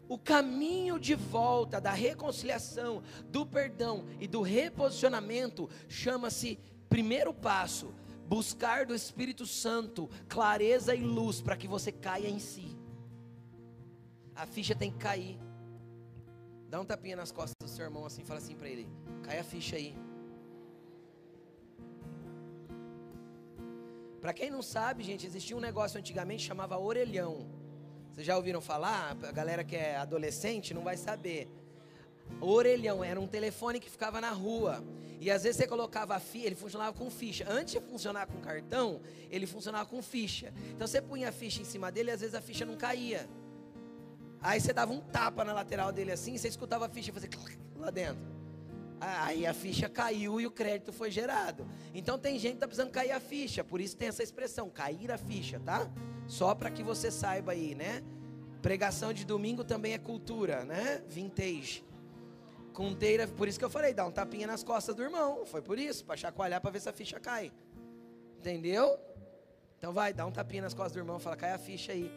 o 0.08 0.16
caminho 0.16 1.00
de 1.00 1.16
volta 1.16 1.82
da 1.82 1.92
reconciliação, 1.92 3.02
do 3.26 3.44
perdão 3.44 4.06
e 4.20 4.28
do 4.28 4.44
reposicionamento 4.44 5.68
chama-se 5.90 6.60
primeiro 6.88 7.34
passo, 7.34 7.92
buscar 8.28 8.86
do 8.86 8.94
Espírito 8.94 9.48
Santo 9.48 10.08
clareza 10.30 10.94
e 10.94 11.02
luz 11.02 11.42
para 11.42 11.58
que 11.58 11.68
você 11.68 11.92
caia 11.92 12.28
em 12.28 12.38
si. 12.38 12.78
A 14.36 14.46
ficha 14.46 14.76
tem 14.76 14.92
que 14.92 15.00
cair. 15.00 15.40
Dá 16.70 16.80
um 16.80 16.86
tapinha 16.86 17.16
nas 17.16 17.32
costas 17.32 17.56
do 17.60 17.68
seu 17.68 17.84
irmão 17.84 18.06
assim, 18.06 18.24
fala 18.24 18.40
assim 18.40 18.56
para 18.56 18.70
ele: 18.70 18.88
cai 19.24 19.40
a 19.40 19.44
ficha 19.44 19.76
aí. 19.76 20.03
Para 24.24 24.32
quem 24.32 24.50
não 24.50 24.62
sabe, 24.62 25.04
gente, 25.04 25.28
existia 25.28 25.58
um 25.58 25.60
negócio 25.60 26.00
antigamente 26.00 26.46
chamava 26.46 26.78
orelhão. 26.78 27.46
Vocês 28.10 28.26
já 28.26 28.38
ouviram 28.38 28.62
falar? 28.62 29.18
A 29.22 29.32
galera 29.34 29.66
que 29.66 29.76
é 29.76 29.98
adolescente 29.98 30.74
não 30.74 30.82
vai 30.82 30.96
saber. 30.96 31.50
Orelhão 32.40 33.04
era 33.04 33.20
um 33.20 33.28
telefone 33.28 33.82
que 33.82 33.90
ficava 33.90 34.22
na 34.22 34.30
rua. 34.30 34.82
E 35.20 35.30
às 35.30 35.44
vezes 35.44 35.58
você 35.58 35.68
colocava 35.68 36.16
a 36.16 36.22
ficha, 36.22 36.46
ele 36.46 36.56
funcionava 36.56 36.98
com 36.98 37.12
ficha. 37.12 37.46
Antes 37.50 37.74
de 37.74 37.82
funcionar 37.82 38.26
com 38.26 38.40
cartão, 38.40 39.02
ele 39.30 39.46
funcionava 39.46 39.86
com 39.90 40.02
ficha. 40.02 40.54
Então 40.74 40.88
você 40.88 41.02
punha 41.02 41.28
a 41.28 41.32
ficha 41.34 41.62
em 41.62 41.66
cima 41.66 41.92
dele 41.92 42.10
e 42.10 42.14
às 42.14 42.22
vezes 42.22 42.34
a 42.34 42.40
ficha 42.42 42.64
não 42.64 42.78
caía. 42.78 43.28
Aí 44.40 44.62
você 44.62 44.72
dava 44.72 44.94
um 44.94 45.02
tapa 45.02 45.44
na 45.44 45.52
lateral 45.52 45.92
dele 45.92 46.14
assim, 46.14 46.38
você 46.38 46.48
escutava 46.48 46.86
a 46.86 46.90
ficha 46.90 47.12
fazer 47.12 47.30
lá 47.76 47.92
dentro. 47.92 48.33
Aí 49.06 49.46
a 49.46 49.54
ficha 49.54 49.90
caiu 49.90 50.40
e 50.40 50.48
o 50.48 50.52
crédito 50.52 50.94
foi 50.94 51.12
gerado. 51.12 51.68
Então 51.94 52.18
tem 52.18 52.40
gente 52.40 52.52
que 52.52 52.58
está 52.58 52.68
precisando 52.68 52.92
cair 52.92 53.12
a 53.12 53.20
ficha, 53.20 53.64
por 53.64 53.82
isso 53.82 53.98
tem 53.98 54.08
essa 54.08 54.24
expressão, 54.24 54.70
cair 54.70 55.12
a 55.12 55.18
ficha, 55.18 55.60
tá? 55.60 55.92
Só 56.26 56.56
para 56.56 56.72
que 56.72 56.82
você 56.82 57.12
saiba 57.12 57.52
aí, 57.52 57.76
né? 57.76 58.02
Pregação 58.62 59.12
de 59.12 59.26
domingo 59.26 59.64
também 59.66 59.94
é 59.94 59.98
cultura, 59.98 60.64
né? 60.64 61.04
Vintage. 61.10 61.84
Conteira, 62.72 63.28
por 63.28 63.48
isso 63.48 63.60
que 63.60 63.66
eu 63.66 63.70
falei, 63.70 63.94
dá 63.94 64.06
um 64.06 64.12
tapinha 64.12 64.48
nas 64.48 64.64
costas 64.64 64.96
do 64.96 65.04
irmão. 65.04 65.46
Foi 65.46 65.62
por 65.62 65.78
isso, 65.78 66.06
para 66.06 66.16
chacoalhar 66.16 66.62
para 66.62 66.72
ver 66.72 66.80
se 66.80 66.88
a 66.88 66.94
ficha 66.94 67.20
cai. 67.20 67.52
Entendeu? 68.40 68.98
Então 69.78 69.92
vai, 69.92 70.14
dá 70.14 70.26
um 70.26 70.32
tapinha 70.32 70.62
nas 70.62 70.74
costas 70.74 70.94
do 70.94 71.00
irmão, 71.00 71.20
fala, 71.20 71.36
cai 71.36 71.52
a 71.52 71.58
ficha 71.58 71.92
aí. 71.92 72.10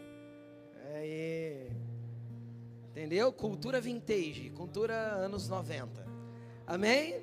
Aí. 0.94 1.68
Entendeu? 2.90 3.32
Cultura 3.32 3.80
vintage, 3.80 4.50
cultura 4.50 4.94
anos 4.94 5.48
90. 5.48 6.05
Amém? 6.66 7.22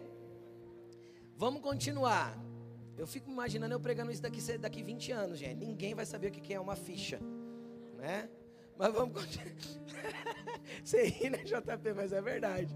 Vamos 1.36 1.62
continuar. 1.62 2.41
Eu 2.98 3.06
fico 3.06 3.30
imaginando 3.30 3.74
eu 3.74 3.80
pregando 3.80 4.12
isso 4.12 4.22
daqui, 4.22 4.58
daqui 4.58 4.82
20 4.82 5.12
anos, 5.12 5.38
gente. 5.38 5.66
Ninguém 5.66 5.94
vai 5.94 6.06
saber 6.06 6.28
o 6.28 6.32
que 6.32 6.54
é 6.54 6.60
uma 6.60 6.76
ficha, 6.76 7.20
né? 7.98 8.30
Mas 8.78 8.94
vamos 8.94 9.20
continuar. 9.20 9.54
Você 10.84 11.04
ri, 11.04 11.30
né, 11.30 11.39
JP? 11.39 11.94
Mas 11.94 12.14
é 12.14 12.22
verdade. 12.22 12.74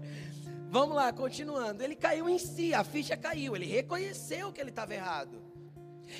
Vamos 0.68 0.94
lá, 0.94 1.10
continuando. 1.10 1.82
Ele 1.82 1.96
caiu 1.96 2.28
em 2.28 2.38
si, 2.38 2.74
a 2.74 2.84
ficha 2.84 3.16
caiu. 3.16 3.56
Ele 3.56 3.64
reconheceu 3.64 4.52
que 4.52 4.60
ele 4.60 4.70
estava 4.70 4.94
errado. 4.94 5.42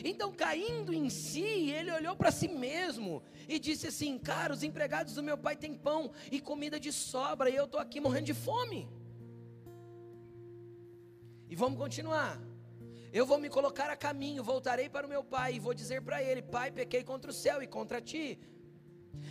Então, 0.03 0.33
caindo 0.33 0.95
em 0.95 1.11
si, 1.11 1.71
ele 1.71 1.91
olhou 1.93 2.17
para 2.17 2.31
si 2.31 2.49
mesmo 2.49 3.23
e 3.47 3.59
disse 3.59 3.87
assim: 3.87 4.19
Cara, 4.19 4.53
os 4.53 4.63
empregados 4.63 5.15
do 5.15 5.23
meu 5.23 5.37
pai 5.37 5.57
têm 5.57 5.75
pão 5.75 6.11
e 6.33 6.41
comida 6.41 6.81
de 6.81 6.93
sobra, 6.93 7.51
e 7.51 7.57
eu 7.57 7.65
estou 7.65 7.81
aqui 7.81 8.01
morrendo 8.01 8.27
de 8.27 8.35
fome. 8.35 8.89
E 11.49 11.55
vamos 11.55 11.79
continuar. 11.79 12.41
Eu 13.13 13.25
vou 13.25 13.39
me 13.39 13.49
colocar 13.49 13.89
a 13.91 13.97
caminho, 13.97 14.45
voltarei 14.45 14.89
para 14.89 15.07
o 15.07 15.09
meu 15.09 15.25
pai 15.25 15.55
e 15.55 15.59
vou 15.59 15.73
dizer 15.73 16.03
para 16.03 16.23
ele: 16.23 16.43
Pai, 16.43 16.71
pequei 16.71 17.03
contra 17.03 17.31
o 17.31 17.35
céu 17.35 17.63
e 17.63 17.67
contra 17.67 18.01
ti. 18.01 18.39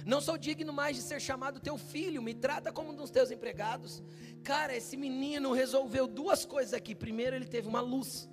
Não 0.05 0.19
sou 0.19 0.37
digno 0.37 0.73
mais 0.73 0.95
de 0.95 1.03
ser 1.03 1.19
chamado 1.19 1.59
teu 1.59 1.77
filho, 1.77 2.21
me 2.21 2.33
trata 2.33 2.71
como 2.71 2.91
um 2.91 2.95
dos 2.95 3.11
teus 3.11 3.29
empregados. 3.29 4.01
Cara, 4.43 4.75
esse 4.75 4.97
menino 4.97 5.51
resolveu 5.51 6.07
duas 6.07 6.45
coisas 6.45 6.73
aqui. 6.73 6.95
Primeiro, 6.95 7.35
ele 7.35 7.45
teve 7.45 7.67
uma 7.67 7.81
luz. 7.81 8.29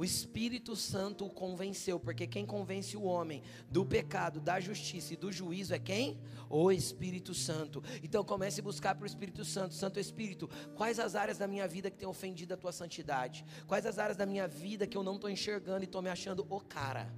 O 0.00 0.04
Espírito 0.04 0.74
Santo 0.74 1.26
o 1.26 1.28
convenceu, 1.28 2.00
porque 2.00 2.26
quem 2.26 2.46
convence 2.46 2.96
o 2.96 3.02
homem 3.02 3.42
do 3.68 3.84
pecado, 3.84 4.40
da 4.40 4.58
justiça 4.58 5.12
e 5.12 5.16
do 5.16 5.30
juízo 5.30 5.74
é 5.74 5.78
quem? 5.78 6.18
O 6.48 6.72
Espírito 6.72 7.34
Santo. 7.34 7.84
Então 8.02 8.24
comece 8.24 8.62
a 8.62 8.64
buscar 8.64 8.94
para 8.94 9.02
o 9.02 9.06
Espírito 9.06 9.44
Santo, 9.44 9.74
Santo 9.74 10.00
Espírito, 10.00 10.48
quais 10.74 10.98
as 10.98 11.14
áreas 11.14 11.36
da 11.36 11.46
minha 11.46 11.68
vida 11.68 11.90
que 11.90 11.98
tem 11.98 12.08
ofendido 12.08 12.54
a 12.54 12.56
tua 12.56 12.72
santidade? 12.72 13.44
Quais 13.66 13.84
as 13.84 13.98
áreas 13.98 14.16
da 14.16 14.24
minha 14.24 14.48
vida 14.48 14.86
que 14.86 14.96
eu 14.96 15.02
não 15.02 15.16
estou 15.16 15.28
enxergando 15.28 15.82
e 15.82 15.84
estou 15.84 16.00
me 16.00 16.08
achando 16.08 16.46
o 16.48 16.60
cara? 16.62 17.12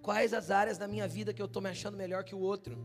Quais 0.00 0.32
as 0.32 0.52
áreas 0.52 0.78
da 0.78 0.86
minha 0.86 1.08
vida 1.08 1.34
que 1.34 1.42
eu 1.42 1.46
estou 1.46 1.60
me 1.60 1.70
achando 1.70 1.96
melhor 1.96 2.22
que 2.22 2.32
o 2.36 2.38
outro? 2.38 2.78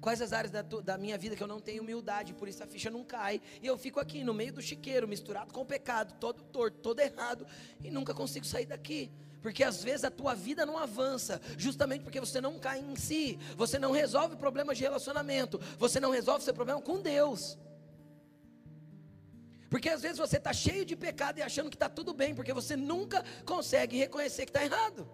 Quais 0.00 0.22
as 0.22 0.32
áreas 0.32 0.52
da, 0.52 0.62
da, 0.62 0.96
minha 0.96 1.18
vida 1.18 1.34
que 1.34 1.42
eu 1.42 1.46
não 1.46 1.60
tenho 1.60 1.82
humildade, 1.82 2.32
por 2.32 2.48
isso 2.48 2.62
a 2.62 2.66
ficha 2.66 2.88
não 2.88 3.02
cai. 3.02 3.40
E 3.60 3.66
eu 3.66 3.76
fico 3.76 3.98
aqui 3.98 4.22
no 4.22 4.32
meio 4.32 4.52
do 4.52 4.62
chiqueiro, 4.62 5.08
misturado 5.08 5.52
com 5.52 5.62
o 5.62 5.66
pecado, 5.66 6.14
todo 6.20 6.42
torto, 6.44 6.78
todo 6.78 7.00
errado, 7.00 7.46
e 7.82 7.90
nunca 7.90 8.14
consigo 8.14 8.46
sair 8.46 8.66
daqui. 8.66 9.10
Porque 9.42 9.64
às 9.64 9.82
vezes 9.82 10.04
a 10.04 10.10
tua 10.10 10.34
vida 10.34 10.64
não 10.64 10.78
avança, 10.78 11.40
justamente 11.56 12.02
porque 12.02 12.20
você 12.20 12.40
não 12.40 12.58
cai 12.58 12.80
em 12.80 12.94
si, 12.96 13.38
você 13.56 13.78
não 13.78 13.90
resolve 13.90 14.36
problemas 14.36 14.76
de 14.76 14.84
relacionamento, 14.84 15.60
você 15.78 15.98
não 15.98 16.10
resolve 16.10 16.44
seu 16.44 16.54
problema 16.54 16.80
com 16.80 17.00
Deus. 17.00 17.58
Porque 19.68 19.88
às 19.88 20.00
vezes 20.00 20.18
você 20.18 20.38
está 20.38 20.52
cheio 20.52 20.84
de 20.84 20.96
pecado 20.96 21.38
e 21.38 21.42
achando 21.42 21.70
que 21.70 21.76
está 21.76 21.88
tudo 21.88 22.14
bem, 22.14 22.34
porque 22.34 22.52
você 22.52 22.76
nunca 22.76 23.24
consegue 23.44 23.96
reconhecer 23.96 24.46
que 24.46 24.50
está 24.50 24.64
errado. 24.64 25.08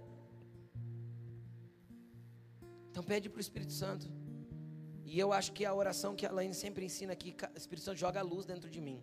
Então 2.91 3.03
pede 3.03 3.29
para 3.29 3.39
o 3.39 3.41
Espírito 3.41 3.73
Santo. 3.73 4.24
E 5.05 5.19
eu 5.19 5.33
acho 5.33 5.53
que 5.53 5.65
a 5.65 5.75
oração 5.75 6.17
que 6.17 6.27
a 6.27 6.33
Laine 6.33 6.55
sempre 6.55 6.85
ensina 6.85 7.13
aqui, 7.13 7.35
o 7.55 7.59
Espírito 7.59 7.85
Santo 7.85 7.99
joga 7.99 8.21
a 8.21 8.23
luz 8.23 8.47
dentro 8.47 8.71
de 8.71 8.81
mim. 8.81 9.03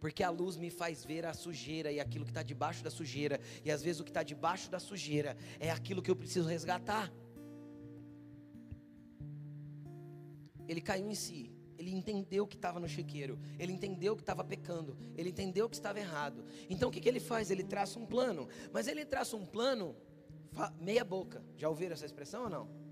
Porque 0.00 0.22
a 0.22 0.30
luz 0.30 0.56
me 0.56 0.70
faz 0.70 1.04
ver 1.04 1.26
a 1.26 1.34
sujeira 1.34 1.90
e 1.92 2.00
aquilo 2.00 2.24
que 2.24 2.30
está 2.30 2.42
debaixo 2.42 2.82
da 2.82 2.90
sujeira. 2.90 3.40
E 3.64 3.70
às 3.70 3.82
vezes 3.82 4.00
o 4.00 4.04
que 4.04 4.10
está 4.10 4.22
debaixo 4.22 4.70
da 4.70 4.78
sujeira 4.78 5.36
é 5.58 5.70
aquilo 5.70 6.02
que 6.02 6.10
eu 6.10 6.16
preciso 6.16 6.48
resgatar. 6.48 7.12
Ele 10.68 10.80
caiu 10.80 11.08
em 11.08 11.14
si. 11.14 11.52
Ele 11.78 11.90
entendeu 11.90 12.46
que 12.46 12.56
estava 12.56 12.80
no 12.80 12.88
chiqueiro. 12.88 13.38
Ele 13.58 13.72
entendeu 13.72 14.16
que 14.16 14.22
estava 14.22 14.42
pecando. 14.42 14.96
Ele 15.16 15.30
entendeu 15.30 15.68
que 15.68 15.76
estava 15.76 15.98
errado. 15.98 16.44
Então 16.68 16.88
o 16.88 16.92
que, 16.92 17.00
que 17.00 17.08
ele 17.08 17.20
faz? 17.20 17.50
Ele 17.50 17.62
traça 17.62 17.98
um 17.98 18.06
plano. 18.06 18.48
Mas 18.72 18.88
ele 18.88 19.04
traça 19.04 19.36
um 19.36 19.44
plano 19.44 19.94
meia 20.80 21.04
boca. 21.04 21.44
Já 21.56 21.68
ouviram 21.68 21.92
essa 21.92 22.06
expressão 22.06 22.44
ou 22.44 22.50
não? 22.50 22.85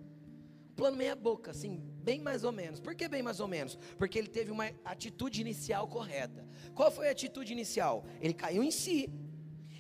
Plano 0.75 0.97
meia 0.97 1.15
boca, 1.15 1.51
assim, 1.51 1.81
bem 2.03 2.21
mais 2.21 2.45
ou 2.45 2.53
menos. 2.53 2.81
Por 2.81 2.95
que 2.95 3.09
bem 3.09 3.23
mais 3.23 3.41
ou 3.41 3.49
menos? 3.49 3.77
Porque 3.99 4.19
ele 4.19 4.29
teve 4.29 4.51
uma 4.51 4.71
atitude 4.85 5.41
inicial 5.41 5.87
correta. 5.89 6.47
Qual 6.75 6.91
foi 6.91 7.09
a 7.09 7.13
atitude 7.13 7.53
inicial? 7.53 8.05
Ele 8.21 8.35
caiu 8.35 8.63
em 8.63 8.71
si 8.71 9.09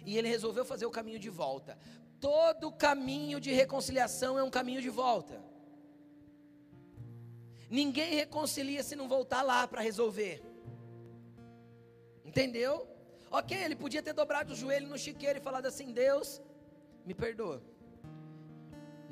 e 0.05 0.16
ele 0.16 0.28
resolveu 0.28 0.64
fazer 0.64 0.86
o 0.86 0.90
caminho 0.90 1.18
de 1.18 1.30
volta. 1.30 1.78
Todo 2.20 2.72
caminho 2.72 3.40
de 3.40 3.53
reconciliação 3.53 4.38
é 4.38 4.42
um 4.42 4.51
caminho 4.51 4.80
de 4.80 4.88
volta. 4.88 5.42
Ninguém 7.68 8.14
reconcilia 8.14 8.82
se 8.82 8.95
não 8.95 9.09
voltar 9.09 9.42
lá 9.42 9.66
para 9.66 9.80
resolver. 9.80 10.42
Entendeu? 12.24 12.88
Ok, 13.30 13.57
ele 13.57 13.74
podia 13.74 14.03
ter 14.03 14.12
dobrado 14.12 14.53
o 14.53 14.57
joelho 14.57 14.88
no 14.88 14.97
chiqueiro 14.97 15.38
e 15.38 15.42
falado 15.42 15.66
assim: 15.66 15.92
Deus, 15.92 16.40
me 17.05 17.14
perdoa. 17.14 17.62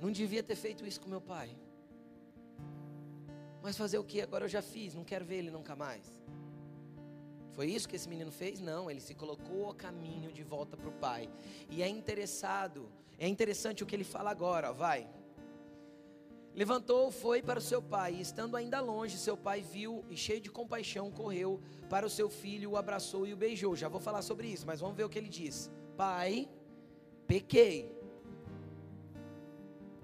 Não 0.00 0.10
devia 0.10 0.42
ter 0.42 0.56
feito 0.56 0.86
isso 0.86 1.00
com 1.00 1.08
meu 1.08 1.20
pai. 1.20 1.56
Mas 3.62 3.76
fazer 3.76 3.98
o 3.98 4.04
que? 4.04 4.20
Agora 4.20 4.44
eu 4.44 4.48
já 4.48 4.60
fiz, 4.60 4.94
não 4.94 5.04
quero 5.04 5.24
ver 5.24 5.36
ele 5.36 5.50
nunca 5.50 5.76
mais. 5.76 6.20
Foi 7.52 7.66
isso 7.66 7.88
que 7.88 7.96
esse 7.96 8.08
menino 8.08 8.32
fez? 8.32 8.60
Não, 8.60 8.90
ele 8.90 9.00
se 9.00 9.14
colocou 9.14 9.70
a 9.70 9.74
caminho 9.74 10.32
de 10.32 10.42
volta 10.42 10.76
para 10.76 10.88
o 10.88 10.92
pai. 10.92 11.30
E 11.70 11.82
é 11.82 11.88
interessado, 11.88 12.90
é 13.18 13.28
interessante 13.28 13.82
o 13.82 13.86
que 13.86 13.94
ele 13.94 14.04
fala 14.04 14.30
agora, 14.30 14.72
vai. 14.72 15.08
Levantou, 16.54 17.10
foi 17.10 17.42
para 17.42 17.58
o 17.58 17.62
seu 17.62 17.80
pai, 17.80 18.14
e 18.14 18.20
estando 18.20 18.56
ainda 18.56 18.80
longe, 18.80 19.16
seu 19.16 19.36
pai 19.36 19.62
viu 19.62 20.04
e 20.10 20.16
cheio 20.16 20.40
de 20.40 20.50
compaixão 20.50 21.10
correu 21.10 21.60
para 21.88 22.04
o 22.04 22.10
seu 22.10 22.28
filho, 22.28 22.72
o 22.72 22.76
abraçou 22.76 23.26
e 23.26 23.32
o 23.32 23.36
beijou. 23.36 23.76
Já 23.76 23.88
vou 23.88 24.00
falar 24.00 24.22
sobre 24.22 24.48
isso, 24.48 24.66
mas 24.66 24.80
vamos 24.80 24.96
ver 24.96 25.04
o 25.04 25.08
que 25.08 25.18
ele 25.18 25.28
diz. 25.28 25.70
Pai, 25.96 26.48
pequei. 27.26 27.90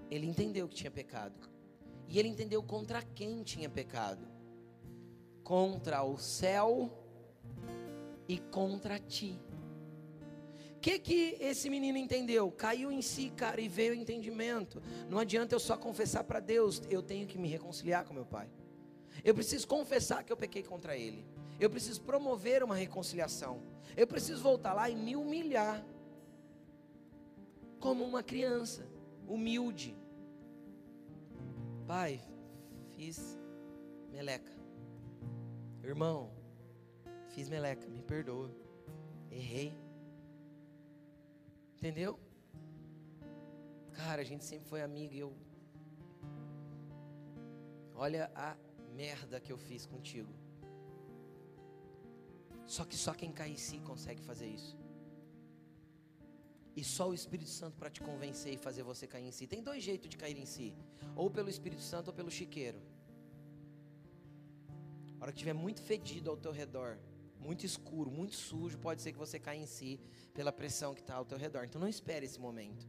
Ele 0.09 0.25
entendeu 0.25 0.67
que 0.67 0.75
tinha 0.75 0.89
pecado. 0.89 1.49
E 2.09 2.17
ele 2.17 2.27
entendeu 2.27 2.63
contra 2.63 3.01
quem 3.01 3.43
tinha 3.43 3.69
pecado: 3.69 4.27
contra 5.43 6.03
o 6.03 6.17
céu 6.17 6.91
e 8.27 8.39
contra 8.39 8.99
ti. 8.99 9.39
O 10.75 10.79
que, 10.79 10.97
que 10.97 11.37
esse 11.39 11.69
menino 11.69 11.97
entendeu? 11.97 12.49
Caiu 12.51 12.91
em 12.91 13.01
si, 13.01 13.29
cara, 13.29 13.59
e 13.59 13.67
veio 13.67 13.91
o 13.91 13.95
entendimento. 13.95 14.81
Não 15.09 15.19
adianta 15.19 15.53
eu 15.53 15.59
só 15.59 15.75
confessar 15.75 16.23
para 16.23 16.39
Deus, 16.39 16.81
eu 16.89 17.03
tenho 17.03 17.27
que 17.27 17.37
me 17.37 17.49
reconciliar 17.49 18.05
com 18.05 18.13
meu 18.13 18.25
pai. 18.25 18.49
Eu 19.23 19.35
preciso 19.35 19.67
confessar 19.67 20.23
que 20.23 20.31
eu 20.31 20.37
pequei 20.37 20.63
contra 20.63 20.95
ele. 20.95 21.25
Eu 21.59 21.69
preciso 21.69 22.01
promover 22.01 22.63
uma 22.63 22.75
reconciliação. 22.75 23.61
Eu 23.97 24.07
preciso 24.07 24.41
voltar 24.41 24.71
lá 24.71 24.89
e 24.89 24.95
me 24.95 25.17
humilhar. 25.17 25.85
Como 27.79 28.05
uma 28.05 28.23
criança, 28.23 28.87
humilde. 29.27 29.98
Pai, 31.89 32.21
fiz 32.91 33.35
meleca. 34.11 34.51
Irmão, 35.83 36.31
fiz 37.29 37.49
meleca, 37.49 37.87
me 37.87 38.03
perdoa. 38.03 38.51
Errei. 39.31 39.73
Entendeu? 41.77 42.19
Cara, 43.91 44.21
a 44.21 44.23
gente 44.23 44.45
sempre 44.45 44.69
foi 44.69 44.83
amigo 44.83 45.15
e 45.15 45.19
eu. 45.19 45.33
Olha 47.95 48.31
a 48.35 48.55
merda 48.93 49.39
que 49.39 49.51
eu 49.51 49.57
fiz 49.57 49.87
contigo. 49.87 50.31
Só 52.67 52.85
que 52.85 52.95
só 52.95 53.15
quem 53.15 53.31
cai 53.31 53.49
em 53.49 53.57
si 53.57 53.79
consegue 53.79 54.21
fazer 54.21 54.45
isso. 54.45 54.77
E 56.75 56.83
só 56.83 57.09
o 57.09 57.13
Espírito 57.13 57.49
Santo 57.49 57.77
para 57.77 57.89
te 57.89 58.01
convencer 58.01 58.53
e 58.53 58.57
fazer 58.57 58.83
você 58.83 59.07
cair 59.07 59.27
em 59.27 59.31
si. 59.31 59.47
Tem 59.47 59.61
dois 59.61 59.83
jeitos 59.83 60.09
de 60.09 60.17
cair 60.17 60.37
em 60.37 60.45
si: 60.45 60.75
ou 61.15 61.29
pelo 61.29 61.49
Espírito 61.49 61.81
Santo 61.81 62.09
ou 62.09 62.13
pelo 62.13 62.31
chiqueiro. 62.31 62.79
A 65.19 65.23
hora 65.23 65.31
que 65.31 65.37
estiver 65.37 65.53
muito 65.53 65.81
fedido 65.81 66.29
ao 66.29 66.37
teu 66.37 66.51
redor, 66.51 66.97
muito 67.39 67.65
escuro, 67.65 68.09
muito 68.09 68.35
sujo, 68.35 68.77
pode 68.77 69.01
ser 69.01 69.11
que 69.11 69.17
você 69.17 69.37
caia 69.39 69.59
em 69.59 69.65
si 69.65 69.99
pela 70.33 70.51
pressão 70.51 70.93
que 70.93 71.01
está 71.01 71.15
ao 71.15 71.25
teu 71.25 71.37
redor. 71.37 71.65
Então 71.65 71.81
não 71.81 71.87
espere 71.87 72.25
esse 72.25 72.39
momento. 72.39 72.87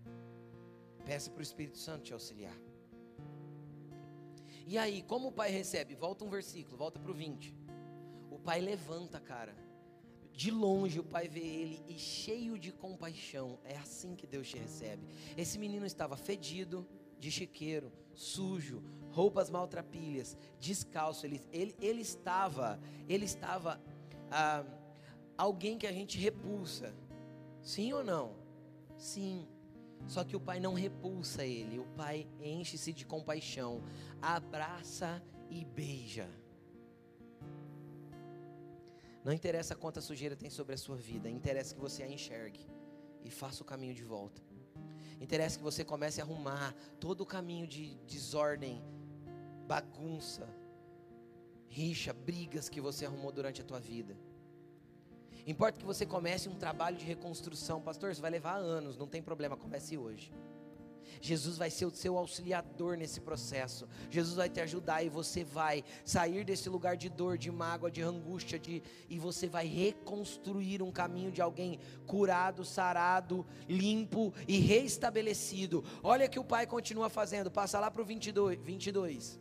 Peça 1.05 1.31
para 1.31 1.41
o 1.41 1.43
Espírito 1.43 1.78
Santo 1.78 2.05
te 2.05 2.12
auxiliar. 2.12 2.57
E 4.66 4.78
aí, 4.78 5.03
como 5.03 5.28
o 5.28 5.33
pai 5.33 5.51
recebe? 5.51 5.97
Volta 5.97 6.24
um 6.24 6.31
versículo, 6.31 6.76
volta 6.76 7.01
para 7.01 7.11
o 7.11 7.14
20. 7.14 7.53
O 8.31 8.39
pai 8.39 8.61
levanta, 8.61 9.18
cara. 9.18 9.57
De 10.33 10.51
longe 10.51 10.99
o 10.99 11.05
pai 11.05 11.28
vê 11.28 11.41
ele 11.41 11.83
e 11.89 11.99
cheio 11.99 12.59
de 12.59 12.72
compaixão. 12.72 13.59
É 13.64 13.76
assim 13.76 14.14
que 14.14 14.26
Deus 14.26 14.49
te 14.49 14.57
recebe. 14.57 15.07
Esse 15.37 15.59
menino 15.59 15.85
estava 15.85 16.16
fedido, 16.16 16.87
de 17.18 17.31
chiqueiro, 17.31 17.93
sujo, 18.14 18.83
roupas 19.11 19.51
maltrapilhas, 19.51 20.37
descalço. 20.59 21.26
Ele, 21.26 21.41
ele, 21.53 21.76
ele 21.81 22.01
estava, 22.01 22.81
ele 23.09 23.26
estava 23.26 23.81
ah, 24.31 24.64
alguém 25.37 25.76
que 25.76 25.87
a 25.87 25.93
gente 25.93 26.18
repulsa. 26.18 26.95
Sim 27.62 27.93
ou 27.93 28.03
não? 28.03 28.35
Sim. 28.97 29.47
Só 30.07 30.24
que 30.24 30.35
o 30.35 30.41
pai 30.41 30.59
não 30.59 30.72
repulsa 30.72 31.45
ele, 31.45 31.78
o 31.78 31.85
pai 31.97 32.26
enche-se 32.41 32.93
de 32.93 33.05
compaixão, 33.05 33.83
abraça 34.20 35.22
e 35.51 35.64
beija. 35.64 36.28
Não 39.25 39.33
interessa 39.33 39.75
quanta 39.75 40.01
sujeira 40.01 40.35
tem 40.35 40.49
sobre 40.49 40.75
a 40.75 40.79
sua 40.79 40.97
vida, 40.97 41.29
interessa 41.29 41.75
que 41.75 41.81
você 41.81 42.03
a 42.03 42.09
enxergue 42.09 42.66
e 43.23 43.31
faça 43.31 43.62
o 43.62 43.66
caminho 43.66 43.95
de 43.95 44.03
volta. 44.03 44.41
Interessa 45.21 45.59
que 45.59 45.64
você 45.64 45.85
comece 45.85 46.21
a 46.21 46.25
arrumar 46.25 46.75
todo 46.99 47.21
o 47.21 47.27
caminho 47.27 47.66
de 47.66 47.95
desordem, 48.07 48.83
bagunça, 49.66 50.49
rixa, 51.68 52.12
brigas 52.12 52.68
que 52.68 52.81
você 52.81 53.05
arrumou 53.05 53.31
durante 53.31 53.61
a 53.61 53.64
tua 53.64 53.79
vida. 53.79 54.16
Importa 55.47 55.79
que 55.79 55.85
você 55.85 56.07
comece 56.07 56.49
um 56.49 56.57
trabalho 56.57 56.97
de 56.97 57.05
reconstrução, 57.05 57.81
pastor. 57.81 58.11
Isso 58.11 58.23
vai 58.23 58.31
levar 58.31 58.57
anos, 58.57 58.97
não 58.97 59.07
tem 59.07 59.23
problema, 59.23 59.57
comece 59.57 59.99
hoje. 59.99 60.33
Jesus 61.20 61.56
vai 61.56 61.70
ser 61.70 61.86
o 61.86 61.90
seu 61.90 62.16
auxiliador 62.16 62.96
nesse 62.96 63.20
processo. 63.20 63.88
Jesus 64.11 64.36
vai 64.36 64.48
te 64.48 64.61
ajudar 64.61 65.02
e 65.02 65.08
você 65.08 65.44
vai 65.44 65.84
sair 66.04 66.44
desse 66.44 66.68
lugar 66.68 66.96
de 66.96 67.08
dor, 67.08 67.38
de 67.38 67.50
mágoa, 67.50 67.90
de 67.90 68.02
angústia, 68.02 68.58
de, 68.58 68.82
e 69.08 69.18
você 69.18 69.48
vai 69.48 69.66
reconstruir 69.66 70.82
um 70.82 70.92
caminho 70.92 71.30
de 71.30 71.42
alguém 71.42 71.78
curado, 72.06 72.64
sarado, 72.64 73.46
limpo 73.68 74.32
e 74.46 74.58
restabelecido. 74.58 75.84
Olha 76.02 76.28
que 76.28 76.38
o 76.38 76.44
pai 76.44 76.66
continua 76.66 77.08
fazendo. 77.08 77.50
Passa 77.50 77.80
lá 77.80 77.90
para 77.90 78.02
o 78.02 78.04
22, 78.04 78.58
22. 78.61 79.40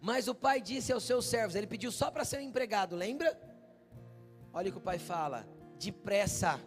Mas 0.00 0.28
o 0.28 0.34
pai 0.34 0.60
disse 0.60 0.92
aos 0.92 1.04
seus 1.04 1.24
servos, 1.24 1.56
ele 1.56 1.66
pediu 1.66 1.90
só 1.90 2.10
para 2.10 2.24
ser 2.24 2.38
um 2.38 2.42
empregado, 2.42 2.94
lembra? 2.94 3.38
Olha 4.52 4.68
o 4.68 4.72
que 4.72 4.78
o 4.78 4.82
pai 4.82 4.98
fala: 4.98 5.48
depressa, 5.78 6.60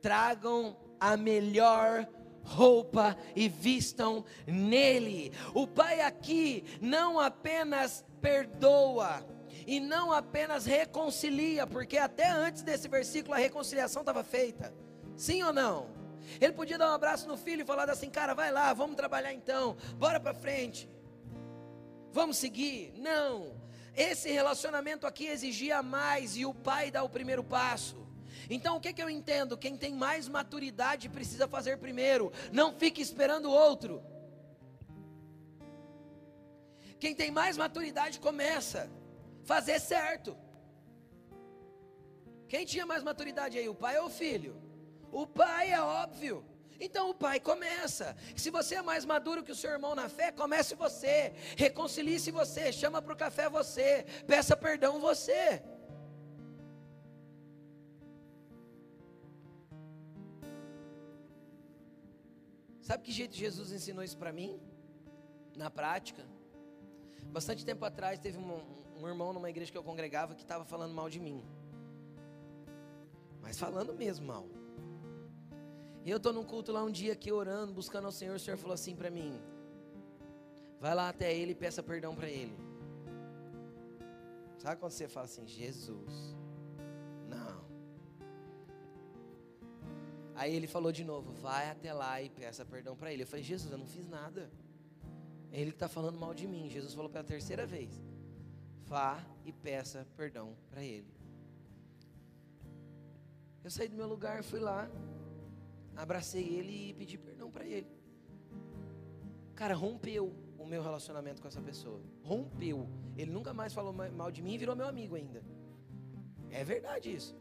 tragam 0.00 0.76
a 1.00 1.16
melhor 1.16 2.08
roupa 2.44 3.16
e 3.34 3.48
vistam 3.48 4.24
nele. 4.46 5.32
O 5.54 5.66
pai 5.66 6.00
aqui 6.00 6.64
não 6.80 7.18
apenas 7.18 8.04
perdoa, 8.20 9.26
e 9.66 9.80
não 9.80 10.12
apenas 10.12 10.66
reconcilia, 10.66 11.66
porque 11.66 11.96
até 11.96 12.28
antes 12.28 12.62
desse 12.62 12.88
versículo 12.88 13.34
a 13.34 13.38
reconciliação 13.38 14.02
estava 14.02 14.22
feita. 14.22 14.74
Sim 15.16 15.42
ou 15.42 15.52
não? 15.52 15.90
Ele 16.40 16.52
podia 16.52 16.78
dar 16.78 16.90
um 16.90 16.94
abraço 16.94 17.28
no 17.28 17.36
filho 17.36 17.62
e 17.62 17.66
falar 17.66 17.88
assim: 17.88 18.10
"Cara, 18.10 18.34
vai 18.34 18.50
lá, 18.50 18.72
vamos 18.72 18.96
trabalhar 18.96 19.32
então. 19.32 19.76
Bora 19.96 20.18
para 20.18 20.34
frente. 20.34 20.88
Vamos 22.12 22.36
seguir". 22.36 22.92
Não. 22.96 23.54
Esse 23.96 24.30
relacionamento 24.30 25.06
aqui 25.06 25.26
exigia 25.26 25.82
mais 25.82 26.36
e 26.36 26.44
o 26.44 26.52
pai 26.52 26.90
dá 26.90 27.02
o 27.02 27.08
primeiro 27.08 27.44
passo. 27.44 28.03
Então 28.48 28.76
o 28.76 28.80
que, 28.80 28.92
que 28.92 29.02
eu 29.02 29.10
entendo? 29.10 29.56
Quem 29.56 29.76
tem 29.76 29.94
mais 29.94 30.28
maturidade 30.28 31.08
precisa 31.08 31.46
fazer 31.48 31.78
primeiro, 31.78 32.32
não 32.52 32.72
fique 32.72 33.00
esperando 33.00 33.46
o 33.46 33.52
outro. 33.52 34.02
Quem 36.98 37.14
tem 37.14 37.30
mais 37.30 37.56
maturidade 37.56 38.18
começa, 38.20 38.90
fazer 39.44 39.78
certo. 39.80 40.36
Quem 42.48 42.64
tinha 42.64 42.86
mais 42.86 43.02
maturidade 43.02 43.58
aí, 43.58 43.68
o 43.68 43.74
pai 43.74 43.98
ou 43.98 44.06
o 44.06 44.10
filho? 44.10 44.56
O 45.10 45.26
pai 45.26 45.72
é 45.72 45.80
óbvio. 45.80 46.44
Então 46.80 47.10
o 47.10 47.14
pai 47.14 47.38
começa. 47.40 48.16
Se 48.34 48.50
você 48.50 48.76
é 48.76 48.82
mais 48.82 49.04
maduro 49.04 49.42
que 49.42 49.52
o 49.52 49.54
seu 49.54 49.70
irmão 49.70 49.94
na 49.94 50.08
fé, 50.08 50.32
comece 50.32 50.74
você. 50.74 51.32
Reconcilie-se 51.56 52.30
você. 52.30 52.72
Chama 52.72 53.00
para 53.00 53.12
o 53.12 53.16
café 53.16 53.48
você. 53.48 54.04
Peça 54.26 54.56
perdão 54.56 54.98
você. 54.98 55.62
Sabe 62.84 63.02
que 63.02 63.10
jeito 63.10 63.34
Jesus 63.34 63.72
ensinou 63.72 64.04
isso 64.04 64.18
para 64.18 64.30
mim? 64.30 64.60
Na 65.56 65.70
prática. 65.70 66.22
Bastante 67.32 67.64
tempo 67.64 67.82
atrás 67.82 68.18
teve 68.18 68.36
um, 68.36 68.60
um 69.00 69.08
irmão 69.08 69.32
numa 69.32 69.48
igreja 69.48 69.72
que 69.72 69.78
eu 69.78 69.82
congregava 69.82 70.34
que 70.34 70.42
estava 70.42 70.66
falando 70.66 70.92
mal 70.92 71.08
de 71.08 71.18
mim. 71.18 71.42
Mas 73.40 73.58
falando 73.58 73.94
mesmo 73.94 74.26
mal. 74.26 74.46
E 76.04 76.10
eu 76.10 76.18
estou 76.18 76.30
num 76.34 76.44
culto 76.44 76.72
lá 76.72 76.84
um 76.84 76.90
dia 76.90 77.14
aqui 77.14 77.32
orando, 77.32 77.72
buscando 77.72 78.04
ao 78.04 78.12
Senhor. 78.12 78.36
O 78.36 78.38
Senhor 78.38 78.58
falou 78.58 78.74
assim 78.74 78.94
para 78.94 79.10
mim: 79.10 79.40
Vai 80.78 80.94
lá 80.94 81.08
até 81.08 81.34
Ele 81.34 81.52
e 81.52 81.54
peça 81.54 81.82
perdão 81.82 82.14
para 82.14 82.28
Ele. 82.28 82.54
Sabe 84.58 84.78
quando 84.78 84.92
você 84.92 85.08
fala 85.08 85.24
assim, 85.24 85.46
Jesus? 85.46 86.36
Aí 90.34 90.54
ele 90.54 90.66
falou 90.66 90.92
de 90.92 91.04
novo: 91.04 91.32
Vai 91.32 91.70
até 91.70 91.92
lá 91.92 92.20
e 92.20 92.28
peça 92.28 92.64
perdão 92.64 92.96
para 92.96 93.12
Ele. 93.12 93.22
Eu 93.22 93.26
falei: 93.26 93.44
Jesus, 93.44 93.70
eu 93.70 93.78
não 93.78 93.86
fiz 93.86 94.08
nada. 94.08 94.50
É 95.52 95.60
Ele 95.60 95.70
que 95.70 95.76
está 95.76 95.88
falando 95.88 96.18
mal 96.18 96.34
de 96.34 96.46
mim. 96.46 96.68
Jesus 96.68 96.94
falou 96.94 97.10
pela 97.10 97.24
terceira 97.24 97.66
vez: 97.66 97.90
Vá 98.86 99.24
e 99.44 99.52
peça 99.52 100.06
perdão 100.16 100.56
para 100.70 100.82
Ele. 100.82 101.14
Eu 103.64 103.70
saí 103.70 103.88
do 103.88 103.96
meu 103.96 104.06
lugar, 104.06 104.42
fui 104.44 104.60
lá, 104.60 104.90
abracei 105.96 106.46
ele 106.58 106.90
e 106.90 106.92
pedi 106.92 107.16
perdão 107.16 107.50
para 107.50 107.64
ele. 107.64 107.86
Cara, 109.54 109.74
rompeu 109.74 110.34
o 110.58 110.66
meu 110.66 110.82
relacionamento 110.82 111.40
com 111.40 111.48
essa 111.48 111.62
pessoa. 111.62 111.98
Rompeu. 112.22 112.86
Ele 113.16 113.30
nunca 113.30 113.54
mais 113.54 113.72
falou 113.72 113.90
mal 113.90 114.30
de 114.30 114.42
mim 114.42 114.52
e 114.52 114.58
virou 114.58 114.76
meu 114.76 114.86
amigo 114.86 115.14
ainda. 115.14 115.42
É 116.50 116.62
verdade 116.62 117.14
isso. 117.14 117.34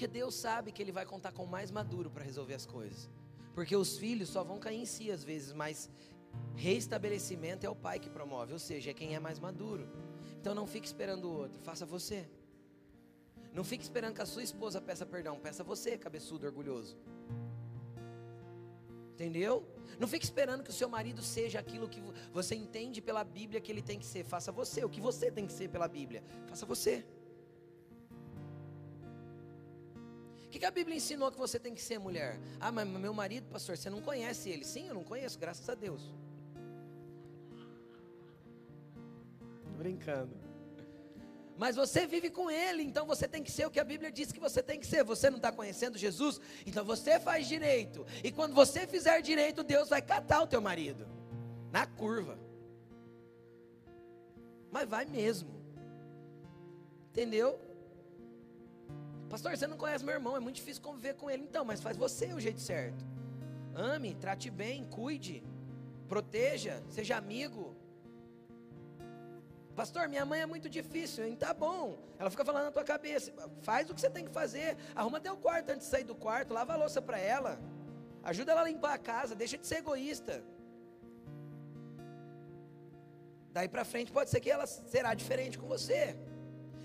Porque 0.00 0.18
Deus 0.18 0.34
sabe 0.34 0.72
que 0.72 0.80
Ele 0.80 0.92
vai 0.92 1.04
contar 1.04 1.30
com 1.30 1.44
o 1.44 1.46
mais 1.46 1.70
maduro 1.70 2.10
para 2.10 2.24
resolver 2.24 2.54
as 2.54 2.64
coisas. 2.64 3.06
Porque 3.54 3.76
os 3.76 3.98
filhos 3.98 4.30
só 4.30 4.42
vão 4.42 4.58
cair 4.58 4.80
em 4.80 4.86
si 4.86 5.10
às 5.10 5.22
vezes, 5.22 5.52
mas 5.52 5.90
reestabelecimento 6.56 7.66
é 7.66 7.68
o 7.68 7.76
pai 7.76 7.98
que 7.98 8.08
promove, 8.08 8.54
ou 8.54 8.58
seja, 8.58 8.92
é 8.92 8.94
quem 8.94 9.14
é 9.14 9.20
mais 9.20 9.38
maduro. 9.38 9.86
Então 10.40 10.54
não 10.54 10.66
fique 10.66 10.86
esperando 10.86 11.26
o 11.26 11.36
outro, 11.40 11.60
faça 11.60 11.84
você. 11.84 12.26
Não 13.52 13.62
fique 13.62 13.82
esperando 13.82 14.14
que 14.14 14.22
a 14.22 14.24
sua 14.24 14.42
esposa 14.42 14.80
peça 14.80 15.04
perdão, 15.04 15.38
peça 15.38 15.62
você, 15.62 15.98
cabeçudo, 15.98 16.46
orgulhoso. 16.46 16.96
Entendeu? 19.12 19.68
Não 19.98 20.08
fique 20.08 20.24
esperando 20.24 20.62
que 20.62 20.70
o 20.70 20.72
seu 20.80 20.88
marido 20.88 21.20
seja 21.20 21.58
aquilo 21.58 21.90
que 21.90 22.02
você 22.32 22.54
entende 22.54 23.02
pela 23.02 23.22
Bíblia 23.22 23.60
que 23.60 23.70
ele 23.70 23.82
tem 23.82 23.98
que 23.98 24.06
ser. 24.06 24.24
Faça 24.24 24.50
você. 24.50 24.82
O 24.82 24.88
que 24.88 24.98
você 24.98 25.30
tem 25.30 25.46
que 25.46 25.52
ser 25.52 25.68
pela 25.68 25.86
Bíblia. 25.86 26.24
Faça 26.46 26.64
você. 26.64 27.04
Que, 30.50 30.58
que 30.58 30.66
a 30.66 30.70
Bíblia 30.70 30.96
ensinou 30.96 31.30
que 31.30 31.38
você 31.38 31.58
tem 31.58 31.74
que 31.74 31.80
ser, 31.80 31.98
mulher? 31.98 32.38
Ah, 32.60 32.72
mas 32.72 32.86
meu 32.86 33.14
marido, 33.14 33.48
pastor, 33.48 33.76
você 33.76 33.88
não 33.88 34.02
conhece 34.02 34.50
ele. 34.50 34.64
Sim, 34.64 34.88
eu 34.88 34.94
não 34.94 35.04
conheço, 35.04 35.38
graças 35.38 35.68
a 35.68 35.74
Deus. 35.74 36.12
Tô 39.64 39.70
brincando. 39.78 40.34
Mas 41.56 41.76
você 41.76 42.06
vive 42.06 42.30
com 42.30 42.50
Ele, 42.50 42.82
então 42.82 43.06
você 43.06 43.28
tem 43.28 43.42
que 43.42 43.50
ser 43.50 43.66
o 43.66 43.70
que 43.70 43.78
a 43.78 43.84
Bíblia 43.84 44.10
diz 44.10 44.32
que 44.32 44.40
você 44.40 44.62
tem 44.62 44.80
que 44.80 44.86
ser. 44.86 45.04
Você 45.04 45.28
não 45.28 45.36
está 45.36 45.52
conhecendo 45.52 45.98
Jesus, 45.98 46.40
então 46.66 46.84
você 46.84 47.20
faz 47.20 47.46
direito. 47.46 48.06
E 48.24 48.32
quando 48.32 48.54
você 48.54 48.86
fizer 48.86 49.20
direito, 49.20 49.62
Deus 49.62 49.90
vai 49.90 50.00
catar 50.00 50.42
o 50.42 50.46
teu 50.46 50.62
marido 50.62 51.06
na 51.70 51.86
curva. 51.86 52.38
Mas 54.72 54.88
vai 54.88 55.04
mesmo. 55.04 55.50
Entendeu? 57.10 57.60
Pastor, 59.30 59.56
você 59.56 59.68
não 59.68 59.76
conhece 59.76 60.04
meu 60.04 60.14
irmão, 60.14 60.36
é 60.36 60.40
muito 60.40 60.56
difícil 60.56 60.82
conviver 60.82 61.14
com 61.14 61.30
ele. 61.30 61.44
Então, 61.44 61.64
mas 61.64 61.80
faz 61.80 61.96
você 61.96 62.32
o 62.34 62.40
jeito 62.40 62.60
certo. 62.60 63.06
Ame, 63.76 64.12
trate 64.16 64.50
bem, 64.50 64.84
cuide, 64.84 65.44
proteja, 66.08 66.82
seja 66.88 67.16
amigo. 67.16 67.76
Pastor, 69.76 70.08
minha 70.08 70.26
mãe 70.26 70.40
é 70.40 70.46
muito 70.46 70.68
difícil, 70.68 71.24
hein? 71.24 71.36
Tá 71.36 71.54
bom. 71.54 71.96
Ela 72.18 72.28
fica 72.28 72.44
falando 72.44 72.64
na 72.64 72.72
tua 72.72 72.82
cabeça. 72.82 73.32
Faz 73.62 73.88
o 73.88 73.94
que 73.94 74.00
você 74.00 74.10
tem 74.10 74.24
que 74.24 74.32
fazer. 74.32 74.76
Arruma 74.96 75.20
teu 75.20 75.36
quarto 75.36 75.70
antes 75.70 75.86
de 75.86 75.92
sair 75.92 76.04
do 76.04 76.14
quarto. 76.14 76.52
Lava 76.52 76.72
a 76.72 76.76
louça 76.76 77.00
para 77.00 77.18
ela. 77.18 77.56
Ajuda 78.24 78.50
ela 78.50 78.62
a 78.62 78.64
limpar 78.64 78.94
a 78.94 78.98
casa. 78.98 79.36
Deixa 79.36 79.56
de 79.56 79.64
ser 79.64 79.76
egoísta. 79.76 80.42
Daí 83.52 83.68
para 83.68 83.84
frente 83.84 84.10
pode 84.10 84.28
ser 84.28 84.40
que 84.40 84.50
ela 84.50 84.66
será 84.66 85.14
diferente 85.14 85.56
com 85.56 85.68
você. 85.68 86.16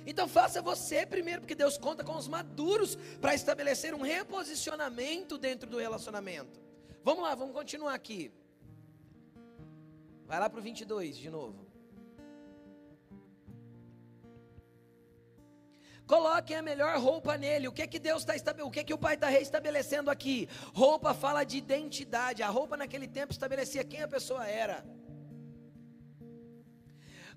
Então 0.06 0.28
faça 0.28 0.62
você 0.62 1.06
primeiro, 1.06 1.42
porque 1.42 1.56
Deus 1.56 1.78
conta 1.78 2.04
com 2.04 2.16
os 2.16 2.28
maduros 2.28 2.96
para 3.20 3.34
estabelecer 3.34 3.94
um 3.94 4.02
reposicionamento 4.02 5.38
dentro 5.38 5.70
do 5.70 5.78
relacionamento. 5.78 6.60
Vamos 7.04 7.24
lá, 7.24 7.34
vamos 7.36 7.54
continuar 7.54 7.94
aqui. 7.94 8.32
Vai 10.26 10.40
lá 10.40 10.50
para 10.50 10.60
o 10.60 10.64
22 10.64 11.18
de 11.18 11.30
novo. 11.30 11.66
Coloquem 16.08 16.56
a 16.56 16.62
melhor 16.62 17.00
roupa 17.00 17.36
nele. 17.36 17.68
O 17.68 17.72
que 17.72 17.88
que 17.88 17.98
Deus 17.98 18.22
está 18.22 18.36
estabelecendo? 18.36 18.70
O 18.70 18.72
que 18.72 18.84
que 18.84 18.94
o 18.94 18.98
Pai 18.98 19.16
está 19.16 19.28
reestabelecendo 19.28 20.12
aqui? 20.12 20.48
Roupa 20.74 21.14
fala 21.14 21.44
de 21.44 21.58
identidade. 21.58 22.44
A 22.44 22.48
roupa 22.48 22.78
naquele 22.78 23.08
tempo 23.08 23.34
estabelecia 23.34 23.84
quem 23.84 24.04
a 24.04 24.08
pessoa 24.08 24.46
era. 24.48 24.86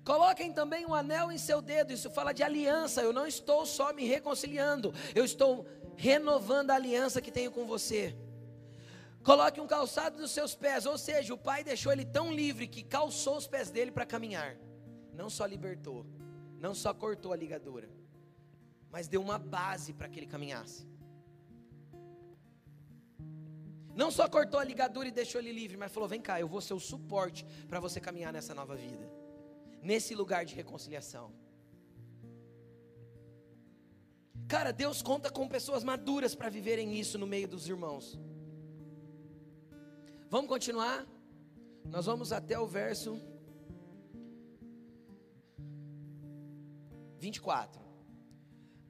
Coloquem 0.09 0.51
também 0.51 0.87
um 0.87 0.95
anel 0.95 1.31
em 1.31 1.37
seu 1.37 1.61
dedo. 1.61 1.93
Isso 1.93 2.09
fala 2.09 2.33
de 2.33 2.41
aliança. 2.41 2.99
Eu 2.99 3.13
não 3.13 3.27
estou 3.27 3.63
só 3.63 3.93
me 3.93 4.05
reconciliando, 4.07 4.91
eu 5.13 5.23
estou 5.23 5.67
renovando 5.95 6.71
a 6.71 6.75
aliança 6.75 7.21
que 7.21 7.31
tenho 7.31 7.51
com 7.51 7.67
você. 7.67 8.17
Coloque 9.23 9.61
um 9.61 9.67
calçado 9.67 10.19
nos 10.19 10.31
seus 10.31 10.55
pés, 10.55 10.87
ou 10.87 10.97
seja, 10.97 11.31
o 11.31 11.37
pai 11.37 11.63
deixou 11.63 11.91
ele 11.91 12.05
tão 12.05 12.33
livre 12.33 12.67
que 12.67 12.81
calçou 12.81 13.37
os 13.37 13.47
pés 13.47 13.69
dele 13.69 13.91
para 13.91 14.03
caminhar. 14.03 14.57
Não 15.13 15.29
só 15.29 15.45
libertou, 15.45 16.03
não 16.57 16.73
só 16.73 16.91
cortou 16.91 17.31
a 17.31 17.35
ligadura, 17.35 17.87
mas 18.89 19.07
deu 19.07 19.21
uma 19.21 19.37
base 19.37 19.93
para 19.93 20.09
que 20.09 20.17
ele 20.17 20.25
caminhasse. 20.25 20.87
Não 23.93 24.09
só 24.09 24.27
cortou 24.27 24.59
a 24.59 24.63
ligadura 24.63 25.07
e 25.07 25.11
deixou 25.11 25.39
ele 25.39 25.51
livre, 25.51 25.77
mas 25.77 25.91
falou: 25.91 26.09
vem 26.09 26.19
cá, 26.19 26.39
eu 26.39 26.47
vou 26.47 26.61
ser 26.61 26.73
o 26.73 26.79
suporte 26.79 27.45
para 27.67 27.79
você 27.79 27.99
caminhar 27.99 28.33
nessa 28.33 28.55
nova 28.55 28.75
vida, 28.75 29.18
nesse 29.81 30.15
lugar 30.15 30.45
de 30.45 30.55
reconciliação. 30.55 31.31
Cara, 34.47 34.71
Deus 34.71 35.01
conta 35.01 35.29
com 35.29 35.47
pessoas 35.47 35.83
maduras 35.83 36.33
para 36.33 36.49
viverem 36.49 36.99
isso 36.99 37.17
no 37.19 37.27
meio 37.27 37.47
dos 37.47 37.67
irmãos. 37.67 38.19
Vamos 40.29 40.49
continuar? 40.49 41.05
Nós 41.85 42.05
vamos 42.05 42.31
até 42.31 42.59
o 42.59 42.65
verso 42.65 43.19
24. 47.19 47.79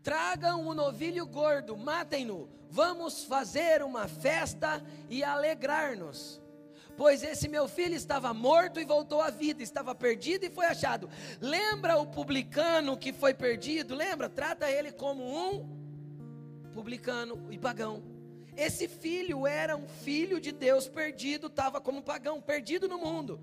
Tragam 0.01 0.65
o 0.65 0.73
novilho 0.73 1.25
gordo, 1.25 1.75
matem-no. 1.75 2.49
Vamos 2.69 3.23
fazer 3.23 3.83
uma 3.83 4.07
festa 4.07 4.83
e 5.09 5.23
alegrar-nos. 5.23 6.38
Pois 6.99 7.23
esse 7.23 7.47
meu 7.47 7.65
filho 7.65 7.95
estava 7.95 8.33
morto 8.33 8.77
e 8.77 8.83
voltou 8.83 9.21
à 9.21 9.29
vida, 9.29 9.63
estava 9.63 9.95
perdido 9.95 10.43
e 10.43 10.49
foi 10.49 10.65
achado. 10.65 11.09
Lembra 11.39 11.95
o 11.95 12.05
publicano 12.05 12.97
que 12.97 13.13
foi 13.13 13.33
perdido? 13.33 13.95
Lembra? 13.95 14.27
Trata 14.27 14.69
ele 14.69 14.91
como 14.91 15.23
um 15.23 15.65
publicano 16.73 17.47
e 17.49 17.57
pagão. 17.57 18.03
Esse 18.53 18.85
filho 18.85 19.47
era 19.47 19.77
um 19.77 19.87
filho 19.87 20.41
de 20.41 20.51
Deus 20.51 20.89
perdido, 20.89 21.47
estava 21.47 21.79
como 21.79 22.03
pagão, 22.03 22.41
perdido 22.41 22.85
no 22.85 22.97
mundo. 22.97 23.39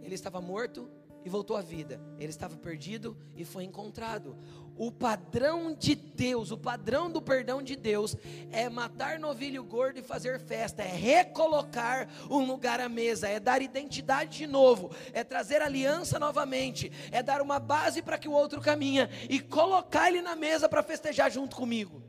Ele 0.00 0.14
estava 0.14 0.40
morto 0.40 0.88
e 1.24 1.28
voltou 1.28 1.56
à 1.56 1.62
vida. 1.62 2.00
Ele 2.16 2.30
estava 2.30 2.56
perdido 2.56 3.16
e 3.34 3.44
foi 3.44 3.64
encontrado. 3.64 4.38
O 4.76 4.90
padrão 4.90 5.72
de 5.72 5.94
Deus, 5.94 6.50
o 6.50 6.58
padrão 6.58 7.10
do 7.10 7.22
perdão 7.22 7.62
de 7.62 7.76
Deus 7.76 8.16
é 8.50 8.68
matar 8.68 9.18
novilho 9.18 9.62
gordo 9.62 9.98
e 9.98 10.02
fazer 10.02 10.40
festa, 10.40 10.82
é 10.82 10.88
recolocar 10.88 12.08
um 12.28 12.44
lugar 12.44 12.80
à 12.80 12.88
mesa, 12.88 13.28
é 13.28 13.38
dar 13.40 13.62
identidade 13.62 14.38
de 14.38 14.46
novo, 14.46 14.90
é 15.12 15.24
trazer 15.24 15.62
aliança 15.62 16.18
novamente, 16.18 16.92
é 17.10 17.22
dar 17.22 17.40
uma 17.40 17.58
base 17.58 18.02
para 18.02 18.18
que 18.18 18.28
o 18.28 18.32
outro 18.32 18.60
caminha 18.60 19.08
e 19.30 19.40
colocar 19.40 20.08
ele 20.08 20.22
na 20.22 20.36
mesa 20.36 20.68
para 20.68 20.82
festejar 20.82 21.30
junto 21.30 21.56
comigo. 21.56 22.03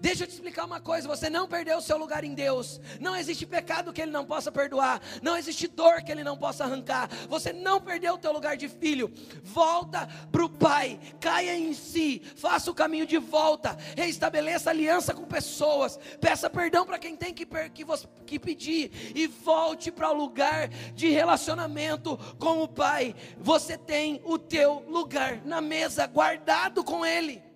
Deixa 0.00 0.22
eu 0.22 0.28
te 0.28 0.34
explicar 0.34 0.64
uma 0.64 0.80
coisa: 0.80 1.08
você 1.08 1.28
não 1.28 1.48
perdeu 1.48 1.78
o 1.78 1.82
seu 1.82 1.98
lugar 1.98 2.22
em 2.22 2.34
Deus. 2.34 2.80
Não 3.00 3.16
existe 3.16 3.44
pecado 3.44 3.92
que 3.92 4.00
Ele 4.00 4.12
não 4.12 4.24
possa 4.24 4.52
perdoar. 4.52 5.00
Não 5.22 5.36
existe 5.36 5.66
dor 5.66 6.02
que 6.02 6.12
Ele 6.12 6.22
não 6.22 6.36
possa 6.36 6.64
arrancar. 6.64 7.08
Você 7.28 7.52
não 7.52 7.80
perdeu 7.80 8.14
o 8.14 8.18
teu 8.18 8.32
lugar 8.32 8.56
de 8.56 8.68
filho. 8.68 9.12
Volta 9.42 10.08
para 10.30 10.44
o 10.44 10.48
Pai. 10.48 11.00
Caia 11.20 11.56
em 11.56 11.74
si. 11.74 12.22
Faça 12.36 12.70
o 12.70 12.74
caminho 12.74 13.06
de 13.06 13.18
volta. 13.18 13.76
Reestabeleça 13.96 14.70
aliança 14.70 15.12
com 15.12 15.24
pessoas. 15.24 15.98
Peça 16.20 16.48
perdão 16.48 16.86
para 16.86 16.98
quem 16.98 17.16
tem 17.16 17.34
que, 17.34 17.46
que, 17.46 17.84
que 18.26 18.38
pedir. 18.38 19.12
E 19.16 19.26
volte 19.26 19.90
para 19.90 20.10
o 20.10 20.16
lugar 20.16 20.68
de 20.68 21.10
relacionamento 21.10 22.16
com 22.38 22.62
o 22.62 22.68
Pai. 22.68 23.16
Você 23.38 23.76
tem 23.76 24.20
o 24.24 24.38
teu 24.38 24.84
lugar 24.88 25.44
na 25.44 25.60
mesa 25.60 26.06
guardado 26.06 26.84
com 26.84 27.04
Ele. 27.04 27.47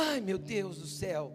Ai, 0.00 0.20
meu 0.20 0.38
Deus 0.38 0.78
do 0.78 0.86
céu. 0.86 1.32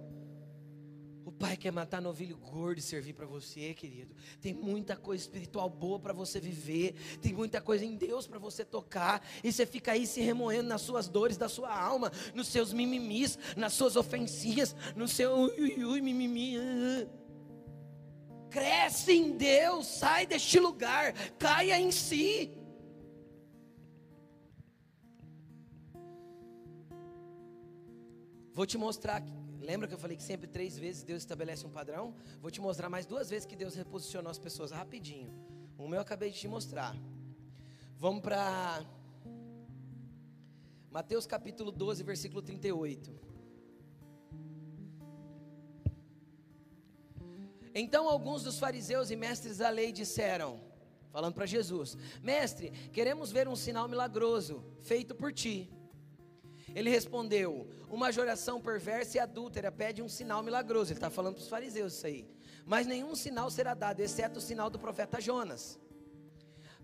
O 1.26 1.32
pai 1.34 1.58
quer 1.58 1.72
matar 1.72 2.02
novilho 2.02 2.38
gordo 2.38 2.80
e 2.80 2.82
servir 2.82 3.12
para 3.12 3.26
você, 3.26 3.74
querido. 3.74 4.16
Tem 4.40 4.54
muita 4.54 4.96
coisa 4.96 5.22
espiritual 5.22 5.70
boa 5.70 6.00
para 6.00 6.14
você 6.14 6.40
viver. 6.40 6.96
Tem 7.22 7.34
muita 7.34 7.60
coisa 7.60 7.84
em 7.84 7.98
Deus 7.98 8.26
para 8.26 8.40
você 8.40 8.64
tocar. 8.64 9.22
E 9.44 9.52
você 9.52 9.66
fica 9.66 9.92
aí 9.92 10.08
se 10.08 10.22
remoendo 10.22 10.70
nas 10.70 10.82
suas 10.82 11.10
dores 11.10 11.36
da 11.36 11.50
sua 11.50 11.78
alma, 11.78 12.10
nos 12.34 12.48
seus 12.48 12.72
mimimis, 12.72 13.38
nas 13.58 13.74
suas 13.74 13.98
ofensinhas, 13.98 14.74
no 14.96 15.10
seu 15.10 15.34
ui, 15.34 15.84
ui, 15.84 16.02
mimimi. 16.02 16.56
Cresce 18.50 19.12
em 19.12 19.36
Deus, 19.36 19.88
sai 19.88 20.26
deste 20.26 20.58
lugar, 20.58 21.14
caia 21.38 21.78
em 21.78 21.92
si. 21.92 22.63
Vou 28.54 28.66
te 28.66 28.78
mostrar. 28.78 29.24
Lembra 29.60 29.88
que 29.88 29.94
eu 29.94 29.98
falei 29.98 30.16
que 30.16 30.24
sempre 30.24 30.48
três 30.48 30.78
vezes 30.78 31.04
Deus 31.04 31.22
estabelece 31.24 31.66
um 31.66 31.70
padrão? 31.70 32.14
Vou 32.42 32.52
te 32.52 32.62
mostrar 32.62 32.90
mais 32.90 33.06
duas 33.06 33.30
vezes 33.30 33.46
que 33.46 33.56
Deus 33.56 33.76
reposicionou 33.76 34.30
as 34.30 34.38
pessoas 34.38 34.72
rapidinho. 34.72 35.32
Meu 35.78 35.96
eu 35.96 36.02
acabei 36.02 36.32
de 36.32 36.40
te 36.40 36.48
mostrar. 36.48 36.96
Vamos 37.98 38.22
para 38.22 38.86
Mateus 40.90 41.26
capítulo 41.26 41.72
12, 41.72 42.04
versículo 42.04 42.42
38. 42.42 43.12
Então 47.76 48.08
alguns 48.08 48.44
dos 48.44 48.60
fariseus 48.60 49.10
e 49.10 49.16
mestres 49.16 49.58
da 49.58 49.70
lei 49.70 49.92
disseram, 49.92 50.62
falando 51.12 51.34
para 51.34 51.46
Jesus: 51.46 51.98
Mestre, 52.22 52.70
queremos 52.92 53.32
ver 53.32 53.48
um 53.48 53.56
sinal 53.56 53.88
milagroso 53.88 54.64
feito 54.82 55.16
por 55.16 55.34
ti. 55.34 55.72
Ele 56.76 56.90
respondeu: 56.90 57.68
Uma 57.90 58.12
geração 58.12 58.62
perversa 58.62 59.18
e 59.18 59.20
adúltera 59.20 59.72
pede 59.72 60.02
um 60.02 60.10
sinal 60.10 60.42
milagroso. 60.42 60.92
Ele 60.92 60.98
está 60.98 61.10
falando 61.10 61.36
para 61.36 61.44
os 61.44 61.50
fariseus 61.50 61.94
isso 61.94 62.08
aí. 62.08 62.28
Mas 62.66 62.88
nenhum 62.88 63.16
sinal 63.16 63.50
será 63.52 63.74
dado, 63.74 64.00
exceto 64.00 64.40
o 64.40 64.42
sinal 64.42 64.70
do 64.70 64.80
profeta 64.80 65.20
Jonas. 65.20 65.80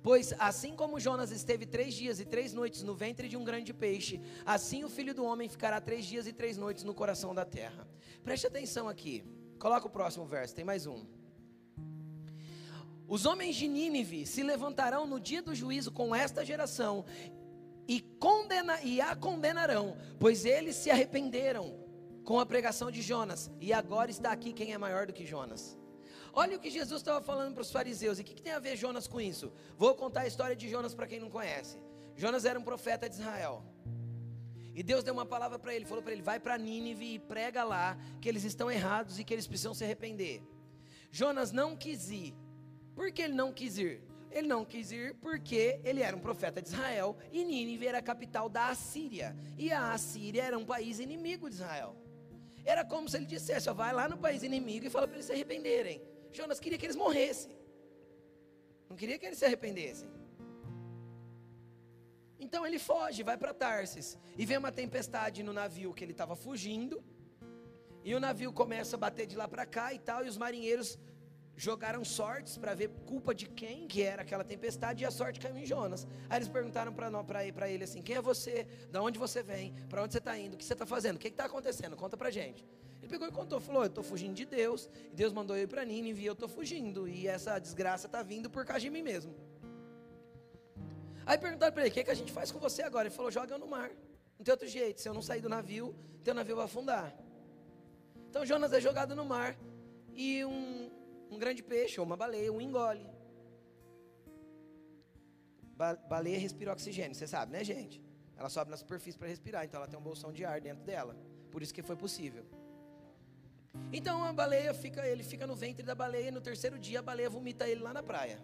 Pois 0.02 0.34
assim 0.40 0.76
como 0.76 1.00
Jonas 1.00 1.32
esteve 1.32 1.66
três 1.66 1.94
dias 1.94 2.20
e 2.20 2.26
três 2.26 2.54
noites 2.54 2.84
no 2.84 2.96
ventre 2.96 3.28
de 3.28 3.36
um 3.36 3.44
grande 3.44 3.74
peixe, 3.74 4.22
assim 4.46 4.84
o 4.84 4.90
filho 4.90 5.14
do 5.14 5.26
homem 5.26 5.50
ficará 5.50 5.82
três 5.82 6.06
dias 6.06 6.26
e 6.26 6.32
três 6.32 6.58
noites 6.58 6.84
no 6.84 6.94
coração 6.94 7.36
da 7.36 7.46
terra. 7.46 7.88
Preste 8.24 8.48
atenção 8.48 8.88
aqui. 8.88 9.24
Coloca 9.58 9.88
o 9.88 9.90
próximo 9.90 10.26
verso, 10.26 10.56
tem 10.56 10.64
mais 10.64 10.86
um. 10.86 11.06
Os 13.10 13.26
homens 13.26 13.56
de 13.56 13.68
Nínive 13.68 14.26
se 14.26 14.44
levantarão 14.44 15.08
no 15.08 15.20
dia 15.20 15.42
do 15.42 15.54
juízo 15.54 15.92
com 15.92 16.16
esta 16.16 16.46
geração 16.46 17.04
e, 17.90 18.02
condena, 18.20 18.80
e 18.84 19.02
a 19.02 19.16
condenarão, 19.16 19.98
pois 20.20 20.46
eles 20.46 20.76
se 20.76 20.92
arrependeram 20.92 21.76
com 22.24 22.40
a 22.40 22.46
pregação 22.46 22.92
de 22.92 23.02
Jonas, 23.02 23.50
e 23.60 23.74
agora 23.74 24.12
está 24.12 24.32
aqui 24.32 24.54
quem 24.54 24.72
é 24.74 24.78
maior 24.78 25.08
do 25.08 25.14
que 25.14 25.26
Jonas. 25.26 25.76
Olha 26.32 26.56
o 26.56 26.60
que 26.60 26.70
Jesus 26.70 27.02
estava 27.02 27.20
falando 27.20 27.56
para 27.56 27.64
os 27.64 27.72
fariseus, 27.72 28.20
e 28.20 28.22
o 28.22 28.24
que, 28.24 28.36
que 28.36 28.44
tem 28.44 28.54
a 28.54 28.60
ver 28.60 28.78
Jonas 28.78 29.08
com 29.08 29.20
isso? 29.20 29.52
Vou 29.76 29.96
contar 29.96 30.22
a 30.22 30.28
história 30.28 30.56
de 30.56 30.70
Jonas 30.70 30.94
para 30.94 31.08
quem 31.08 31.20
não 31.20 31.32
conhece. 31.32 31.82
Jonas 32.16 32.46
era 32.46 32.60
um 32.60 32.64
profeta 32.64 33.10
de 33.10 33.16
Israel. 33.16 33.64
E 34.76 34.84
Deus 34.84 35.04
deu 35.04 35.16
uma 35.16 35.26
palavra 35.26 35.58
para 35.58 35.74
ele, 35.74 35.84
falou 35.84 36.04
para 36.04 36.14
ele: 36.14 36.22
vai 36.22 36.40
para 36.40 36.60
Nínive 36.60 37.16
e 37.16 37.18
prega 37.18 37.64
lá 37.64 37.98
que 38.22 38.30
eles 38.30 38.44
estão 38.44 38.70
errados 38.70 39.18
e 39.18 39.24
que 39.24 39.34
eles 39.34 39.48
precisam 39.48 39.74
se 39.74 39.84
arrepender. 39.84 40.44
Jonas 41.12 41.52
não 41.52 41.76
quis 41.76 42.12
ir. 42.12 42.36
Por 42.94 43.12
que 43.12 43.24
ele 43.24 43.34
não 43.34 43.52
quis 43.52 43.80
ir? 43.80 44.09
Ele 44.32 44.48
não 44.48 44.64
quis 44.64 44.92
ir 44.92 45.16
porque 45.16 45.80
ele 45.84 46.02
era 46.02 46.16
um 46.16 46.20
profeta 46.20 46.62
de 46.62 46.68
Israel 46.70 47.18
e 47.32 47.44
Nínive 47.44 47.88
era 47.88 47.98
a 47.98 48.02
capital 48.02 48.48
da 48.48 48.70
Assíria. 48.70 49.36
E 49.58 49.72
a 49.72 49.92
Assíria 49.92 50.44
era 50.44 50.58
um 50.58 50.66
país 50.66 51.00
inimigo 51.00 51.50
de 51.50 51.56
Israel. 51.56 51.96
Era 52.64 52.86
como 52.86 53.10
se 53.10 53.18
ele 53.18 53.26
dissesse: 53.26 53.70
ó, 53.70 53.74
vai 53.74 53.92
lá 53.94 54.08
no 54.08 54.18
país 54.18 54.44
inimigo 54.44 54.86
e 54.86 54.90
fala 54.90 55.08
para 55.08 55.16
eles 55.16 55.26
se 55.26 55.32
arrependerem. 55.32 56.02
Jonas 56.32 56.60
queria 56.60 56.78
que 56.78 56.86
eles 56.86 56.96
morressem. 56.96 57.58
Não 58.88 58.96
queria 58.96 59.18
que 59.18 59.26
eles 59.26 59.40
se 59.40 59.46
arrependessem. 59.46 60.10
Então 62.40 62.66
ele 62.66 62.80
foge, 62.80 63.22
vai 63.24 63.38
para 63.38 63.54
Tarsis. 63.54 64.18
E 64.38 64.46
vem 64.46 64.58
uma 64.58 64.72
tempestade 64.72 65.44
no 65.44 65.52
navio 65.52 65.94
que 65.94 66.04
ele 66.04 66.14
estava 66.14 66.36
fugindo. 66.36 67.04
E 68.04 68.16
o 68.16 68.20
navio 68.20 68.54
começa 68.54 68.96
a 68.96 69.00
bater 69.00 69.28
de 69.28 69.36
lá 69.36 69.48
para 69.48 69.66
cá 69.66 69.94
e 69.94 70.00
tal. 70.00 70.24
E 70.24 70.30
os 70.30 70.38
marinheiros 70.38 70.98
jogaram 71.60 72.06
sortes 72.06 72.58
para 72.58 72.74
ver 72.74 72.90
culpa 73.06 73.36
de 73.36 73.46
quem 73.46 73.86
que 73.86 74.02
era 74.02 74.22
aquela 74.22 74.46
tempestade. 74.46 75.04
E 75.04 75.06
a 75.06 75.12
sorte 75.12 75.42
caiu 75.42 75.58
em 75.58 75.66
Jonas. 75.66 76.08
Aí 76.30 76.38
eles 76.38 76.48
perguntaram 76.48 76.94
para 76.94 77.70
ele 77.70 77.84
assim: 77.84 78.02
Quem 78.02 78.16
é 78.16 78.22
você? 78.22 78.66
Da 78.90 79.02
onde 79.02 79.20
você 79.20 79.44
vem? 79.44 79.74
Para 79.90 80.02
onde 80.02 80.14
você 80.14 80.20
está 80.20 80.38
indo? 80.38 80.54
O 80.54 80.58
que 80.58 80.64
você 80.64 80.72
está 80.72 80.86
fazendo? 80.86 81.18
O 81.18 81.20
que 81.20 81.28
está 81.28 81.46
acontecendo? 81.46 81.98
Conta 81.98 82.16
para 82.16 82.30
gente. 82.32 82.66
Ele 83.02 83.10
pegou 83.10 83.28
e 83.28 83.32
contou, 83.32 83.60
falou: 83.60 83.84
Eu 83.84 83.88
estou 83.88 84.04
fugindo 84.04 84.34
de 84.34 84.46
Deus. 84.46 84.90
E 85.12 85.16
Deus 85.16 85.34
mandou 85.34 85.58
eu 85.58 85.64
ir 85.64 85.68
para 85.68 85.84
Nínive 85.84 86.22
e 86.22 86.26
eu 86.26 86.34
estou 86.34 86.48
fugindo. 86.48 87.10
E 87.10 87.28
essa 87.28 87.60
desgraça 87.60 88.08
está 88.08 88.24
vindo 88.24 88.50
por 88.50 88.66
causa 88.66 88.80
de 88.80 88.90
mim 88.90 89.02
mesmo. 89.02 89.36
Aí 91.26 91.38
perguntaram 91.38 91.74
para 91.74 91.84
ele: 91.84 91.92
o 91.92 91.94
que, 91.94 92.06
que 92.06 92.12
a 92.12 92.16
gente 92.16 92.32
faz 92.32 92.54
com 92.54 92.60
você 92.60 92.84
agora? 92.84 93.10
Ele 93.10 93.16
falou: 93.16 93.30
joga 93.30 93.58
no 93.58 93.68
mar. 93.68 93.92
Não 94.38 94.46
tem 94.46 94.54
outro 94.54 94.68
jeito. 94.68 95.02
Se 95.02 95.10
eu 95.10 95.14
não 95.14 95.22
sair 95.22 95.42
do 95.42 95.50
navio, 95.50 95.94
teu 96.24 96.34
navio 96.34 96.56
vai 96.56 96.66
afundar. 96.66 97.14
Então 98.30 98.46
Jonas 98.46 98.72
é 98.72 98.80
jogado 98.80 99.14
no 99.14 99.26
mar 99.26 99.58
e 100.14 100.46
um 100.46 100.89
grande 101.40 101.64
peixe 101.64 102.00
ou 102.00 102.06
uma 102.06 102.18
baleia 102.18 102.52
o 102.54 102.62
engole. 102.62 103.08
Ba 105.80 105.96
baleia 105.96 106.38
respira 106.38 106.72
oxigênio, 106.74 107.16
você 107.16 107.28
sabe, 107.36 107.52
né, 107.52 107.64
gente? 107.64 108.02
Ela 108.38 108.50
sobe 108.50 108.72
na 108.72 108.78
superfície 108.78 109.18
para 109.18 109.28
respirar, 109.28 109.66
então 109.66 109.80
ela 109.80 109.88
tem 109.88 110.00
um 110.00 110.02
bolsão 110.02 110.32
de 110.32 110.46
ar 110.46 110.62
dentro 110.62 110.84
dela. 110.84 111.16
Por 111.52 111.62
isso 111.64 111.74
que 111.74 111.82
foi 111.82 111.96
possível. 111.96 112.46
Então 113.92 114.24
a 114.24 114.32
baleia 114.32 114.74
fica, 114.74 115.06
ele 115.08 115.24
fica 115.24 115.48
no 115.48 115.56
ventre 115.56 115.84
da 115.84 115.96
baleia 115.96 116.28
e 116.28 116.32
no 116.32 116.42
terceiro 116.42 116.78
dia 116.78 117.00
a 117.00 117.02
baleia 117.02 117.30
vomita 117.30 117.68
ele 117.68 117.82
lá 117.82 117.94
na 117.94 118.04
praia. 118.04 118.40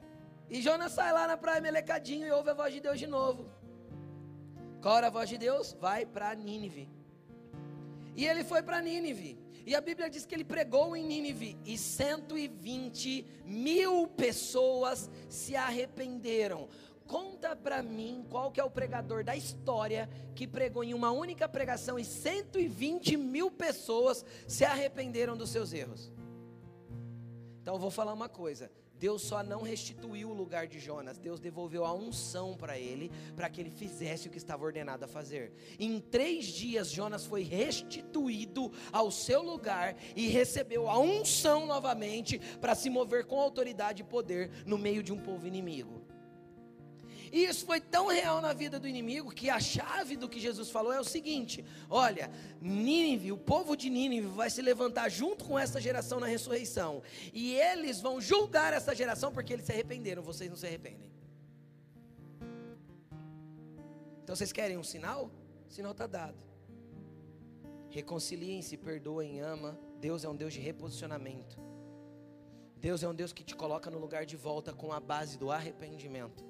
E 0.49 0.61
Jonas 0.61 0.91
sai 0.91 1.11
lá 1.11 1.27
na 1.27 1.37
praia 1.37 1.61
melecadinho 1.61 2.27
e 2.27 2.31
ouve 2.31 2.49
a 2.49 2.53
voz 2.53 2.73
de 2.73 2.79
Deus 2.79 2.99
de 2.99 3.07
novo. 3.07 3.49
Qual 4.81 4.97
era 4.97 5.07
a 5.07 5.09
voz 5.09 5.27
de 5.27 5.37
Deus? 5.37 5.73
Vai 5.73 6.05
para 6.05 6.33
Nínive. 6.35 6.89
E 8.15 8.25
ele 8.25 8.43
foi 8.43 8.61
para 8.61 8.81
Nínive. 8.81 9.44
E 9.65 9.73
a 9.73 9.81
Bíblia 9.81 10.09
diz 10.09 10.25
que 10.25 10.35
ele 10.35 10.43
pregou 10.43 10.95
em 10.95 11.03
Nínive 11.03 11.57
e 11.65 11.75
120 11.75 13.25
mil 13.43 14.07
pessoas 14.07 15.09
se 15.27 15.55
arrependeram. 15.55 16.69
Conta 17.07 17.55
para 17.55 17.81
mim 17.81 18.25
qual 18.29 18.51
que 18.51 18.59
é 18.59 18.63
o 18.63 18.69
pregador 18.69 19.23
da 19.23 19.35
história 19.35 20.07
que 20.35 20.47
pregou 20.47 20.83
em 20.83 20.93
uma 20.93 21.11
única 21.11 21.49
pregação 21.49 21.97
e 21.97 22.05
120 22.05 23.17
mil 23.17 23.49
pessoas 23.49 24.23
se 24.47 24.63
arrependeram 24.63 25.35
dos 25.35 25.49
seus 25.49 25.73
erros. 25.73 26.11
Então 27.61 27.73
eu 27.73 27.79
vou 27.79 27.91
falar 27.91 28.13
uma 28.13 28.29
coisa: 28.29 28.71
Deus 28.99 29.21
só 29.21 29.43
não 29.43 29.61
restituiu 29.61 30.29
o 30.29 30.33
lugar 30.33 30.67
de 30.67 30.79
Jonas, 30.79 31.17
Deus 31.17 31.39
devolveu 31.39 31.85
a 31.85 31.93
unção 31.93 32.55
para 32.55 32.77
ele, 32.77 33.11
para 33.35 33.49
que 33.49 33.59
ele 33.59 33.69
fizesse 33.69 34.27
o 34.27 34.31
que 34.31 34.37
estava 34.37 34.63
ordenado 34.63 35.05
a 35.05 35.07
fazer. 35.07 35.51
Em 35.79 35.99
três 35.99 36.45
dias, 36.45 36.89
Jonas 36.89 37.25
foi 37.25 37.43
restituído 37.43 38.71
ao 38.91 39.11
seu 39.11 39.41
lugar 39.41 39.95
e 40.15 40.27
recebeu 40.27 40.89
a 40.89 40.97
unção 40.99 41.65
novamente 41.65 42.39
para 42.59 42.75
se 42.75 42.89
mover 42.89 43.25
com 43.25 43.39
autoridade 43.39 44.01
e 44.01 44.05
poder 44.05 44.51
no 44.65 44.77
meio 44.77 45.03
de 45.03 45.11
um 45.11 45.19
povo 45.19 45.47
inimigo. 45.47 46.04
E 47.31 47.45
isso 47.45 47.65
foi 47.65 47.79
tão 47.79 48.07
real 48.07 48.41
na 48.41 48.53
vida 48.53 48.79
do 48.79 48.87
inimigo 48.87 49.31
que 49.31 49.49
a 49.49 49.59
chave 49.59 50.15
do 50.15 50.29
que 50.29 50.39
Jesus 50.39 50.69
falou 50.69 50.93
é 50.93 50.99
o 50.99 51.03
seguinte: 51.03 51.65
olha, 51.89 52.31
Nínive, 52.61 53.31
o 53.31 53.37
povo 53.37 53.75
de 53.75 53.89
Nínive 53.89 54.27
vai 54.27 54.49
se 54.49 54.61
levantar 54.61 55.09
junto 55.09 55.45
com 55.45 55.57
essa 55.57 55.79
geração 55.79 56.19
na 56.19 56.27
ressurreição, 56.27 57.01
e 57.33 57.53
eles 57.55 58.01
vão 58.01 58.21
julgar 58.21 58.73
essa 58.73 58.95
geração 58.95 59.31
porque 59.31 59.53
eles 59.53 59.65
se 59.65 59.71
arrependeram, 59.71 60.21
vocês 60.21 60.49
não 60.49 60.57
se 60.57 60.65
arrependem. 60.65 61.11
Então 64.23 64.35
vocês 64.35 64.51
querem 64.51 64.77
um 64.77 64.83
sinal? 64.83 65.29
O 65.69 65.71
sinal 65.71 65.91
está 65.91 66.07
dado. 66.07 66.37
Reconciliem-se, 67.91 68.75
perdoem, 68.75 69.39
ama. 69.39 69.79
Deus 69.99 70.23
é 70.23 70.29
um 70.29 70.35
Deus 70.35 70.53
de 70.53 70.59
reposicionamento. 70.59 71.57
Deus 72.77 73.03
é 73.03 73.07
um 73.07 73.15
Deus 73.15 73.31
que 73.31 73.43
te 73.43 73.55
coloca 73.55 73.89
no 73.89 73.97
lugar 73.97 74.25
de 74.25 74.35
volta 74.35 74.73
com 74.73 74.91
a 74.91 74.99
base 74.99 75.37
do 75.37 75.51
arrependimento. 75.51 76.43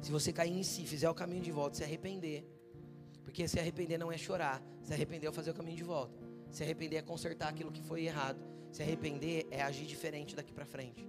Se 0.00 0.10
você 0.10 0.32
cair 0.32 0.52
em 0.52 0.62
si, 0.62 0.84
fizer 0.84 1.08
o 1.08 1.14
caminho 1.14 1.42
de 1.42 1.50
volta, 1.50 1.76
se 1.76 1.84
arrepender. 1.84 2.44
Porque 3.22 3.48
se 3.48 3.58
arrepender 3.58 3.98
não 3.98 4.12
é 4.12 4.18
chorar, 4.18 4.62
se 4.82 4.92
arrepender 4.92 5.28
é 5.28 5.32
fazer 5.32 5.50
o 5.50 5.54
caminho 5.54 5.76
de 5.76 5.82
volta. 5.82 6.14
Se 6.50 6.62
arrepender 6.62 6.98
é 6.98 7.02
consertar 7.02 7.48
aquilo 7.48 7.72
que 7.72 7.82
foi 7.82 8.04
errado. 8.04 8.38
Se 8.70 8.82
arrepender 8.82 9.46
é 9.50 9.62
agir 9.62 9.86
diferente 9.86 10.36
daqui 10.36 10.52
para 10.52 10.64
frente. 10.64 11.08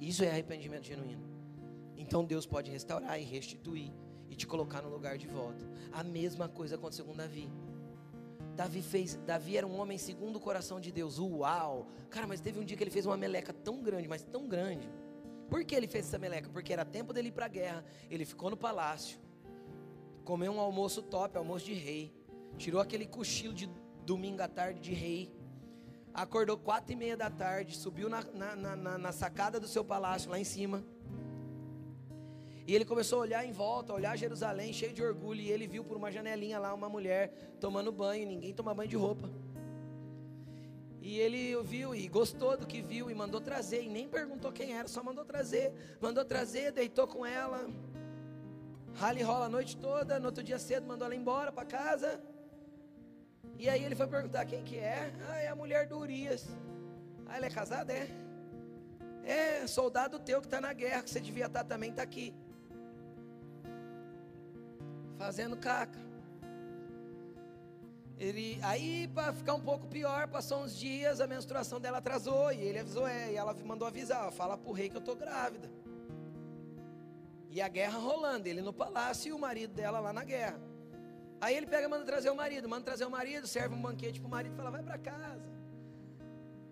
Isso 0.00 0.24
é 0.24 0.30
arrependimento 0.30 0.84
genuíno. 0.84 1.22
Então 1.96 2.24
Deus 2.24 2.46
pode 2.46 2.70
restaurar 2.70 3.20
e 3.20 3.24
restituir 3.24 3.92
e 4.30 4.34
te 4.34 4.46
colocar 4.46 4.80
no 4.80 4.88
lugar 4.88 5.18
de 5.18 5.28
volta. 5.28 5.64
A 5.92 6.02
mesma 6.02 6.48
coisa 6.48 6.76
aconteceu 6.76 7.04
com 7.04 7.14
Davi. 7.14 7.50
Davi 8.56 8.80
fez, 8.82 9.16
Davi 9.26 9.56
era 9.56 9.66
um 9.66 9.78
homem 9.78 9.98
segundo 9.98 10.36
o 10.36 10.40
coração 10.40 10.80
de 10.80 10.90
Deus. 10.90 11.18
Uau! 11.18 11.86
Cara, 12.08 12.26
mas 12.26 12.40
teve 12.40 12.58
um 12.58 12.64
dia 12.64 12.76
que 12.76 12.82
ele 12.82 12.90
fez 12.90 13.04
uma 13.04 13.16
meleca 13.16 13.52
tão 13.52 13.82
grande, 13.82 14.08
mas 14.08 14.22
tão 14.22 14.48
grande 14.48 14.88
por 15.50 15.64
que 15.64 15.74
ele 15.74 15.88
fez 15.88 16.06
essa 16.06 16.18
meleca? 16.18 16.48
Porque 16.48 16.72
era 16.72 16.84
tempo 16.84 17.12
dele 17.12 17.28
ir 17.28 17.32
para 17.32 17.46
a 17.46 17.48
guerra. 17.48 17.84
Ele 18.08 18.24
ficou 18.24 18.48
no 18.48 18.56
palácio, 18.56 19.18
comeu 20.24 20.52
um 20.52 20.60
almoço 20.60 21.02
top, 21.02 21.36
almoço 21.36 21.66
de 21.66 21.74
rei. 21.74 22.14
Tirou 22.56 22.80
aquele 22.80 23.04
cochilo 23.04 23.52
de 23.52 23.68
domingo 24.06 24.40
à 24.40 24.48
tarde 24.48 24.80
de 24.80 24.94
rei. 24.94 25.34
Acordou 26.14 26.56
quatro 26.56 26.92
e 26.92 26.96
meia 26.96 27.16
da 27.16 27.28
tarde, 27.28 27.76
subiu 27.76 28.08
na, 28.08 28.22
na, 28.32 28.76
na, 28.76 28.98
na 28.98 29.12
sacada 29.12 29.58
do 29.58 29.66
seu 29.66 29.84
palácio 29.84 30.30
lá 30.30 30.38
em 30.38 30.44
cima. 30.44 30.84
E 32.66 32.74
ele 32.74 32.84
começou 32.84 33.18
a 33.18 33.22
olhar 33.22 33.44
em 33.44 33.52
volta, 33.52 33.92
a 33.92 33.96
olhar 33.96 34.16
Jerusalém, 34.16 34.72
cheio 34.72 34.92
de 34.92 35.02
orgulho. 35.02 35.40
E 35.40 35.50
ele 35.50 35.66
viu 35.66 35.82
por 35.82 35.96
uma 35.96 36.12
janelinha 36.12 36.58
lá 36.58 36.72
uma 36.72 36.88
mulher 36.88 37.56
tomando 37.60 37.90
banho. 37.90 38.26
Ninguém 38.26 38.54
toma 38.54 38.72
banho 38.72 38.88
de 38.88 38.96
roupa. 38.96 39.28
E 41.10 41.18
ele 41.18 41.56
ouviu 41.56 41.92
e 41.92 42.06
gostou 42.06 42.56
do 42.56 42.64
que 42.64 42.80
viu 42.80 43.10
e 43.10 43.14
mandou 43.16 43.40
trazer. 43.40 43.82
E 43.82 43.88
nem 43.88 44.08
perguntou 44.08 44.52
quem 44.52 44.74
era, 44.78 44.86
só 44.86 45.02
mandou 45.02 45.24
trazer. 45.24 45.72
Mandou 46.00 46.24
trazer, 46.24 46.70
deitou 46.70 47.04
com 47.08 47.26
ela. 47.26 47.68
Rala 48.94 49.18
e 49.18 49.22
rola 49.24 49.46
a 49.46 49.48
noite 49.48 49.76
toda. 49.76 50.20
No 50.20 50.26
outro 50.26 50.44
dia 50.44 50.56
cedo 50.56 50.86
mandou 50.86 51.06
ela 51.06 51.16
embora 51.16 51.50
para 51.50 51.66
casa. 51.66 52.22
E 53.58 53.68
aí 53.68 53.82
ele 53.82 53.96
foi 53.96 54.06
perguntar 54.06 54.44
quem 54.44 54.62
que 54.62 54.76
é. 54.76 55.12
Ah, 55.28 55.40
é 55.40 55.48
a 55.48 55.56
mulher 55.56 55.88
do 55.88 55.98
Urias. 55.98 56.46
Ah, 57.26 57.38
ela 57.38 57.46
é 57.46 57.50
casada? 57.50 57.92
É. 57.92 58.08
É, 59.24 59.66
soldado 59.66 60.16
teu 60.20 60.40
que 60.40 60.46
está 60.46 60.60
na 60.60 60.72
guerra, 60.72 61.02
que 61.02 61.10
você 61.10 61.18
devia 61.18 61.46
estar 61.46 61.64
tá 61.64 61.70
também, 61.70 61.90
está 61.90 62.04
aqui. 62.04 62.32
Fazendo 65.18 65.56
caca. 65.56 65.98
Ele, 68.20 68.60
aí, 68.62 69.08
para 69.08 69.32
ficar 69.32 69.54
um 69.54 69.60
pouco 69.62 69.86
pior, 69.86 70.28
passou 70.28 70.62
uns 70.62 70.76
dias, 70.76 71.22
a 71.22 71.26
menstruação 71.26 71.80
dela 71.80 71.98
atrasou. 71.98 72.52
E 72.52 72.60
ele 72.60 72.78
avisou, 72.78 73.08
é, 73.08 73.32
e 73.32 73.36
ela 73.36 73.54
mandou 73.64 73.88
avisar: 73.88 74.30
fala 74.30 74.58
para 74.58 74.70
o 74.70 74.74
rei 74.74 74.90
que 74.90 74.96
eu 74.96 75.00
estou 75.00 75.16
grávida. 75.16 75.70
E 77.48 77.62
a 77.62 77.68
guerra 77.68 77.98
rolando, 77.98 78.46
ele 78.46 78.60
no 78.60 78.74
palácio 78.74 79.30
e 79.30 79.32
o 79.32 79.38
marido 79.38 79.72
dela 79.72 80.00
lá 80.00 80.12
na 80.12 80.22
guerra. 80.22 80.60
Aí 81.40 81.56
ele 81.56 81.66
pega 81.66 81.86
e 81.86 81.88
manda 81.88 82.04
trazer 82.04 82.28
o 82.28 82.36
marido, 82.36 82.68
manda 82.68 82.84
trazer 82.84 83.06
o 83.06 83.10
marido, 83.10 83.46
serve 83.46 83.74
um 83.74 83.80
banquete 83.80 84.20
para 84.20 84.28
o 84.28 84.30
marido 84.30 84.52
e 84.52 84.56
fala: 84.56 84.70
vai 84.70 84.82
para 84.82 84.98
casa. 84.98 85.48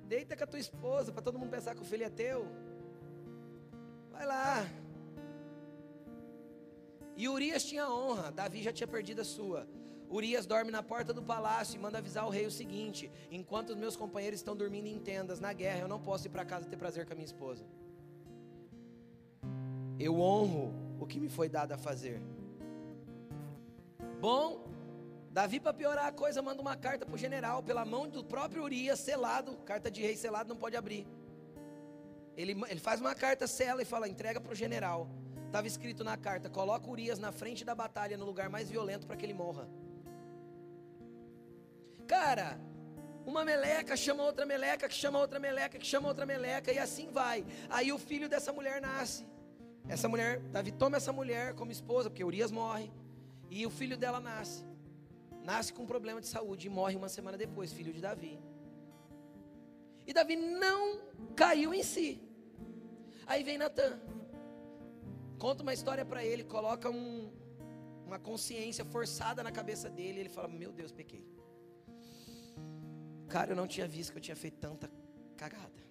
Deita 0.05 0.37
com 0.37 0.45
a 0.45 0.47
tua 0.47 0.61
esposa, 0.61 1.11
para 1.13 1.23
todo 1.23 1.39
mundo 1.39 1.49
pensar 1.49 1.75
que 1.75 1.81
o 1.81 1.85
filho 1.85 2.05
é 2.05 2.11
teu. 2.11 2.47
Vai 4.13 4.27
lá. 4.27 4.67
E 7.17 7.27
Urias 7.27 7.65
tinha 7.65 7.89
honra, 7.91 8.31
Davi 8.31 8.63
já 8.63 8.73
tinha 8.73 8.87
perdido 8.87 9.23
a 9.23 9.25
sua. 9.25 9.67
Urias 10.11 10.47
dorme 10.47 10.71
na 10.71 10.83
porta 10.83 11.13
do 11.13 11.23
palácio 11.23 11.77
e 11.77 11.79
manda 11.79 11.99
avisar 11.99 12.27
o 12.27 12.31
rei 12.31 12.47
o 12.47 12.51
seguinte: 12.51 13.11
enquanto 13.31 13.71
os 13.71 13.77
meus 13.77 13.97
companheiros 13.97 14.41
estão 14.41 14.57
dormindo 14.57 14.87
em 14.87 14.99
tendas 14.99 15.41
na 15.41 15.53
guerra, 15.53 15.81
eu 15.81 15.89
não 15.89 16.01
posso 16.01 16.27
ir 16.27 16.31
para 16.31 16.45
casa 16.45 16.67
ter 16.67 16.77
prazer 16.77 17.07
com 17.07 17.13
a 17.13 17.17
minha 17.17 17.27
esposa. 17.27 17.65
Eu 19.99 20.19
honro 20.21 20.73
o 21.01 21.07
que 21.07 21.21
me 21.21 21.29
foi 21.29 21.49
dado 21.49 21.73
a 21.73 21.79
fazer. 21.79 22.23
Bom, 24.21 24.65
Davi, 25.31 25.61
para 25.61 25.75
piorar 25.75 26.07
a 26.07 26.13
coisa, 26.13 26.41
manda 26.41 26.63
uma 26.63 26.77
carta 26.77 27.05
para 27.05 27.15
o 27.15 27.19
general, 27.19 27.63
pela 27.63 27.85
mão 27.85 28.09
do 28.09 28.25
próprio 28.25 28.63
Urias, 28.63 28.99
selado. 28.99 29.57
Carta 29.59 29.91
de 29.91 30.01
rei 30.01 30.17
selado 30.17 30.49
não 30.49 30.57
pode 30.57 30.77
abrir. 30.77 31.07
Ele, 32.37 32.57
ele 32.69 32.81
faz 32.81 33.01
uma 33.01 33.15
carta, 33.15 33.47
sela 33.47 33.83
e 33.83 33.85
fala: 33.85 34.09
entrega 34.09 34.41
para 34.41 34.53
o 34.53 34.55
general. 34.55 35.09
Estava 35.47 35.67
escrito 35.67 36.03
na 36.03 36.17
carta: 36.17 36.49
coloca 36.49 36.89
Urias 36.89 37.19
na 37.19 37.31
frente 37.31 37.65
da 37.65 37.75
batalha, 37.75 38.17
no 38.17 38.25
lugar 38.25 38.49
mais 38.49 38.71
violento, 38.71 39.07
para 39.07 39.17
que 39.17 39.27
ele 39.27 39.35
morra. 39.35 39.69
Cara, 42.09 42.59
uma 43.27 43.45
meleca 43.45 43.95
chama 43.95 44.23
outra 44.25 44.47
meleca, 44.47 44.89
que 44.89 44.95
chama 44.95 45.19
outra 45.19 45.39
meleca, 45.39 45.79
que 45.79 45.87
chama 45.87 46.09
outra 46.09 46.25
meleca, 46.25 46.73
e 46.73 46.79
assim 46.79 47.11
vai. 47.11 47.45
Aí 47.69 47.93
o 47.93 47.99
filho 47.99 48.29
dessa 48.33 48.51
mulher 48.51 48.81
nasce. 48.81 49.27
Essa 49.87 50.09
mulher, 50.09 50.41
Davi 50.55 50.73
toma 50.73 50.97
essa 50.97 51.13
mulher 51.13 51.55
como 51.55 51.71
esposa, 51.71 52.09
porque 52.09 52.25
Urias 52.25 52.51
morre, 52.51 52.91
e 53.51 53.67
o 53.67 53.71
filho 53.71 53.97
dela 53.99 54.21
nasce. 54.21 54.65
Nasce 55.45 55.71
com 55.75 55.83
um 55.83 55.87
problema 55.87 56.21
de 56.21 56.27
saúde 56.27 56.67
e 56.67 56.71
morre 56.71 56.97
uma 56.97 57.11
semana 57.11 57.37
depois, 57.37 57.73
filho 57.73 57.93
de 57.93 58.01
Davi. 58.01 58.41
E 60.07 60.13
Davi 60.15 60.37
não 60.37 61.03
caiu 61.37 61.75
em 61.75 61.83
si. 61.83 62.23
Aí 63.27 63.43
vem 63.45 63.59
Natan, 63.59 64.01
conta 65.39 65.63
uma 65.63 65.75
história 65.75 66.05
para 66.07 66.25
ele, 66.25 66.43
coloca 66.45 66.89
um, 66.89 67.31
uma 68.07 68.19
consciência 68.19 68.87
forçada 68.87 69.43
na 69.43 69.53
cabeça 69.53 69.91
dele. 69.91 70.17
E 70.17 70.21
ele 70.21 70.31
fala: 70.31 70.49
Meu 70.49 70.73
Deus, 70.73 70.93
pequei. 70.93 71.38
Cara, 73.29 73.53
eu 73.53 73.57
não 73.57 73.67
tinha 73.67 73.87
visto 73.87 74.13
que 74.13 74.19
eu 74.19 74.23
tinha 74.23 74.37
feito 74.37 74.59
tanta 74.59 74.91
cagada. 75.37 75.83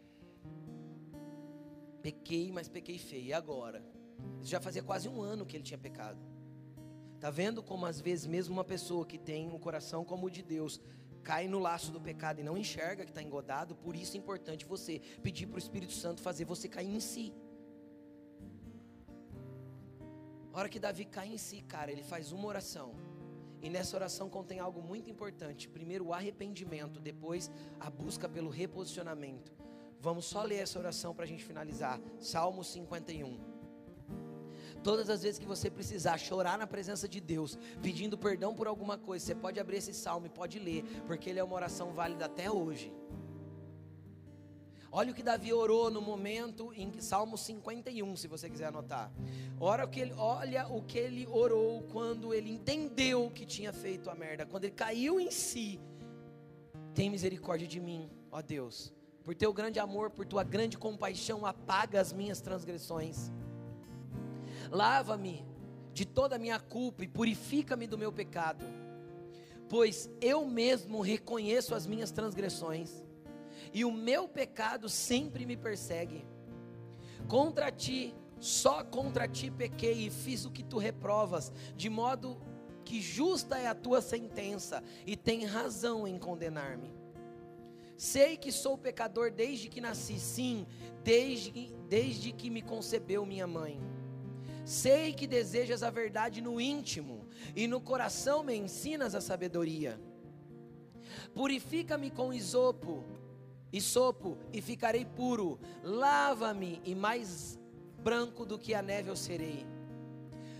Pequei, 2.01 2.51
mas 2.51 2.67
pequei 2.67 2.97
feio. 2.97 3.25
E 3.25 3.33
agora? 3.33 3.83
Já 4.41 4.59
fazia 4.59 4.81
quase 4.81 5.07
um 5.07 5.21
ano 5.21 5.45
que 5.45 5.55
ele 5.55 5.63
tinha 5.63 5.77
pecado. 5.77 6.19
Tá 7.19 7.29
vendo 7.29 7.61
como 7.61 7.85
às 7.85 7.99
vezes 7.99 8.25
mesmo 8.25 8.53
uma 8.53 8.63
pessoa 8.63 9.05
que 9.05 9.17
tem 9.17 9.47
um 9.47 9.59
coração 9.59 10.03
como 10.03 10.27
o 10.27 10.31
de 10.31 10.41
Deus 10.41 10.79
cai 11.23 11.47
no 11.47 11.59
laço 11.59 11.91
do 11.91 11.99
pecado 11.99 12.39
e 12.39 12.43
não 12.43 12.57
enxerga 12.57 13.03
que 13.03 13.11
está 13.11 13.21
engodado? 13.21 13.75
Por 13.75 13.95
isso 13.95 14.15
é 14.15 14.19
importante 14.19 14.65
você 14.65 14.99
pedir 15.21 15.45
para 15.45 15.55
o 15.55 15.59
Espírito 15.59 15.93
Santo 15.93 16.21
fazer 16.21 16.45
você 16.45 16.67
cair 16.67 16.95
em 16.95 16.99
si. 16.99 17.33
A 20.53 20.59
hora 20.59 20.69
que 20.69 20.79
Davi 20.79 21.05
cai 21.05 21.27
em 21.27 21.38
si, 21.38 21.61
cara, 21.61 21.91
ele 21.91 22.03
faz 22.03 22.31
uma 22.31 22.47
oração. 22.47 22.95
E 23.61 23.69
nessa 23.69 23.95
oração 23.95 24.29
contém 24.29 24.59
algo 24.59 24.81
muito 24.81 25.09
importante. 25.09 25.67
Primeiro 25.67 26.07
o 26.07 26.13
arrependimento, 26.13 26.99
depois 26.99 27.51
a 27.79 27.89
busca 27.89 28.29
pelo 28.29 28.49
reposicionamento. 28.49 29.51
Vamos 29.99 30.25
só 30.25 30.43
ler 30.43 30.57
essa 30.57 30.77
oração 30.77 31.13
para 31.13 31.23
a 31.25 31.27
gente 31.27 31.43
finalizar. 31.43 31.99
Salmo 32.19 32.63
51. 32.63 33.39
Todas 34.83 35.09
as 35.09 35.23
vezes 35.23 35.39
que 35.39 35.45
você 35.45 35.69
precisar 35.69 36.17
chorar 36.17 36.57
na 36.57 36.67
presença 36.67 37.07
de 37.07 37.19
Deus, 37.19 37.57
pedindo 37.81 38.17
perdão 38.17 38.53
por 38.53 38.67
alguma 38.67 38.97
coisa, 38.97 39.25
você 39.25 39.35
pode 39.35 39.59
abrir 39.59 39.77
esse 39.77 39.93
salmo 39.93 40.27
e 40.27 40.29
pode 40.29 40.59
ler, 40.59 40.83
porque 41.05 41.29
ele 41.29 41.39
é 41.39 41.43
uma 41.43 41.55
oração 41.55 41.93
válida 41.93 42.25
até 42.25 42.49
hoje. 42.49 42.93
Olha 44.91 45.11
o 45.11 45.15
que 45.15 45.21
Davi 45.21 45.51
orou 45.51 45.91
no 45.91 46.01
momento 46.01 46.73
em 46.73 46.99
Salmo 46.99 47.38
51, 47.38 48.15
se 48.15 48.27
você 48.27 48.49
quiser 48.49 48.67
anotar. 48.67 49.11
Olha 49.59 49.85
o 49.85 49.88
que 49.89 49.99
ele, 49.99 50.13
olha 50.13 50.67
o 50.67 50.81
que 50.81 50.97
ele 50.97 51.27
orou 51.27 51.83
quando 51.91 52.33
ele 52.33 52.49
entendeu 52.49 53.29
que 53.29 53.45
tinha 53.45 53.73
feito 53.73 54.09
a 54.09 54.15
merda, 54.15 54.45
quando 54.45 54.63
ele 54.63 54.73
caiu 54.73 55.19
em 55.19 55.29
si. 55.29 55.79
Tem 56.93 57.09
misericórdia 57.09 57.67
de 57.67 57.79
mim, 57.79 58.09
ó 58.31 58.41
Deus. 58.41 58.93
Por 59.23 59.35
teu 59.35 59.51
grande 59.51 59.77
amor, 59.77 60.09
por 60.09 60.25
tua 60.25 60.43
grande 60.43 60.77
compaixão, 60.77 61.45
apaga 61.45 61.99
as 61.99 62.13
minhas 62.13 62.39
transgressões. 62.39 63.29
Lava-me 64.71 65.45
de 65.93 66.05
toda 66.05 66.38
a 66.38 66.39
minha 66.39 66.59
culpa 66.59 67.03
e 67.03 67.07
purifica-me 67.07 67.88
do 67.88 67.97
meu 67.97 68.11
pecado. 68.11 68.63
Pois 69.67 70.09
eu 70.21 70.45
mesmo 70.45 71.01
reconheço 71.01 71.75
as 71.75 71.85
minhas 71.85 72.09
transgressões 72.09 73.06
e 73.74 73.84
o 73.86 73.91
meu 73.91 74.28
pecado 74.28 74.89
sempre 74.89 75.45
me 75.45 75.57
persegue. 75.57 76.26
Contra 77.28 77.72
ti, 77.72 78.15
só 78.39 78.84
contra 78.84 79.28
ti 79.28 79.49
pequei 79.49 80.07
e 80.07 80.09
fiz 80.09 80.45
o 80.45 80.51
que 80.51 80.63
tu 80.63 80.78
reprovas, 80.78 81.51
de 81.76 81.89
modo 81.89 82.39
que 82.86 83.01
justa 83.01 83.57
é 83.57 83.68
a 83.68 83.76
tua 83.76 84.01
sentença 84.01 84.84
e 85.05 85.15
tem 85.15 85.45
razão 85.45 86.07
em 86.07 86.18
condenar-me. 86.18 86.95
Sei 87.97 88.38
que 88.38 88.51
sou 88.51 88.78
pecador 88.78 89.32
desde 89.32 89.68
que 89.68 89.82
nasci, 89.82 90.20
sim, 90.20 90.68
desde, 91.03 91.76
desde 91.89 92.32
que 92.32 92.49
me 92.49 92.61
concebeu 92.61 93.26
minha 93.26 93.47
mãe. 93.47 93.82
Sei 94.63 95.13
que 95.13 95.26
desejas 95.26 95.82
a 95.82 95.89
verdade 95.89 96.41
no 96.41 96.61
íntimo, 96.61 97.26
e 97.55 97.68
no 97.68 97.82
coração 97.82 98.43
me 98.43 98.55
ensinas 98.55 99.15
a 99.15 99.22
sabedoria. 99.22 99.99
Purifica-me 101.34 102.11
com 102.11 102.34
isopo, 102.34 103.03
e 103.72 103.82
sopo 103.82 104.38
e 104.53 104.61
ficarei 104.61 105.05
puro. 105.05 105.59
Lava-me 105.84 106.82
e 106.84 106.95
mais 106.95 107.59
branco 108.03 108.45
do 108.45 108.57
que 108.57 108.74
a 108.74 108.82
neve 108.82 109.09
eu 109.09 109.15
serei. 109.15 109.65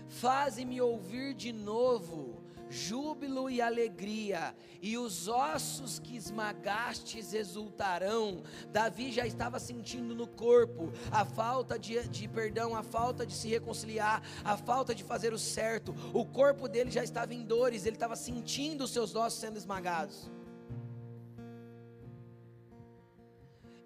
Faze-me 0.08 0.80
ouvir 0.80 1.34
de 1.34 1.52
novo 1.52 2.38
júbilo 2.70 3.48
e 3.48 3.60
alegria, 3.60 4.54
e 4.80 4.98
os 4.98 5.28
ossos 5.28 5.98
que 5.98 6.16
esmagastes 6.16 7.32
exultarão. 7.32 8.42
Davi 8.70 9.10
já 9.10 9.26
estava 9.26 9.58
sentindo 9.58 10.14
no 10.14 10.26
corpo 10.26 10.92
a 11.10 11.24
falta 11.24 11.78
de, 11.78 12.06
de 12.08 12.28
perdão, 12.28 12.76
a 12.76 12.82
falta 12.82 13.26
de 13.26 13.32
se 13.32 13.48
reconciliar, 13.48 14.22
a 14.44 14.56
falta 14.56 14.94
de 14.94 15.02
fazer 15.02 15.32
o 15.32 15.38
certo. 15.38 15.94
O 16.12 16.24
corpo 16.24 16.68
dele 16.68 16.90
já 16.90 17.02
estava 17.02 17.34
em 17.34 17.44
dores, 17.44 17.86
ele 17.86 17.96
estava 17.96 18.16
sentindo 18.16 18.84
os 18.84 18.90
seus 18.90 19.14
ossos 19.14 19.40
sendo 19.40 19.56
esmagados. 19.56 20.30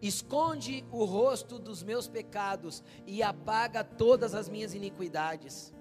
Esconde 0.03 0.84
o 0.90 1.05
rosto 1.05 1.61
dos 1.61 1.82
meus 1.82 2.09
pecados 2.09 2.82
e 3.07 3.22
apaga 3.22 3.84
todas 3.84 4.34
as 4.34 4.48
minhas 4.48 4.74
iniquidades. 4.74 5.72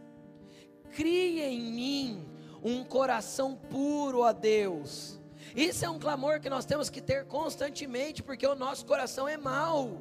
Cria 0.91 1.47
em 1.47 1.59
mim 1.59 2.29
um 2.63 2.83
coração 2.83 3.55
puro, 3.55 4.19
ó 4.19 4.31
Deus. 4.31 5.19
Isso 5.55 5.83
é 5.83 5.89
um 5.89 5.97
clamor 5.97 6.39
que 6.39 6.49
nós 6.49 6.65
temos 6.65 6.89
que 6.89 7.01
ter 7.01 7.25
constantemente, 7.25 8.21
porque 8.21 8.45
o 8.45 8.55
nosso 8.55 8.85
coração 8.85 9.27
é 9.27 9.37
mau. 9.37 9.99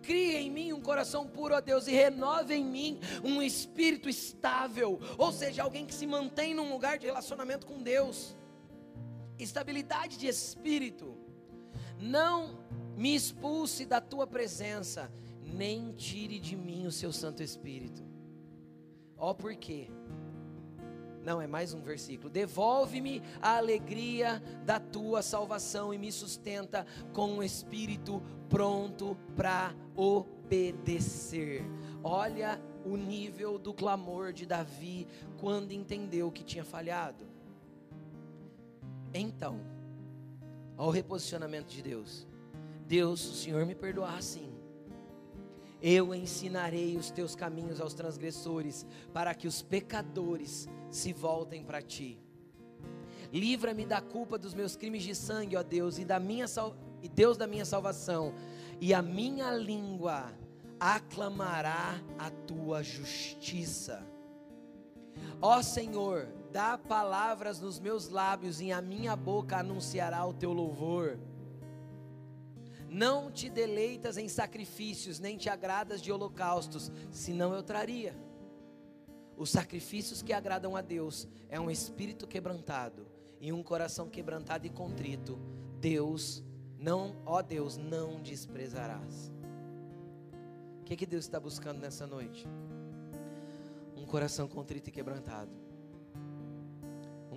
Cria 0.00 0.40
em 0.40 0.50
mim 0.50 0.72
um 0.72 0.80
coração 0.80 1.26
puro, 1.26 1.54
ó 1.54 1.60
Deus, 1.60 1.88
e 1.88 1.92
renova 1.92 2.54
em 2.54 2.64
mim 2.64 3.00
um 3.24 3.42
espírito 3.42 4.08
estável, 4.08 5.00
ou 5.18 5.32
seja, 5.32 5.62
alguém 5.62 5.86
que 5.86 5.94
se 5.94 6.06
mantém 6.06 6.54
num 6.54 6.70
lugar 6.70 6.98
de 6.98 7.06
relacionamento 7.06 7.66
com 7.66 7.82
Deus. 7.82 8.36
Estabilidade 9.38 10.16
de 10.16 10.28
espírito 10.28 11.23
não 12.04 12.58
me 12.96 13.14
expulse 13.14 13.86
da 13.86 14.00
tua 14.00 14.26
presença, 14.26 15.10
nem 15.42 15.92
tire 15.92 16.38
de 16.38 16.54
mim 16.54 16.86
o 16.86 16.92
seu 16.92 17.12
Santo 17.12 17.42
Espírito. 17.42 18.04
Ó, 19.16 19.30
oh, 19.30 19.34
por 19.34 19.54
quê? 19.56 19.88
Não, 21.24 21.40
é 21.40 21.46
mais 21.46 21.72
um 21.72 21.80
versículo. 21.80 22.28
Devolve-me 22.28 23.22
a 23.40 23.56
alegria 23.56 24.42
da 24.66 24.78
tua 24.78 25.22
salvação 25.22 25.94
e 25.94 25.98
me 25.98 26.12
sustenta 26.12 26.86
com 27.14 27.32
um 27.32 27.42
espírito 27.42 28.22
pronto 28.50 29.16
para 29.34 29.74
obedecer. 29.96 31.64
Olha 32.02 32.60
o 32.84 32.98
nível 32.98 33.58
do 33.58 33.72
clamor 33.72 34.34
de 34.34 34.44
Davi 34.44 35.08
quando 35.38 35.72
entendeu 35.72 36.30
que 36.30 36.44
tinha 36.44 36.64
falhado. 36.64 37.26
Então, 39.14 39.73
ao 40.76 40.90
reposicionamento 40.90 41.72
de 41.72 41.82
Deus. 41.82 42.26
Deus, 42.86 43.24
o 43.24 43.34
Senhor 43.34 43.64
me 43.64 43.74
perdoar 43.74 44.22
sim. 44.22 44.52
Eu 45.80 46.14
ensinarei 46.14 46.96
os 46.96 47.10
teus 47.10 47.34
caminhos 47.36 47.80
aos 47.80 47.92
transgressores, 47.92 48.86
para 49.12 49.34
que 49.34 49.46
os 49.46 49.62
pecadores 49.62 50.66
se 50.90 51.12
voltem 51.12 51.62
para 51.62 51.82
ti. 51.82 52.18
Livra-me 53.32 53.84
da 53.84 54.00
culpa 54.00 54.38
dos 54.38 54.54
meus 54.54 54.76
crimes 54.76 55.02
de 55.02 55.14
sangue, 55.14 55.56
ó 55.56 55.62
Deus, 55.62 55.98
e 55.98 56.04
da 56.04 56.18
minha 56.18 56.48
sal... 56.48 56.76
e 57.02 57.08
Deus 57.08 57.36
da 57.36 57.46
minha 57.46 57.64
salvação, 57.64 58.34
e 58.80 58.94
a 58.94 59.02
minha 59.02 59.50
língua 59.52 60.32
aclamará 60.80 62.00
a 62.18 62.30
tua 62.30 62.82
justiça. 62.82 64.06
Ó 65.40 65.62
Senhor, 65.62 66.28
dá 66.54 66.78
palavras 66.78 67.58
nos 67.58 67.80
meus 67.80 68.08
lábios 68.08 68.60
e 68.60 68.70
a 68.70 68.80
minha 68.80 69.16
boca 69.16 69.56
anunciará 69.56 70.24
o 70.24 70.32
teu 70.32 70.52
louvor. 70.52 71.18
Não 72.88 73.28
te 73.28 73.50
deleitas 73.50 74.16
em 74.16 74.28
sacrifícios, 74.28 75.18
nem 75.18 75.36
te 75.36 75.48
agradas 75.48 76.00
de 76.00 76.12
holocaustos, 76.12 76.92
senão 77.10 77.52
eu 77.52 77.62
traria. 77.64 78.16
Os 79.36 79.50
sacrifícios 79.50 80.22
que 80.22 80.32
agradam 80.32 80.76
a 80.76 80.80
Deus 80.80 81.26
é 81.48 81.58
um 81.58 81.68
espírito 81.68 82.24
quebrantado 82.24 83.04
e 83.40 83.52
um 83.52 83.60
coração 83.60 84.08
quebrantado 84.08 84.64
e 84.64 84.70
contrito. 84.70 85.36
Deus 85.80 86.40
não, 86.78 87.16
ó 87.26 87.42
Deus, 87.42 87.76
não 87.76 88.22
desprezarás. 88.22 89.32
O 90.82 90.84
que, 90.84 90.94
que 90.94 91.04
Deus 91.04 91.24
está 91.24 91.40
buscando 91.40 91.80
nessa 91.80 92.06
noite? 92.06 92.46
Um 93.96 94.06
coração 94.06 94.46
contrito 94.46 94.88
e 94.88 94.92
quebrantado 94.92 95.63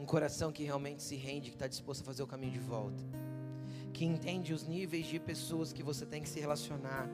coração 0.08 0.52
que 0.52 0.64
realmente 0.64 1.04
se 1.04 1.16
rende, 1.16 1.50
que 1.52 1.56
está 1.56 1.68
disposto 1.68 2.02
a 2.02 2.06
fazer 2.06 2.24
o 2.24 2.28
caminho 2.28 2.54
de 2.54 2.60
volta, 2.60 3.04
que 3.94 4.06
entende 4.06 4.54
os 4.54 4.66
níveis 4.66 5.06
de 5.06 5.20
pessoas 5.20 5.74
que 5.74 5.84
você 5.84 6.06
tem 6.06 6.22
que 6.22 6.30
se 6.30 6.40
relacionar, 6.40 7.08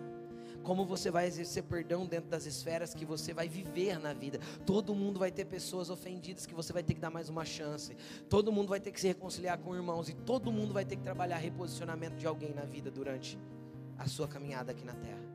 como 0.61 0.86
você 0.86 1.11
vai 1.11 1.26
exercer 1.26 1.64
perdão 1.64 2.06
dentro 2.06 2.30
das 2.30 2.45
esferas 2.45 2.94
que 2.94 3.03
você 3.03 3.34
vai 3.34 3.49
viver 3.49 3.99
na 3.99 4.14
vida. 4.14 4.40
Todo 4.65 4.95
mundo 4.95 5.20
vai 5.20 5.30
ter 5.30 5.44
pessoas 5.44 5.90
ofendidas 5.90 6.45
que 6.45 6.53
você 6.53 6.72
vai 6.72 6.82
ter 6.82 6.94
que 6.94 7.02
dar 7.02 7.10
mais 7.10 7.28
uma 7.28 7.44
chance. 7.44 7.98
Todo 8.30 8.52
mundo 8.52 8.70
vai 8.70 8.80
ter 8.80 8.91
que 8.91 9.02
se 9.02 9.07
reconciliar 9.07 9.57
com 9.57 9.76
irmãos 9.76 10.07
e 10.07 10.14
todo 10.14 10.53
mundo 10.53 10.74
vai 10.74 10.86
ter 10.86 10.95
que 10.95 11.02
trabalhar 11.02 11.38
reposicionamento 11.38 12.15
de 12.15 12.26
alguém 12.26 12.53
na 12.53 12.64
vida 12.64 12.90
durante 12.90 13.38
a 13.98 14.07
sua 14.07 14.28
caminhada 14.28 14.72
aqui 14.72 14.86
na 14.86 14.94
terra. 14.94 15.34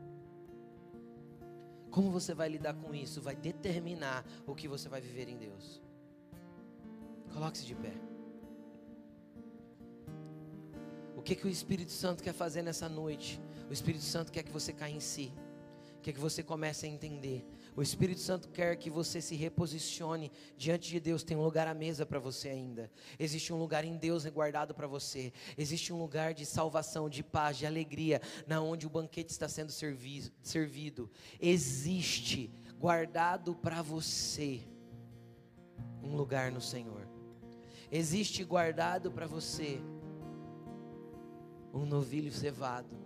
Como 1.90 2.10
você 2.10 2.32
vai 2.32 2.48
lidar 2.48 2.74
com 2.74 2.94
isso 2.94 3.20
vai 3.20 3.36
determinar 3.36 4.24
o 4.46 4.54
que 4.54 4.68
você 4.68 4.88
vai 4.88 5.00
viver 5.00 5.28
em 5.28 5.36
Deus. 5.36 5.87
Coloque-se 7.38 7.66
de 7.66 7.74
pé. 7.76 7.92
O 11.16 11.22
que, 11.22 11.36
que 11.36 11.46
o 11.46 11.48
Espírito 11.48 11.92
Santo 11.92 12.20
quer 12.20 12.32
fazer 12.32 12.62
nessa 12.62 12.88
noite? 12.88 13.40
O 13.70 13.72
Espírito 13.72 14.02
Santo 14.02 14.32
quer 14.32 14.42
que 14.42 14.50
você 14.50 14.72
caia 14.72 14.92
em 14.92 14.98
si, 14.98 15.32
quer 16.02 16.12
que 16.12 16.18
você 16.18 16.42
comece 16.42 16.84
a 16.84 16.88
entender. 16.88 17.46
O 17.76 17.80
Espírito 17.80 18.20
Santo 18.20 18.48
quer 18.48 18.74
que 18.74 18.90
você 18.90 19.20
se 19.20 19.36
reposicione 19.36 20.32
diante 20.56 20.90
de 20.90 20.98
Deus. 20.98 21.22
Tem 21.22 21.36
um 21.36 21.44
lugar 21.44 21.68
à 21.68 21.74
mesa 21.74 22.04
para 22.04 22.18
você 22.18 22.48
ainda. 22.48 22.90
Existe 23.20 23.52
um 23.52 23.56
lugar 23.56 23.84
em 23.84 23.96
Deus 23.96 24.26
guardado 24.26 24.74
para 24.74 24.88
você. 24.88 25.32
Existe 25.56 25.92
um 25.92 25.98
lugar 26.00 26.34
de 26.34 26.44
salvação, 26.44 27.08
de 27.08 27.22
paz, 27.22 27.56
de 27.56 27.66
alegria, 27.66 28.20
na 28.48 28.60
onde 28.60 28.84
o 28.84 28.90
banquete 28.90 29.30
está 29.30 29.48
sendo 29.48 29.70
servido. 29.70 31.08
Existe 31.40 32.50
guardado 32.80 33.54
para 33.54 33.80
você 33.80 34.66
um 36.02 36.16
lugar 36.16 36.50
no 36.50 36.60
Senhor. 36.60 37.07
Existe 37.90 38.44
guardado 38.44 39.10
para 39.10 39.26
você 39.26 39.80
um 41.72 41.86
novilho 41.86 42.32
cevado, 42.32 42.96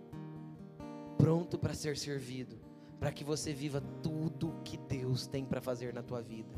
pronto 1.17 1.57
para 1.57 1.73
ser 1.73 1.97
servido, 1.97 2.59
para 2.99 3.11
que 3.11 3.23
você 3.23 3.53
viva 3.53 3.81
tudo 4.01 4.59
que 4.63 4.77
Deus 4.77 5.27
tem 5.27 5.45
para 5.45 5.61
fazer 5.61 5.93
na 5.93 6.01
tua 6.01 6.21
vida. 6.21 6.53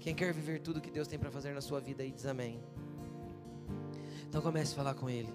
Quem 0.00 0.14
quer 0.14 0.32
viver 0.32 0.60
tudo 0.60 0.80
que 0.80 0.90
Deus 0.90 1.08
tem 1.08 1.18
para 1.18 1.30
fazer 1.30 1.52
na 1.52 1.60
sua 1.60 1.80
vida 1.80 2.02
aí 2.02 2.10
diz 2.10 2.26
amém. 2.26 2.60
Então 4.28 4.42
comece 4.42 4.72
a 4.72 4.76
falar 4.76 4.94
com 4.94 5.08
Ele. 5.08 5.32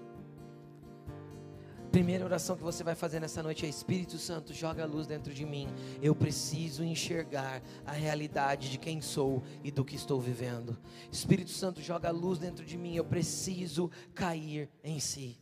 Primeira 1.92 2.24
oração 2.24 2.56
que 2.56 2.62
você 2.62 2.82
vai 2.82 2.94
fazer 2.94 3.20
nessa 3.20 3.42
noite 3.42 3.66
é: 3.66 3.68
Espírito 3.68 4.16
Santo, 4.16 4.54
joga 4.54 4.82
a 4.82 4.86
luz 4.86 5.06
dentro 5.06 5.34
de 5.34 5.44
mim. 5.44 5.68
Eu 6.00 6.14
preciso 6.14 6.82
enxergar 6.82 7.62
a 7.84 7.92
realidade 7.92 8.70
de 8.70 8.78
quem 8.78 9.02
sou 9.02 9.42
e 9.62 9.70
do 9.70 9.84
que 9.84 9.94
estou 9.94 10.18
vivendo. 10.18 10.78
Espírito 11.12 11.50
Santo, 11.50 11.82
joga 11.82 12.08
a 12.08 12.10
luz 12.10 12.38
dentro 12.38 12.64
de 12.64 12.78
mim. 12.78 12.96
Eu 12.96 13.04
preciso 13.04 13.90
cair 14.14 14.70
em 14.82 14.98
si. 14.98 15.38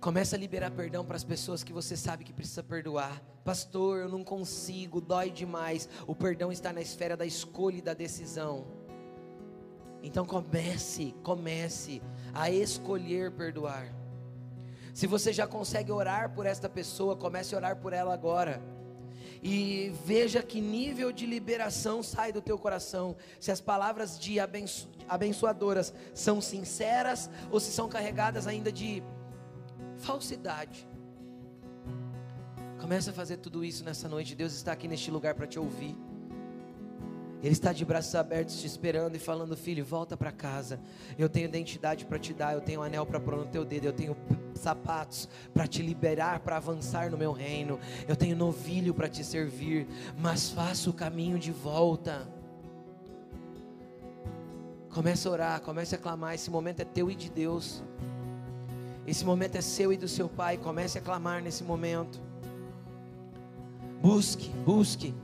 Começa 0.00 0.36
a 0.36 0.38
liberar 0.38 0.70
perdão 0.70 1.04
para 1.04 1.16
as 1.16 1.24
pessoas 1.24 1.62
que 1.62 1.72
você 1.72 1.98
sabe 1.98 2.24
que 2.24 2.32
precisa 2.32 2.62
perdoar. 2.62 3.20
Pastor, 3.44 3.98
eu 3.98 4.08
não 4.08 4.24
consigo, 4.24 5.02
dói 5.02 5.30
demais. 5.30 5.86
O 6.06 6.14
perdão 6.14 6.50
está 6.50 6.72
na 6.72 6.80
esfera 6.80 7.14
da 7.14 7.26
escolha 7.26 7.76
e 7.76 7.82
da 7.82 7.92
decisão. 7.92 8.75
Então 10.06 10.24
comece, 10.24 11.12
comece 11.24 12.00
a 12.32 12.48
escolher 12.48 13.32
perdoar. 13.32 13.92
Se 14.94 15.04
você 15.04 15.32
já 15.32 15.48
consegue 15.48 15.90
orar 15.90 16.32
por 16.32 16.46
esta 16.46 16.68
pessoa, 16.68 17.16
comece 17.16 17.52
a 17.52 17.58
orar 17.58 17.76
por 17.76 17.92
ela 17.92 18.14
agora. 18.14 18.62
E 19.42 19.92
veja 20.04 20.44
que 20.44 20.60
nível 20.60 21.10
de 21.10 21.26
liberação 21.26 22.04
sai 22.04 22.32
do 22.32 22.40
teu 22.40 22.56
coração. 22.56 23.16
Se 23.40 23.50
as 23.50 23.60
palavras 23.60 24.16
de 24.16 24.38
abenço 24.38 24.88
abençoadoras 25.08 25.92
são 26.14 26.40
sinceras 26.40 27.28
ou 27.50 27.58
se 27.58 27.72
são 27.72 27.88
carregadas 27.88 28.46
ainda 28.46 28.70
de 28.70 29.02
falsidade. 29.98 30.88
Comece 32.80 33.10
a 33.10 33.12
fazer 33.12 33.38
tudo 33.38 33.64
isso 33.64 33.84
nessa 33.84 34.08
noite. 34.08 34.36
Deus 34.36 34.52
está 34.52 34.70
aqui 34.70 34.86
neste 34.86 35.10
lugar 35.10 35.34
para 35.34 35.48
te 35.48 35.58
ouvir. 35.58 35.96
Ele 37.46 37.52
está 37.52 37.72
de 37.72 37.84
braços 37.84 38.12
abertos 38.16 38.60
te 38.60 38.66
esperando 38.66 39.14
e 39.14 39.20
falando: 39.20 39.56
Filho, 39.56 39.84
volta 39.84 40.16
para 40.16 40.32
casa. 40.32 40.80
Eu 41.16 41.28
tenho 41.28 41.44
identidade 41.44 42.04
para 42.04 42.18
te 42.18 42.34
dar, 42.34 42.54
eu 42.54 42.60
tenho 42.60 42.82
anel 42.82 43.06
para 43.06 43.20
pôr 43.20 43.36
no 43.36 43.46
teu 43.46 43.64
dedo, 43.64 43.84
eu 43.84 43.92
tenho 43.92 44.16
sapatos 44.52 45.28
para 45.54 45.64
te 45.64 45.80
liberar, 45.80 46.40
para 46.40 46.56
avançar 46.56 47.08
no 47.08 47.16
meu 47.16 47.30
reino. 47.30 47.78
Eu 48.08 48.16
tenho 48.16 48.34
novilho 48.34 48.92
para 48.92 49.08
te 49.08 49.22
servir, 49.22 49.86
mas 50.18 50.50
faça 50.50 50.90
o 50.90 50.92
caminho 50.92 51.38
de 51.38 51.52
volta. 51.52 52.26
Comece 54.90 55.28
a 55.28 55.30
orar, 55.30 55.60
comece 55.60 55.94
a 55.94 55.98
clamar. 55.98 56.34
Esse 56.34 56.50
momento 56.50 56.80
é 56.80 56.84
teu 56.84 57.08
e 57.08 57.14
de 57.14 57.30
Deus. 57.30 57.80
Esse 59.06 59.24
momento 59.24 59.54
é 59.54 59.60
seu 59.60 59.92
e 59.92 59.96
do 59.96 60.08
seu 60.08 60.28
Pai. 60.28 60.56
Comece 60.56 60.98
a 60.98 61.00
clamar 61.00 61.40
nesse 61.40 61.62
momento. 61.62 62.20
Busque, 64.02 64.48
busque. 64.64 65.14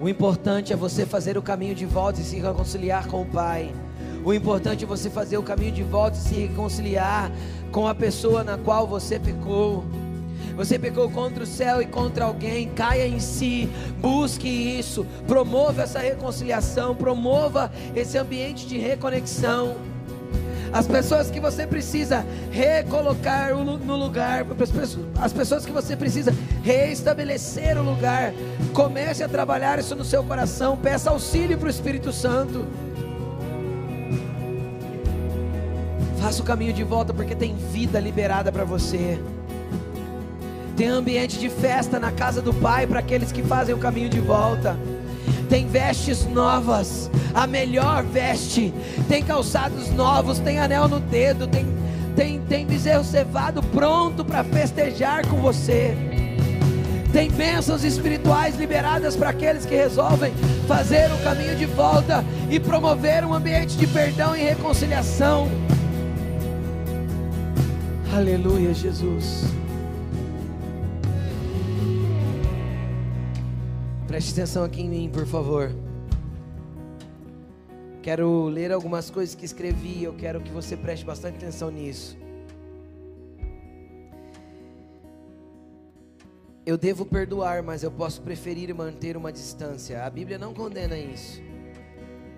O 0.00 0.08
importante 0.08 0.72
é 0.72 0.76
você 0.76 1.04
fazer 1.04 1.36
o 1.36 1.42
caminho 1.42 1.74
de 1.74 1.84
volta 1.84 2.20
e 2.20 2.24
se 2.24 2.38
reconciliar 2.38 3.08
com 3.08 3.22
o 3.22 3.26
Pai. 3.26 3.74
O 4.24 4.32
importante 4.32 4.84
é 4.84 4.86
você 4.86 5.10
fazer 5.10 5.38
o 5.38 5.42
caminho 5.42 5.72
de 5.72 5.82
volta 5.82 6.16
e 6.16 6.20
se 6.20 6.34
reconciliar 6.34 7.32
com 7.72 7.88
a 7.88 7.94
pessoa 7.94 8.44
na 8.44 8.56
qual 8.56 8.86
você 8.86 9.18
pecou. 9.18 9.84
Você 10.54 10.78
pecou 10.78 11.10
contra 11.10 11.42
o 11.42 11.46
céu 11.46 11.82
e 11.82 11.86
contra 11.86 12.26
alguém, 12.26 12.68
caia 12.68 13.08
em 13.08 13.18
si, 13.18 13.68
busque 14.00 14.48
isso, 14.48 15.04
promova 15.26 15.82
essa 15.82 15.98
reconciliação, 15.98 16.94
promova 16.94 17.70
esse 17.94 18.16
ambiente 18.16 18.66
de 18.66 18.78
reconexão 18.78 19.76
as 20.72 20.86
pessoas 20.86 21.30
que 21.30 21.40
você 21.40 21.66
precisa 21.66 22.24
recolocar 22.50 23.54
no 23.54 23.96
lugar, 23.96 24.44
as 25.20 25.32
pessoas 25.32 25.64
que 25.64 25.72
você 25.72 25.96
precisa 25.96 26.34
reestabelecer 26.62 27.78
o 27.78 27.82
lugar. 27.82 28.32
Comece 28.72 29.22
a 29.22 29.28
trabalhar 29.28 29.78
isso 29.78 29.94
no 29.94 30.04
seu 30.04 30.22
coração, 30.22 30.76
peça 30.76 31.10
auxílio 31.10 31.56
para 31.56 31.66
o 31.66 31.70
Espírito 31.70 32.12
Santo. 32.12 32.66
Faça 36.20 36.42
o 36.42 36.44
caminho 36.44 36.72
de 36.72 36.84
volta 36.84 37.14
porque 37.14 37.34
tem 37.34 37.54
vida 37.54 37.98
liberada 38.00 38.50
para 38.52 38.64
você. 38.64 39.18
Tem 40.76 40.88
ambiente 40.88 41.38
de 41.38 41.48
festa 41.48 41.98
na 41.98 42.12
casa 42.12 42.40
do 42.40 42.52
Pai 42.54 42.86
para 42.86 43.00
aqueles 43.00 43.32
que 43.32 43.42
fazem 43.42 43.74
o 43.74 43.78
caminho 43.78 44.08
de 44.08 44.20
volta 44.20 44.76
tem 45.48 45.66
vestes 45.66 46.26
novas, 46.26 47.10
a 47.34 47.46
melhor 47.46 48.02
veste, 48.04 48.72
tem 49.08 49.22
calçados 49.22 49.90
novos, 49.90 50.38
tem 50.38 50.58
anel 50.58 50.88
no 50.88 51.00
dedo, 51.00 51.46
tem, 51.46 51.66
tem, 52.14 52.40
tem 52.40 52.66
bezerro 52.66 53.04
cevado 53.04 53.62
pronto 53.62 54.24
para 54.24 54.44
festejar 54.44 55.26
com 55.26 55.38
você. 55.38 55.96
Tem 57.12 57.30
bênçãos 57.30 57.84
espirituais 57.84 58.56
liberadas 58.56 59.16
para 59.16 59.30
aqueles 59.30 59.64
que 59.64 59.74
resolvem 59.74 60.32
fazer 60.66 61.10
o 61.10 61.18
caminho 61.24 61.56
de 61.56 61.64
volta 61.64 62.22
e 62.50 62.60
promover 62.60 63.24
um 63.24 63.32
ambiente 63.32 63.76
de 63.76 63.86
perdão 63.86 64.36
e 64.36 64.42
reconciliação. 64.42 65.48
Aleluia, 68.14 68.74
Jesus. 68.74 69.57
Preste 74.08 74.32
atenção 74.32 74.64
aqui 74.64 74.80
em 74.80 74.88
mim, 74.88 75.10
por 75.12 75.26
favor. 75.26 75.70
Quero 78.02 78.46
ler 78.46 78.72
algumas 78.72 79.10
coisas 79.10 79.34
que 79.34 79.44
escrevi, 79.44 80.02
eu 80.02 80.14
quero 80.14 80.40
que 80.40 80.50
você 80.50 80.78
preste 80.78 81.04
bastante 81.04 81.36
atenção 81.36 81.70
nisso. 81.70 82.16
Eu 86.64 86.78
devo 86.78 87.04
perdoar, 87.04 87.62
mas 87.62 87.82
eu 87.82 87.90
posso 87.90 88.22
preferir 88.22 88.74
manter 88.74 89.14
uma 89.14 89.30
distância. 89.30 90.02
A 90.02 90.08
Bíblia 90.08 90.38
não 90.38 90.54
condena 90.54 90.96
isso. 90.96 91.42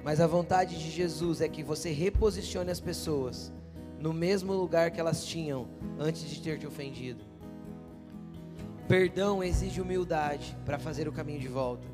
Mas 0.02 0.20
a 0.20 0.26
vontade 0.26 0.76
de 0.76 0.90
Jesus 0.90 1.40
é 1.40 1.48
que 1.48 1.62
você 1.62 1.92
reposicione 1.92 2.72
as 2.72 2.80
pessoas 2.80 3.52
no 4.00 4.12
mesmo 4.12 4.52
lugar 4.54 4.90
que 4.90 4.98
elas 4.98 5.24
tinham 5.24 5.68
antes 6.00 6.28
de 6.28 6.42
ter 6.42 6.58
te 6.58 6.66
ofendido. 6.66 7.29
Perdão 8.90 9.40
exige 9.40 9.80
humildade 9.80 10.58
para 10.66 10.76
fazer 10.76 11.06
o 11.06 11.12
caminho 11.12 11.38
de 11.38 11.46
volta. 11.46 11.86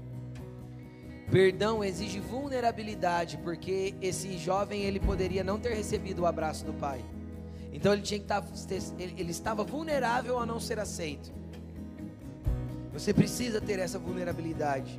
Perdão 1.30 1.84
exige 1.84 2.20
vulnerabilidade, 2.20 3.36
porque 3.44 3.94
esse 4.00 4.38
jovem 4.38 4.80
ele 4.80 4.98
poderia 4.98 5.44
não 5.44 5.60
ter 5.60 5.74
recebido 5.74 6.22
o 6.22 6.26
abraço 6.26 6.64
do 6.64 6.72
pai. 6.72 7.04
Então 7.70 7.92
ele 7.92 8.00
tinha 8.00 8.18
que 8.18 8.24
estar, 8.24 8.42
ele 8.98 9.30
estava 9.30 9.62
vulnerável 9.62 10.38
a 10.38 10.46
não 10.46 10.58
ser 10.58 10.78
aceito. 10.78 11.30
Você 12.94 13.12
precisa 13.12 13.60
ter 13.60 13.78
essa 13.78 13.98
vulnerabilidade. 13.98 14.98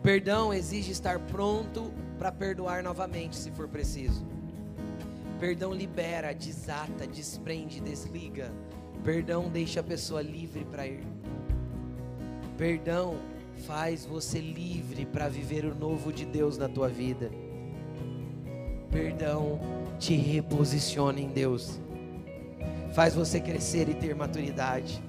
Perdão 0.00 0.54
exige 0.54 0.92
estar 0.92 1.18
pronto 1.18 1.92
para 2.16 2.30
perdoar 2.30 2.80
novamente, 2.84 3.34
se 3.34 3.50
for 3.50 3.66
preciso. 3.66 4.24
Perdão 5.40 5.74
libera, 5.74 6.32
desata, 6.32 7.08
desprende, 7.08 7.80
desliga 7.80 8.52
Perdão 9.08 9.48
deixa 9.48 9.80
a 9.80 9.82
pessoa 9.82 10.20
livre 10.20 10.66
para 10.66 10.86
ir. 10.86 11.00
Perdão 12.58 13.16
faz 13.66 14.04
você 14.04 14.38
livre 14.38 15.06
para 15.06 15.30
viver 15.30 15.64
o 15.64 15.74
novo 15.74 16.12
de 16.12 16.26
Deus 16.26 16.58
na 16.58 16.68
tua 16.68 16.90
vida. 16.90 17.30
Perdão 18.90 19.58
te 19.98 20.14
reposiciona 20.14 21.18
em 21.20 21.28
Deus. 21.28 21.80
Faz 22.92 23.14
você 23.14 23.40
crescer 23.40 23.88
e 23.88 23.94
ter 23.94 24.14
maturidade. 24.14 25.02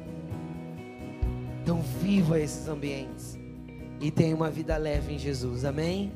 Então 1.61 1.81
viva 2.01 2.39
esses 2.39 2.69
ambientes 2.69 3.38
e 3.99 4.09
tenha 4.09 4.34
uma 4.34 4.49
vida 4.49 4.77
leve 4.77 5.15
em 5.15 5.19
Jesus. 5.19 5.65
Amém? 5.65 6.09